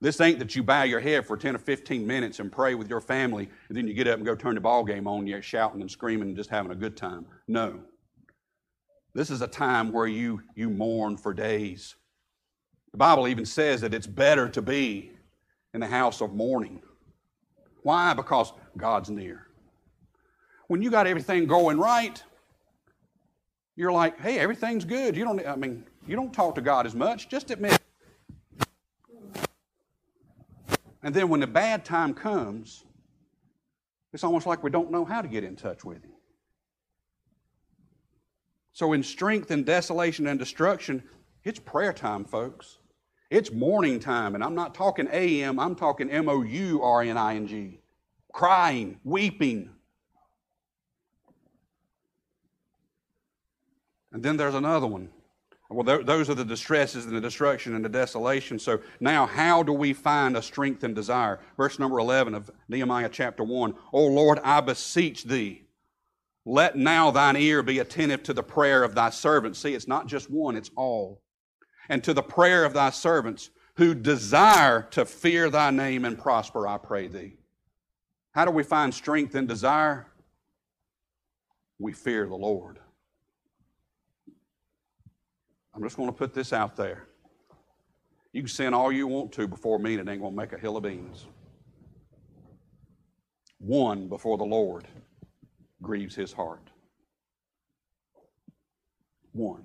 This 0.00 0.20
ain't 0.20 0.38
that 0.38 0.56
you 0.56 0.62
bow 0.62 0.84
your 0.84 1.00
head 1.00 1.26
for 1.26 1.36
10 1.36 1.54
or 1.54 1.58
15 1.58 2.06
minutes 2.06 2.40
and 2.40 2.50
pray 2.50 2.74
with 2.74 2.88
your 2.88 3.00
family, 3.00 3.48
and 3.68 3.76
then 3.76 3.86
you 3.86 3.94
get 3.94 4.08
up 4.08 4.16
and 4.16 4.24
go 4.24 4.34
turn 4.34 4.54
the 4.54 4.60
ball 4.60 4.84
game 4.84 5.06
on, 5.06 5.26
you're 5.26 5.42
shouting 5.42 5.82
and 5.82 5.90
screaming 5.90 6.28
and 6.28 6.36
just 6.36 6.50
having 6.50 6.72
a 6.72 6.74
good 6.74 6.96
time. 6.96 7.26
No. 7.46 7.78
This 9.14 9.30
is 9.30 9.42
a 9.42 9.46
time 9.46 9.92
where 9.92 10.06
you, 10.06 10.42
you 10.56 10.70
mourn 10.70 11.18
for 11.18 11.34
days. 11.34 11.94
The 12.92 12.98
Bible 12.98 13.28
even 13.28 13.44
says 13.44 13.82
that 13.82 13.94
it's 13.94 14.06
better 14.06 14.48
to 14.48 14.62
be 14.62 15.12
in 15.74 15.80
the 15.80 15.86
house 15.86 16.22
of 16.22 16.32
mourning. 16.32 16.82
Why? 17.82 18.14
Because 18.14 18.52
God's 18.76 19.10
near 19.10 19.46
when 20.72 20.80
you 20.80 20.90
got 20.90 21.06
everything 21.06 21.44
going 21.44 21.78
right, 21.78 22.22
you're 23.76 23.92
like, 23.92 24.18
hey, 24.18 24.38
everything's 24.38 24.86
good. 24.86 25.14
You 25.14 25.22
don't, 25.22 25.46
I 25.46 25.54
mean, 25.54 25.84
you 26.06 26.16
don't 26.16 26.32
talk 26.32 26.54
to 26.54 26.62
God 26.62 26.86
as 26.86 26.94
much. 26.94 27.28
Just 27.28 27.50
admit. 27.50 27.78
And 31.02 31.14
then 31.14 31.28
when 31.28 31.40
the 31.40 31.46
bad 31.46 31.84
time 31.84 32.14
comes, 32.14 32.84
it's 34.14 34.24
almost 34.24 34.46
like 34.46 34.62
we 34.62 34.70
don't 34.70 34.90
know 34.90 35.04
how 35.04 35.20
to 35.20 35.28
get 35.28 35.44
in 35.44 35.56
touch 35.56 35.84
with 35.84 36.02
Him. 36.02 36.12
So, 38.72 38.94
in 38.94 39.02
strength 39.02 39.50
and 39.50 39.66
desolation 39.66 40.26
and 40.26 40.38
destruction, 40.38 41.02
it's 41.44 41.58
prayer 41.58 41.92
time, 41.92 42.24
folks. 42.24 42.78
It's 43.28 43.52
mourning 43.52 44.00
time. 44.00 44.34
And 44.34 44.42
I'm 44.42 44.54
not 44.54 44.74
talking 44.74 45.06
AM, 45.12 45.60
I'm 45.60 45.74
talking 45.74 46.08
M 46.08 46.30
O 46.30 46.40
U 46.40 46.80
R 46.80 47.02
N 47.02 47.18
I 47.18 47.36
N 47.36 47.46
G. 47.46 47.78
Crying, 48.32 48.98
weeping, 49.04 49.68
And 54.12 54.22
then 54.22 54.36
there's 54.36 54.54
another 54.54 54.86
one. 54.86 55.08
Well, 55.72 55.84
th- 55.84 56.06
those 56.06 56.28
are 56.28 56.34
the 56.34 56.44
distresses 56.44 57.06
and 57.06 57.16
the 57.16 57.20
destruction 57.20 57.74
and 57.74 57.84
the 57.84 57.88
desolation. 57.88 58.58
So 58.58 58.80
now, 59.00 59.26
how 59.26 59.62
do 59.62 59.72
we 59.72 59.92
find 59.92 60.36
a 60.36 60.42
strength 60.42 60.84
and 60.84 60.94
desire? 60.94 61.40
Verse 61.56 61.78
number 61.78 61.98
11 61.98 62.34
of 62.34 62.50
Nehemiah 62.68 63.08
chapter 63.10 63.42
1. 63.42 63.74
O 63.92 64.06
Lord, 64.06 64.38
I 64.44 64.60
beseech 64.60 65.24
thee, 65.24 65.62
let 66.44 66.76
now 66.76 67.10
thine 67.10 67.36
ear 67.36 67.62
be 67.62 67.78
attentive 67.78 68.22
to 68.24 68.32
the 68.32 68.42
prayer 68.42 68.82
of 68.82 68.94
thy 68.94 69.10
servants. 69.10 69.60
See, 69.60 69.74
it's 69.74 69.88
not 69.88 70.06
just 70.06 70.30
one, 70.30 70.56
it's 70.56 70.70
all. 70.76 71.22
And 71.88 72.02
to 72.04 72.12
the 72.12 72.22
prayer 72.22 72.64
of 72.64 72.74
thy 72.74 72.90
servants 72.90 73.50
who 73.76 73.94
desire 73.94 74.82
to 74.90 75.04
fear 75.04 75.48
thy 75.48 75.70
name 75.70 76.04
and 76.04 76.18
prosper, 76.18 76.66
I 76.66 76.78
pray 76.78 77.08
thee. 77.08 77.36
How 78.32 78.44
do 78.44 78.50
we 78.50 78.62
find 78.62 78.92
strength 78.92 79.34
and 79.34 79.48
desire? 79.48 80.06
We 81.78 81.92
fear 81.92 82.26
the 82.26 82.34
Lord. 82.34 82.78
I'm 85.74 85.82
just 85.82 85.96
going 85.96 86.08
to 86.08 86.14
put 86.14 86.34
this 86.34 86.52
out 86.52 86.76
there. 86.76 87.06
You 88.32 88.42
can 88.42 88.48
sin 88.48 88.74
all 88.74 88.90
you 88.92 89.06
want 89.06 89.32
to 89.32 89.46
before 89.46 89.78
me, 89.78 89.94
and 89.94 90.08
it 90.08 90.12
ain't 90.12 90.20
going 90.20 90.32
to 90.32 90.36
make 90.36 90.52
a 90.52 90.58
hill 90.58 90.76
of 90.76 90.82
beans. 90.82 91.26
One 93.58 94.08
before 94.08 94.38
the 94.38 94.44
Lord 94.44 94.88
grieves 95.80 96.14
his 96.14 96.32
heart. 96.32 96.70
One. 99.32 99.64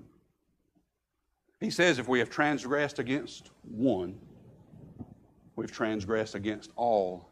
He 1.60 1.70
says 1.70 1.98
if 1.98 2.08
we 2.08 2.20
have 2.20 2.30
transgressed 2.30 3.00
against 3.00 3.50
one, 3.64 4.20
we've 5.56 5.72
transgressed 5.72 6.36
against 6.36 6.72
all, 6.76 7.30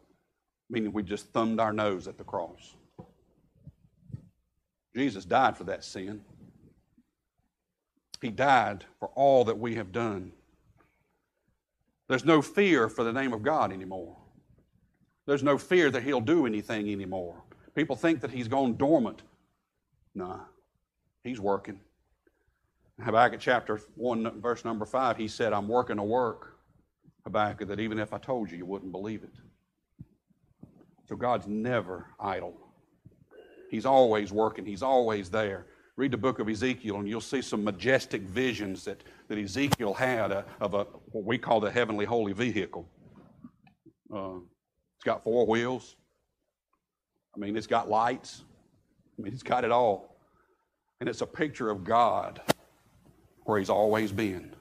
meaning 0.68 0.92
we 0.92 1.02
just 1.02 1.32
thumbed 1.32 1.60
our 1.60 1.72
nose 1.72 2.08
at 2.08 2.18
the 2.18 2.24
cross. 2.24 2.74
Jesus 4.94 5.24
died 5.24 5.56
for 5.56 5.64
that 5.64 5.84
sin. 5.84 6.22
He 8.20 8.30
died 8.30 8.84
for 8.98 9.08
all 9.14 9.44
that 9.44 9.58
we 9.58 9.74
have 9.76 9.92
done. 9.92 10.32
There's 12.08 12.24
no 12.24 12.40
fear 12.40 12.88
for 12.88 13.04
the 13.04 13.12
name 13.12 13.32
of 13.32 13.42
God 13.42 13.72
anymore. 13.72 14.16
There's 15.26 15.42
no 15.42 15.58
fear 15.58 15.90
that 15.90 16.02
He'll 16.02 16.20
do 16.20 16.46
anything 16.46 16.90
anymore. 16.90 17.42
People 17.74 17.96
think 17.96 18.20
that 18.20 18.30
He's 18.30 18.48
gone 18.48 18.76
dormant. 18.76 19.22
Nah, 20.14 20.40
He's 21.24 21.40
working. 21.40 21.80
Habakkuk 23.02 23.40
chapter 23.40 23.80
1, 23.96 24.40
verse 24.40 24.64
number 24.64 24.86
5, 24.86 25.18
he 25.18 25.28
said, 25.28 25.52
I'm 25.52 25.68
working 25.68 25.98
a 25.98 26.04
work, 26.04 26.56
Habakkuk, 27.24 27.68
that 27.68 27.80
even 27.80 27.98
if 27.98 28.14
I 28.14 28.18
told 28.18 28.50
you, 28.50 28.56
you 28.56 28.64
wouldn't 28.64 28.92
believe 28.92 29.22
it. 29.22 29.34
So 31.06 31.14
God's 31.14 31.46
never 31.46 32.06
idle. 32.18 32.54
He's 33.70 33.84
always 33.84 34.32
working, 34.32 34.64
He's 34.64 34.82
always 34.82 35.28
there. 35.28 35.66
Read 35.96 36.10
the 36.10 36.18
book 36.18 36.40
of 36.40 36.48
Ezekiel, 36.48 36.96
and 36.96 37.08
you'll 37.08 37.22
see 37.22 37.40
some 37.40 37.64
majestic 37.64 38.20
visions 38.22 38.84
that, 38.84 39.02
that 39.28 39.38
Ezekiel 39.38 39.94
had 39.94 40.30
uh, 40.30 40.42
of 40.60 40.74
a, 40.74 40.84
what 41.12 41.24
we 41.24 41.38
call 41.38 41.58
the 41.58 41.70
heavenly 41.70 42.04
holy 42.04 42.34
vehicle. 42.34 42.86
Uh, 44.14 44.36
it's 44.96 45.04
got 45.04 45.24
four 45.24 45.46
wheels. 45.46 45.96
I 47.34 47.38
mean, 47.38 47.56
it's 47.56 47.66
got 47.66 47.88
lights. 47.88 48.44
I 49.18 49.22
mean, 49.22 49.32
it's 49.32 49.42
got 49.42 49.64
it 49.64 49.70
all. 49.70 50.18
And 51.00 51.08
it's 51.08 51.22
a 51.22 51.26
picture 51.26 51.70
of 51.70 51.82
God 51.82 52.42
where 53.44 53.58
He's 53.58 53.70
always 53.70 54.12
been, 54.12 54.54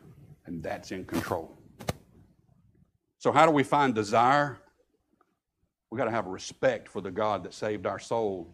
and 0.45 0.63
that's 0.63 0.91
in 0.91 1.03
control. 1.03 1.57
So, 3.17 3.33
how 3.33 3.45
do 3.45 3.51
we 3.51 3.63
find 3.63 3.93
desire? 3.93 4.57
We've 5.91 5.97
got 5.97 6.05
to 6.05 6.11
have 6.11 6.27
respect 6.27 6.87
for 6.87 7.01
the 7.01 7.11
God 7.11 7.43
that 7.43 7.53
saved 7.53 7.85
our 7.85 7.99
soul 7.99 8.47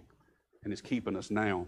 and 0.63 0.73
is 0.73 0.81
keeping 0.81 1.15
us 1.15 1.29
now. 1.29 1.67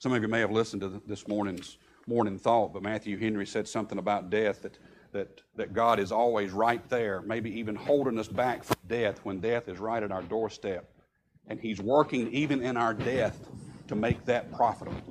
Some 0.00 0.14
of 0.14 0.22
you 0.22 0.28
may 0.28 0.40
have 0.40 0.50
listened 0.50 0.80
to 0.80 1.02
this 1.06 1.28
morning's 1.28 1.76
morning 2.06 2.38
thought, 2.38 2.72
but 2.72 2.82
Matthew 2.82 3.18
Henry 3.18 3.44
said 3.44 3.68
something 3.68 3.98
about 3.98 4.30
death 4.30 4.62
that, 4.62 4.78
that, 5.12 5.42
that 5.56 5.74
God 5.74 6.00
is 6.00 6.10
always 6.10 6.52
right 6.52 6.82
there, 6.88 7.20
maybe 7.20 7.50
even 7.58 7.76
holding 7.76 8.18
us 8.18 8.26
back 8.26 8.64
from 8.64 8.78
death 8.88 9.20
when 9.24 9.40
death 9.40 9.68
is 9.68 9.78
right 9.78 10.02
at 10.02 10.10
our 10.10 10.22
doorstep. 10.22 10.90
And 11.48 11.60
He's 11.60 11.82
working 11.82 12.32
even 12.32 12.62
in 12.62 12.78
our 12.78 12.94
death 12.94 13.46
to 13.88 13.94
make 13.94 14.24
that 14.24 14.50
profitable. 14.54 15.02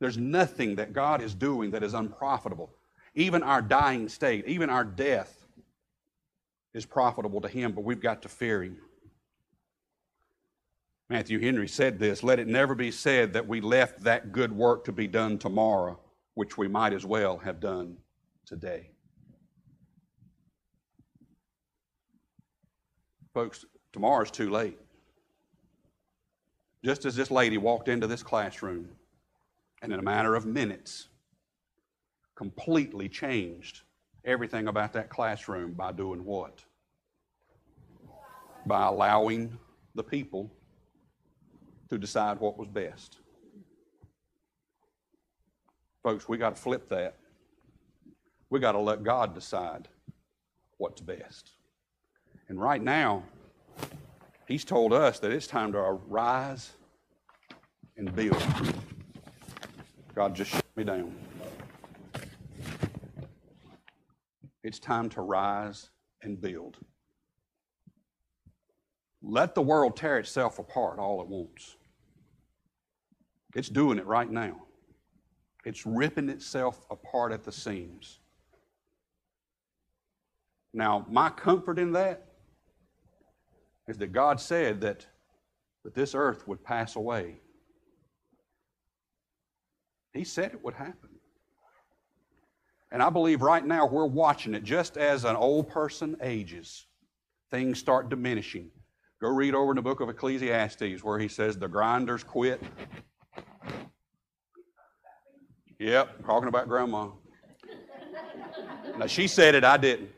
There's 0.00 0.16
nothing 0.16 0.76
that 0.76 0.94
God 0.94 1.20
is 1.20 1.34
doing 1.34 1.70
that 1.72 1.82
is 1.82 1.92
unprofitable. 1.92 2.70
Even 3.14 3.42
our 3.42 3.60
dying 3.60 4.08
state, 4.08 4.46
even 4.48 4.70
our 4.70 4.84
death 4.84 5.44
is 6.72 6.86
profitable 6.86 7.42
to 7.42 7.48
Him, 7.48 7.72
but 7.72 7.84
we've 7.84 8.00
got 8.00 8.22
to 8.22 8.28
fear 8.30 8.62
Him. 8.62 8.78
Matthew 11.10 11.38
Henry 11.40 11.68
said 11.68 11.98
this 11.98 12.22
Let 12.22 12.38
it 12.38 12.48
never 12.48 12.74
be 12.74 12.90
said 12.90 13.32
that 13.34 13.46
we 13.46 13.60
left 13.60 14.02
that 14.04 14.32
good 14.32 14.52
work 14.52 14.84
to 14.84 14.92
be 14.92 15.06
done 15.06 15.38
tomorrow, 15.38 15.98
which 16.34 16.56
we 16.56 16.68
might 16.68 16.92
as 16.92 17.04
well 17.04 17.38
have 17.38 17.60
done 17.60 17.96
today. 18.46 18.90
Folks, 23.34 23.64
tomorrow's 23.92 24.30
too 24.30 24.48
late. 24.48 24.78
Just 26.84 27.04
as 27.04 27.16
this 27.16 27.30
lady 27.30 27.58
walked 27.58 27.88
into 27.88 28.06
this 28.06 28.22
classroom 28.22 28.88
and 29.82 29.92
in 29.92 29.98
a 29.98 30.02
matter 30.02 30.34
of 30.34 30.46
minutes 30.46 31.08
completely 32.36 33.08
changed 33.08 33.82
everything 34.24 34.68
about 34.68 34.92
that 34.92 35.08
classroom 35.08 35.72
by 35.72 35.92
doing 35.92 36.24
what? 36.24 36.64
By 38.66 38.86
allowing 38.86 39.58
the 39.94 40.04
people 40.04 40.50
to 41.88 41.98
decide 41.98 42.40
what 42.40 42.58
was 42.58 42.68
best. 42.68 43.18
Folks, 46.02 46.28
we 46.28 46.36
got 46.36 46.56
to 46.56 46.60
flip 46.60 46.88
that. 46.90 47.16
We 48.50 48.60
got 48.60 48.72
to 48.72 48.78
let 48.78 49.02
God 49.02 49.34
decide 49.34 49.88
what's 50.78 51.00
best. 51.00 51.52
And 52.48 52.60
right 52.60 52.82
now, 52.82 53.22
He's 54.46 54.64
told 54.64 54.92
us 54.92 55.18
that 55.20 55.32
it's 55.32 55.46
time 55.46 55.72
to 55.72 55.78
arise 55.78 56.72
and 57.96 58.14
build. 58.14 58.42
God 60.14 60.34
just 60.34 60.50
shut 60.50 60.64
me 60.76 60.84
down. 60.84 61.14
It's 64.62 64.78
time 64.78 65.08
to 65.10 65.22
rise 65.22 65.90
and 66.22 66.40
build. 66.40 66.78
Let 69.26 69.54
the 69.54 69.62
world 69.62 69.96
tear 69.96 70.18
itself 70.18 70.58
apart 70.58 70.98
all 70.98 71.22
at 71.22 71.26
once. 71.26 71.76
It's 73.54 73.70
doing 73.70 73.98
it 73.98 74.06
right 74.06 74.30
now. 74.30 74.62
It's 75.64 75.86
ripping 75.86 76.28
itself 76.28 76.84
apart 76.90 77.32
at 77.32 77.42
the 77.42 77.52
seams. 77.52 78.20
Now, 80.74 81.06
my 81.08 81.30
comfort 81.30 81.78
in 81.78 81.92
that 81.92 82.26
is 83.88 83.96
that 83.96 84.12
God 84.12 84.40
said 84.40 84.82
that, 84.82 85.06
that 85.84 85.94
this 85.94 86.14
earth 86.14 86.46
would 86.46 86.62
pass 86.62 86.96
away. 86.96 87.36
He 90.12 90.24
said 90.24 90.52
it 90.52 90.62
would 90.62 90.74
happen. 90.74 91.08
And 92.92 93.02
I 93.02 93.08
believe 93.08 93.40
right 93.40 93.64
now 93.64 93.86
we're 93.86 94.04
watching 94.04 94.54
it 94.54 94.64
just 94.64 94.98
as 94.98 95.24
an 95.24 95.34
old 95.34 95.68
person 95.68 96.16
ages, 96.20 96.86
things 97.50 97.78
start 97.78 98.10
diminishing. 98.10 98.70
Go 99.24 99.30
read 99.30 99.54
over 99.54 99.72
in 99.72 99.76
the 99.76 99.80
book 99.80 100.00
of 100.00 100.10
Ecclesiastes 100.10 101.02
where 101.02 101.18
he 101.18 101.28
says 101.28 101.56
the 101.56 101.66
grinders 101.66 102.22
quit. 102.22 102.62
Yep, 105.78 106.26
talking 106.26 106.48
about 106.48 106.68
grandma. 106.68 107.08
Now 108.98 109.06
she 109.06 109.26
said 109.26 109.54
it, 109.54 109.64
I 109.64 109.78
didn't. 109.78 110.10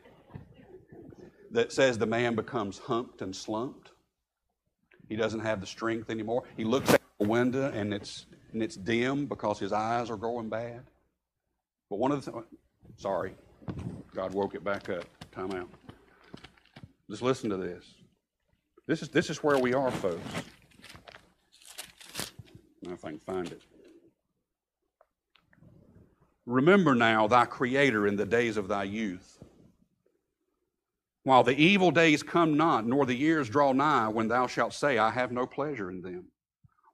That 1.51 1.71
says 1.71 1.97
the 1.97 2.05
man 2.05 2.35
becomes 2.35 2.79
humped 2.79 3.21
and 3.21 3.33
slumped. 3.33 3.91
He 5.07 5.15
doesn't 5.15 5.39
have 5.39 5.61
the 5.61 5.67
strength 5.67 6.09
anymore. 6.09 6.43
He 6.57 6.65
looks 6.65 6.89
out 6.89 6.99
the 7.17 7.29
window 7.29 7.71
and 7.71 7.93
it's 7.93 8.25
and 8.51 8.61
it's 8.61 8.75
dim 8.75 9.25
because 9.25 9.57
his 9.57 9.71
eyes 9.71 10.09
are 10.09 10.17
going 10.17 10.49
bad. 10.49 10.81
But 11.89 11.99
one 11.99 12.11
of 12.11 12.25
the 12.25 12.29
th- 12.29 12.43
Sorry. 12.97 13.35
God 14.13 14.33
woke 14.33 14.53
it 14.53 14.65
back 14.65 14.89
up. 14.89 15.05
Time 15.31 15.53
out. 15.53 15.69
Just 17.09 17.21
listen 17.21 17.49
to 17.49 17.55
this. 17.55 17.85
This 18.87 19.01
is, 19.01 19.09
this 19.09 19.29
is 19.29 19.43
where 19.43 19.57
we 19.57 19.73
are, 19.73 19.91
folks. 19.91 20.21
Now, 22.81 22.93
if 22.93 23.03
I 23.03 23.09
can 23.09 23.19
find 23.19 23.47
it. 23.51 23.61
Remember 26.45 26.95
now 26.95 27.27
thy 27.27 27.45
Creator 27.45 28.07
in 28.07 28.15
the 28.15 28.25
days 28.25 28.55
of 28.55 28.69
thy 28.69 28.83
youth, 28.83 29.39
while 31.23 31.43
the 31.43 31.55
evil 31.61 31.91
days 31.91 32.23
come 32.23 32.55
not, 32.55 32.87
nor 32.87 33.05
the 33.05 33.13
years 33.13 33.49
draw 33.49 33.73
nigh, 33.73 34.07
when 34.07 34.29
thou 34.29 34.47
shalt 34.47 34.73
say, 34.73 34.97
I 34.97 35.09
have 35.09 35.33
no 35.33 35.45
pleasure 35.45 35.91
in 35.91 36.01
them 36.01 36.31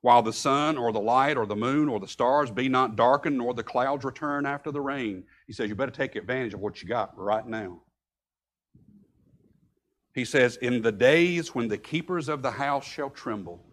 while 0.04 0.22
the 0.22 0.34
sun 0.34 0.78
or 0.78 0.91
the 0.91 1.00
light 1.00 1.38
or 1.38 1.46
the 1.46 1.56
moon 1.56 1.88
or 1.88 1.98
the 1.98 2.08
stars 2.10 2.52
be 2.52 2.68
not 2.68 2.98
darkened, 2.98 3.38
nor 3.38 3.54
the 3.54 3.64
clouds 3.64 4.04
return 4.04 4.46
after 4.46 4.70
the 4.70 4.82
rain. 4.82 5.24
He 5.48 5.54
says, 5.54 5.70
You 5.70 5.76
better 5.76 5.94
take 5.94 6.18
advantage 6.18 6.54
of 6.54 6.60
what 6.60 6.82
you 6.82 6.89
got 6.89 7.18
right 7.18 7.48
now. 7.48 7.82
He 10.14 10.26
says, 10.26 10.57
In 10.57 10.82
the 10.82 10.91
days 10.91 11.55
when 11.55 11.68
the 11.68 11.78
keepers 11.78 12.30
of 12.30 12.41
the 12.41 12.51
house 12.51 12.86
shall 12.86 13.09
tremble, 13.09 13.64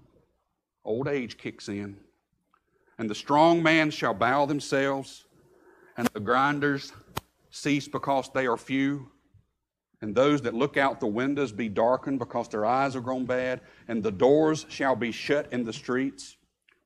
old 0.85 1.09
age 1.09 1.37
kicks 1.39 1.69
in, 1.69 1.97
and 2.99 3.09
the 3.09 3.15
strong 3.15 3.63
man 3.63 3.91
shall 3.91 4.15
bow 4.15 4.47
themselves, 4.47 5.25
and 5.97 6.09
the 6.09 6.21
grinders 6.21 6.93
cease 7.51 7.89
because 7.89 8.31
they 8.33 8.47
are 8.47 8.57
few 8.57 9.11
and 10.03 10.15
those 10.15 10.41
that 10.43 10.55
look 10.55 10.77
out 10.77 10.99
the 10.99 11.07
windows 11.07 11.53
be 11.53 11.69
darkened 11.69 12.19
because 12.19 12.49
their 12.49 12.65
eyes 12.65 12.97
are 12.97 13.01
grown 13.01 13.27
bad, 13.27 13.61
and 13.89 14.03
the 14.03 14.11
doors 14.11 14.65
shall 14.69 14.97
be 14.97 15.13
shut 15.13 15.53
in 15.53 15.65
the 15.65 15.73
streets. 15.73 16.37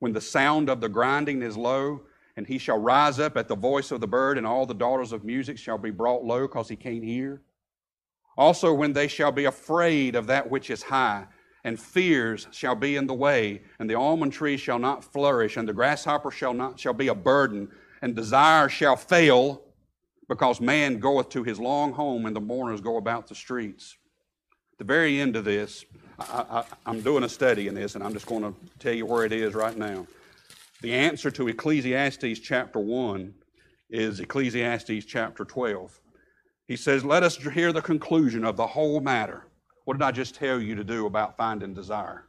When 0.00 0.12
the 0.12 0.20
sound 0.20 0.68
of 0.68 0.80
the 0.80 0.88
grinding 0.88 1.42
is 1.42 1.56
low, 1.56 2.02
and 2.36 2.46
he 2.46 2.58
shall 2.58 2.78
rise 2.78 3.20
up 3.20 3.36
at 3.36 3.46
the 3.46 3.54
voice 3.54 3.92
of 3.92 4.00
the 4.00 4.08
bird, 4.08 4.36
and 4.36 4.46
all 4.46 4.66
the 4.66 4.74
daughters 4.74 5.12
of 5.12 5.24
music 5.24 5.58
shall 5.58 5.78
be 5.78 5.90
brought 5.90 6.24
low 6.24 6.42
because 6.42 6.68
he 6.68 6.74
can't 6.74 7.04
hear. 7.04 7.40
Also, 8.36 8.72
when 8.72 8.92
they 8.92 9.08
shall 9.08 9.32
be 9.32 9.44
afraid 9.44 10.14
of 10.14 10.26
that 10.26 10.50
which 10.50 10.70
is 10.70 10.82
high, 10.82 11.26
and 11.62 11.80
fears 11.80 12.46
shall 12.50 12.74
be 12.74 12.96
in 12.96 13.06
the 13.06 13.14
way, 13.14 13.62
and 13.78 13.88
the 13.88 13.94
almond 13.94 14.32
tree 14.32 14.56
shall 14.56 14.78
not 14.78 15.02
flourish, 15.04 15.56
and 15.56 15.66
the 15.66 15.72
grasshopper 15.72 16.30
shall 16.30 16.52
not 16.52 16.78
shall 16.78 16.92
be 16.92 17.08
a 17.08 17.14
burden, 17.14 17.68
and 18.02 18.14
desire 18.14 18.68
shall 18.68 18.96
fail, 18.96 19.62
because 20.28 20.60
man 20.60 20.98
goeth 20.98 21.28
to 21.30 21.42
his 21.42 21.58
long 21.58 21.92
home 21.92 22.26
and 22.26 22.34
the 22.34 22.40
mourners 22.40 22.80
go 22.80 22.96
about 22.96 23.28
the 23.28 23.34
streets. 23.34 23.96
At 24.72 24.78
the 24.78 24.84
very 24.84 25.20
end 25.20 25.36
of 25.36 25.44
this, 25.44 25.84
I, 26.18 26.64
am 26.86 27.00
doing 27.00 27.24
a 27.24 27.28
study 27.28 27.68
in 27.68 27.74
this 27.74 27.94
and 27.94 28.02
I'm 28.02 28.12
just 28.12 28.26
going 28.26 28.42
to 28.42 28.54
tell 28.78 28.94
you 28.94 29.06
where 29.06 29.24
it 29.24 29.32
is 29.32 29.54
right 29.54 29.76
now. 29.76 30.06
The 30.80 30.92
answer 30.92 31.30
to 31.32 31.48
Ecclesiastes 31.48 32.40
chapter 32.40 32.78
1 32.78 33.34
is 33.90 34.20
Ecclesiastes 34.20 35.04
chapter 35.06 35.44
12. 35.44 36.00
He 36.66 36.76
says, 36.76 37.04
Let 37.04 37.22
us 37.22 37.36
hear 37.36 37.72
the 37.72 37.82
conclusion 37.82 38.44
of 38.44 38.56
the 38.56 38.66
whole 38.66 39.00
matter. 39.00 39.46
What 39.84 39.98
did 39.98 40.04
I 40.04 40.12
just 40.12 40.34
tell 40.34 40.60
you 40.60 40.74
to 40.74 40.84
do 40.84 41.06
about 41.06 41.36
finding 41.36 41.74
desire? 41.74 42.26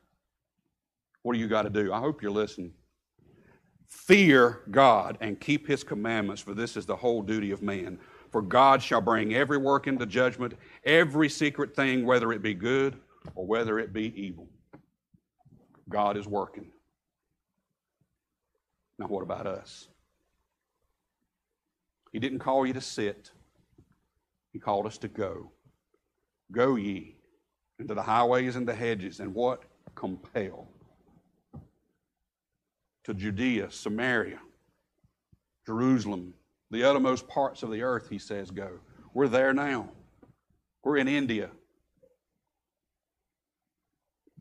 What 1.23 1.33
do 1.33 1.39
you 1.39 1.47
got 1.47 1.63
to 1.63 1.69
do? 1.69 1.93
I 1.93 1.99
hope 1.99 2.21
you're 2.21 2.31
listening. 2.31 2.73
Fear 3.87 4.63
God 4.71 5.17
and 5.21 5.39
keep 5.39 5.67
his 5.67 5.83
commandments, 5.83 6.41
for 6.41 6.53
this 6.53 6.75
is 6.75 6.85
the 6.85 6.95
whole 6.95 7.21
duty 7.21 7.51
of 7.51 7.61
man. 7.61 7.97
For 8.31 8.41
God 8.41 8.83
shall 8.83 9.01
bring 9.01 9.33
every 9.33 9.57
work 9.57 9.87
into 9.87 10.05
judgment, 10.05 10.55
every 10.83 11.29
secret 11.29 11.75
thing, 11.75 12.05
whether 12.05 12.33
it 12.33 12.41
be 12.41 12.53
good 12.53 12.97
or 13.35 13.45
whether 13.45 13.79
it 13.79 13.93
be 13.93 14.13
evil. 14.21 14.49
God 15.87 16.17
is 16.17 16.27
working. 16.27 16.71
Now, 18.99 19.07
what 19.07 19.23
about 19.23 19.47
us? 19.47 19.87
He 22.11 22.19
didn't 22.19 22.39
call 22.39 22.65
you 22.65 22.73
to 22.73 22.81
sit, 22.81 23.31
He 24.55 24.59
called 24.59 24.85
us 24.85 24.97
to 24.99 25.09
go. 25.09 25.51
Go 26.49 26.77
ye 26.77 27.17
into 27.77 27.93
the 27.93 28.01
highways 28.01 28.55
and 28.55 28.65
the 28.65 28.73
hedges, 28.73 29.19
and 29.19 29.35
what? 29.35 29.63
Compel. 29.95 30.69
To 33.03 33.13
Judea, 33.13 33.69
Samaria, 33.69 34.39
Jerusalem, 35.67 36.33
the 36.71 36.85
uttermost 36.85 37.27
parts 37.27 37.63
of 37.63 37.69
the 37.69 37.81
earth, 37.81 38.07
he 38.09 38.17
says, 38.17 38.49
go. 38.49 38.79
We're 39.13 39.27
there 39.27 39.51
now. 39.51 39.89
We're 40.85 40.99
in 40.99 41.09
India. 41.09 41.49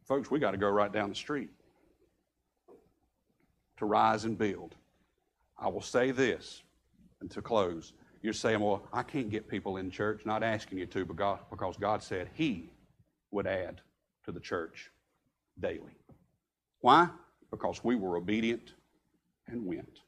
Folks, 0.07 0.31
we 0.31 0.39
got 0.39 0.53
to 0.53 0.59
go 0.59 0.69
right 0.69 0.93
down 0.93 1.09
the 1.09 1.17
street 1.17 1.51
to 3.79 3.85
rise 3.85 4.27
and 4.27 4.39
build. 4.39 4.77
I 5.59 5.67
will 5.67 5.83
say 5.83 6.12
this 6.12 6.62
and 7.21 7.29
to 7.33 7.43
close. 7.43 7.95
You're 8.25 8.33
saying, 8.33 8.61
well, 8.61 8.89
I 8.91 9.03
can't 9.03 9.29
get 9.29 9.49
people 9.51 9.77
in 9.77 9.91
church. 9.91 10.22
Not 10.25 10.43
asking 10.43 10.79
you 10.79 10.87
to, 10.87 11.05
God, 11.05 11.41
because 11.51 11.77
God 11.77 12.03
said 12.03 12.31
He 12.33 12.70
would 13.31 13.47
add 13.47 13.83
to 14.25 14.33
the 14.33 14.41
church 14.41 14.91
daily. 15.61 15.99
Why? 16.81 17.11
Because 17.51 17.85
we 17.85 17.97
were 17.97 18.16
obedient 18.16 18.72
and 19.47 19.66
went. 19.66 20.01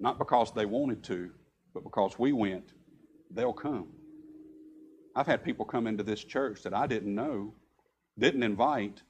Not 0.00 0.18
because 0.18 0.50
they 0.54 0.64
wanted 0.64 1.04
to, 1.04 1.30
but 1.74 1.84
because 1.84 2.18
we 2.18 2.32
went, 2.32 2.72
they'll 3.30 3.52
come. 3.52 3.88
I've 5.14 5.26
had 5.26 5.44
people 5.44 5.66
come 5.66 5.86
into 5.86 6.04
this 6.04 6.24
church 6.24 6.62
that 6.62 6.72
I 6.72 6.86
didn't 6.86 7.14
know, 7.14 7.52
didn't 8.18 8.42
invite, 8.42 9.02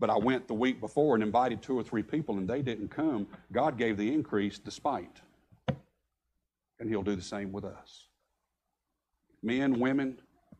but 0.00 0.10
I 0.10 0.18
went 0.18 0.48
the 0.48 0.54
week 0.54 0.80
before 0.80 1.14
and 1.14 1.22
invited 1.22 1.62
two 1.62 1.78
or 1.78 1.84
three 1.84 2.02
people 2.02 2.36
and 2.36 2.48
they 2.48 2.62
didn't 2.62 2.88
come. 2.88 3.28
God 3.52 3.78
gave 3.78 3.96
the 3.96 4.12
increase 4.12 4.58
despite. 4.58 5.20
And 6.80 6.88
He'll 6.88 7.02
do 7.02 7.14
the 7.14 7.22
same 7.22 7.52
with 7.52 7.64
us. 7.64 8.08
Men, 9.42 9.78
women, 9.78 10.18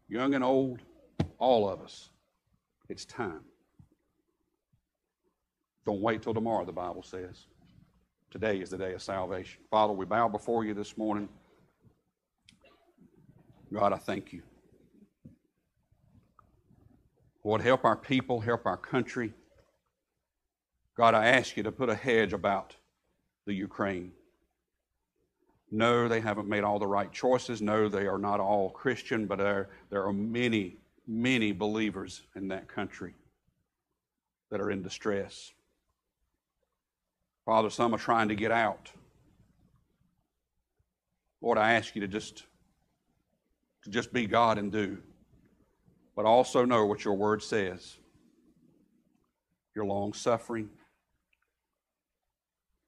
young 0.09 0.35
and 0.35 0.45
old, 0.45 0.81
all 1.39 1.69
of 1.69 1.81
us. 1.81 2.11
It's 2.89 3.05
time. 3.05 3.41
Don't 5.87 6.01
wait 6.01 6.23
till 6.23 6.35
tomorrow, 6.35 6.65
the 6.65 6.73
Bible 6.73 7.03
says. 7.03 7.47
Today 8.31 8.59
is 8.61 8.71
the 8.71 8.79
day 8.79 8.93
of 8.95 9.03
salvation. 9.03 9.61
Father, 9.71 9.93
we 9.93 10.05
bow 10.05 10.29
before 10.29 10.65
you 10.65 10.75
this 10.75 10.97
morning. 10.97 11.29
God, 13.73 13.93
I 13.93 13.97
thank 13.97 14.33
you. 14.33 14.43
Lord, 17.45 17.63
help 17.63 17.85
our 17.85 17.97
people, 17.97 18.41
help 18.41 18.67
our 18.67 18.77
country. 18.77 19.33
God, 20.97 21.15
I 21.15 21.27
ask 21.27 21.57
you 21.57 21.63
to 21.63 21.73
put 21.73 21.89
a 21.89 21.95
hedge 21.95 22.33
about 22.33 22.77
the 23.47 23.55
Ukraine. 23.55 24.13
No, 25.71 26.09
they 26.09 26.21
haven't 26.21 26.49
made 26.49 26.65
all 26.65 26.79
the 26.79 26.87
right 26.87 27.13
choices. 27.13 27.63
No, 27.63 27.89
they 27.89 28.07
are 28.07 28.19
not 28.19 28.41
all 28.41 28.71
Christian, 28.71 29.27
but 29.27 29.39
there, 29.39 29.69
there 29.91 30.05
are 30.05 30.13
many, 30.13 30.77
many 31.07 31.53
believers 31.53 32.23
in 32.35 32.49
that 32.49 32.69
country 32.69 33.15
that 34.51 34.61
are 34.61 34.71
in 34.71 34.83
distress. 34.83 35.53
Father, 37.45 37.71
some 37.71 37.95
are 37.95 37.99
trying 37.99 38.29
to 38.29 38.35
get 38.35 38.51
out. 38.51 38.91
Lord, 41.41 41.57
I 41.57 41.75
ask 41.75 41.95
you 41.95 42.01
to 42.01 42.09
just, 42.09 42.45
to 43.85 43.91
just 43.91 44.13
be 44.13 44.27
God 44.27 44.59
and 44.59 44.71
do 44.71 44.99
but 46.21 46.27
also 46.27 46.67
know 46.67 46.85
what 46.85 47.03
your 47.03 47.15
word 47.15 47.43
says. 47.43 47.97
Your 49.75 49.87
long 49.87 50.13
suffering. 50.13 50.69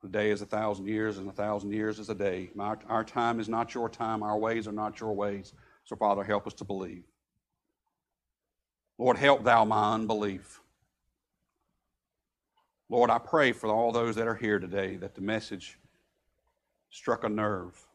A 0.05 0.09
day 0.09 0.31
is 0.31 0.43
a 0.43 0.47
thousand 0.47 0.87
years, 0.87 1.19
and 1.19 1.29
a 1.29 1.33
thousand 1.33 1.73
years 1.73 1.99
is 2.01 2.11
a 2.11 2.15
day. 2.15 2.51
My, 2.55 2.77
our 2.89 3.05
time 3.05 3.39
is 3.39 3.49
not 3.49 3.73
your 3.75 3.89
time, 3.89 4.23
our 4.23 4.37
ways 4.37 4.67
are 4.67 4.73
not 4.73 4.99
your 4.99 5.13
ways. 5.13 5.53
So, 5.85 5.95
Father, 5.95 6.25
help 6.25 6.47
us 6.47 6.55
to 6.55 6.65
believe. 6.65 7.05
Lord, 8.99 9.17
help 9.17 9.45
thou 9.45 9.65
my 9.65 9.95
unbelief. 9.95 10.61
Lord, 12.89 13.11
I 13.11 13.19
pray 13.19 13.53
for 13.53 13.69
all 13.69 13.91
those 13.93 14.17
that 14.17 14.27
are 14.27 14.35
here 14.35 14.59
today 14.59 14.97
that 14.97 15.15
the 15.15 15.21
message 15.23 15.79
struck 16.91 17.25
a 17.25 17.29
nerve, 17.29 17.87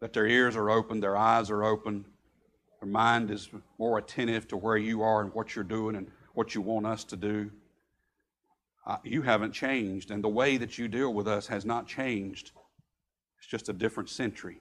that 0.00 0.12
their 0.12 0.26
ears 0.26 0.56
are 0.56 0.70
open, 0.70 1.00
their 1.00 1.16
eyes 1.16 1.50
are 1.50 1.62
open, 1.62 2.04
their 2.80 2.88
mind 2.88 3.30
is 3.30 3.48
more 3.78 3.98
attentive 3.98 4.48
to 4.48 4.56
where 4.56 4.76
you 4.76 5.02
are 5.02 5.20
and 5.20 5.32
what 5.34 5.54
you're 5.54 5.64
doing 5.64 5.94
and 5.96 6.10
what 6.34 6.54
you 6.54 6.60
want 6.60 6.86
us 6.86 7.04
to 7.04 7.16
do. 7.16 7.50
Uh, 8.86 8.98
you 9.02 9.22
haven't 9.22 9.52
changed, 9.52 10.10
and 10.10 10.22
the 10.22 10.28
way 10.28 10.56
that 10.56 10.78
you 10.78 10.86
deal 10.86 11.12
with 11.12 11.26
us 11.26 11.48
has 11.48 11.64
not 11.64 11.88
changed. 11.88 12.52
It's 13.38 13.48
just 13.48 13.68
a 13.68 13.72
different 13.72 14.08
century. 14.08 14.60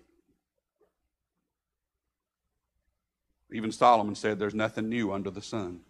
Even 3.51 3.71
Solomon 3.71 4.15
said, 4.15 4.39
There's 4.39 4.55
nothing 4.55 4.89
new 4.89 5.13
under 5.13 5.29
the 5.29 5.41
sun. 5.41 5.81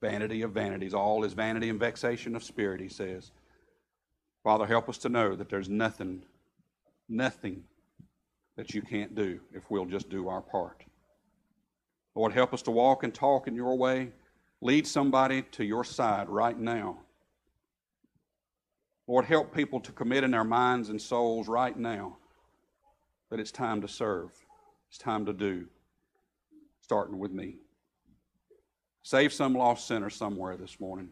Vanity 0.00 0.42
of 0.42 0.52
vanities. 0.52 0.94
All 0.94 1.24
is 1.24 1.32
vanity 1.32 1.68
and 1.68 1.80
vexation 1.80 2.36
of 2.36 2.44
spirit, 2.44 2.80
he 2.80 2.88
says. 2.88 3.32
Father, 4.44 4.66
help 4.66 4.88
us 4.88 4.98
to 4.98 5.08
know 5.08 5.34
that 5.34 5.48
there's 5.48 5.68
nothing, 5.68 6.22
nothing 7.08 7.64
that 8.56 8.74
you 8.74 8.82
can't 8.82 9.14
do 9.14 9.40
if 9.52 9.70
we'll 9.70 9.86
just 9.86 10.08
do 10.08 10.28
our 10.28 10.40
part. 10.40 10.84
Lord, 12.14 12.32
help 12.32 12.54
us 12.54 12.62
to 12.62 12.70
walk 12.70 13.02
and 13.02 13.14
talk 13.14 13.46
in 13.46 13.54
your 13.54 13.76
way. 13.76 14.10
Lead 14.60 14.86
somebody 14.86 15.42
to 15.42 15.64
your 15.64 15.84
side 15.84 16.28
right 16.28 16.58
now. 16.58 16.98
Lord, 19.06 19.24
help 19.24 19.54
people 19.54 19.80
to 19.80 19.92
commit 19.92 20.24
in 20.24 20.30
their 20.30 20.44
minds 20.44 20.88
and 20.90 21.00
souls 21.00 21.48
right 21.48 21.76
now 21.76 22.16
that 23.30 23.40
it's 23.40 23.52
time 23.52 23.80
to 23.80 23.88
serve, 23.88 24.30
it's 24.88 24.98
time 24.98 25.24
to 25.26 25.32
do, 25.32 25.66
starting 26.80 27.18
with 27.18 27.30
me. 27.30 27.56
Save 29.02 29.32
some 29.32 29.54
lost 29.54 29.86
sinner 29.86 30.10
somewhere 30.10 30.56
this 30.56 30.80
morning. 30.80 31.08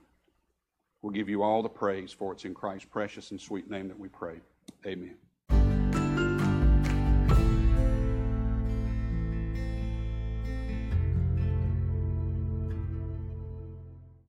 We'll 1.01 1.13
give 1.13 1.29
you 1.29 1.43
all 1.43 1.63
the 1.63 1.69
praise 1.69 2.13
for 2.13 2.33
it's 2.33 2.45
in 2.45 2.53
Christ's 2.53 2.89
precious 2.91 3.31
and 3.31 3.41
sweet 3.41 3.71
name 3.71 3.89
that 3.89 3.99
we 3.99 4.09
pray. 4.09 4.41
Amen. 4.85 5.17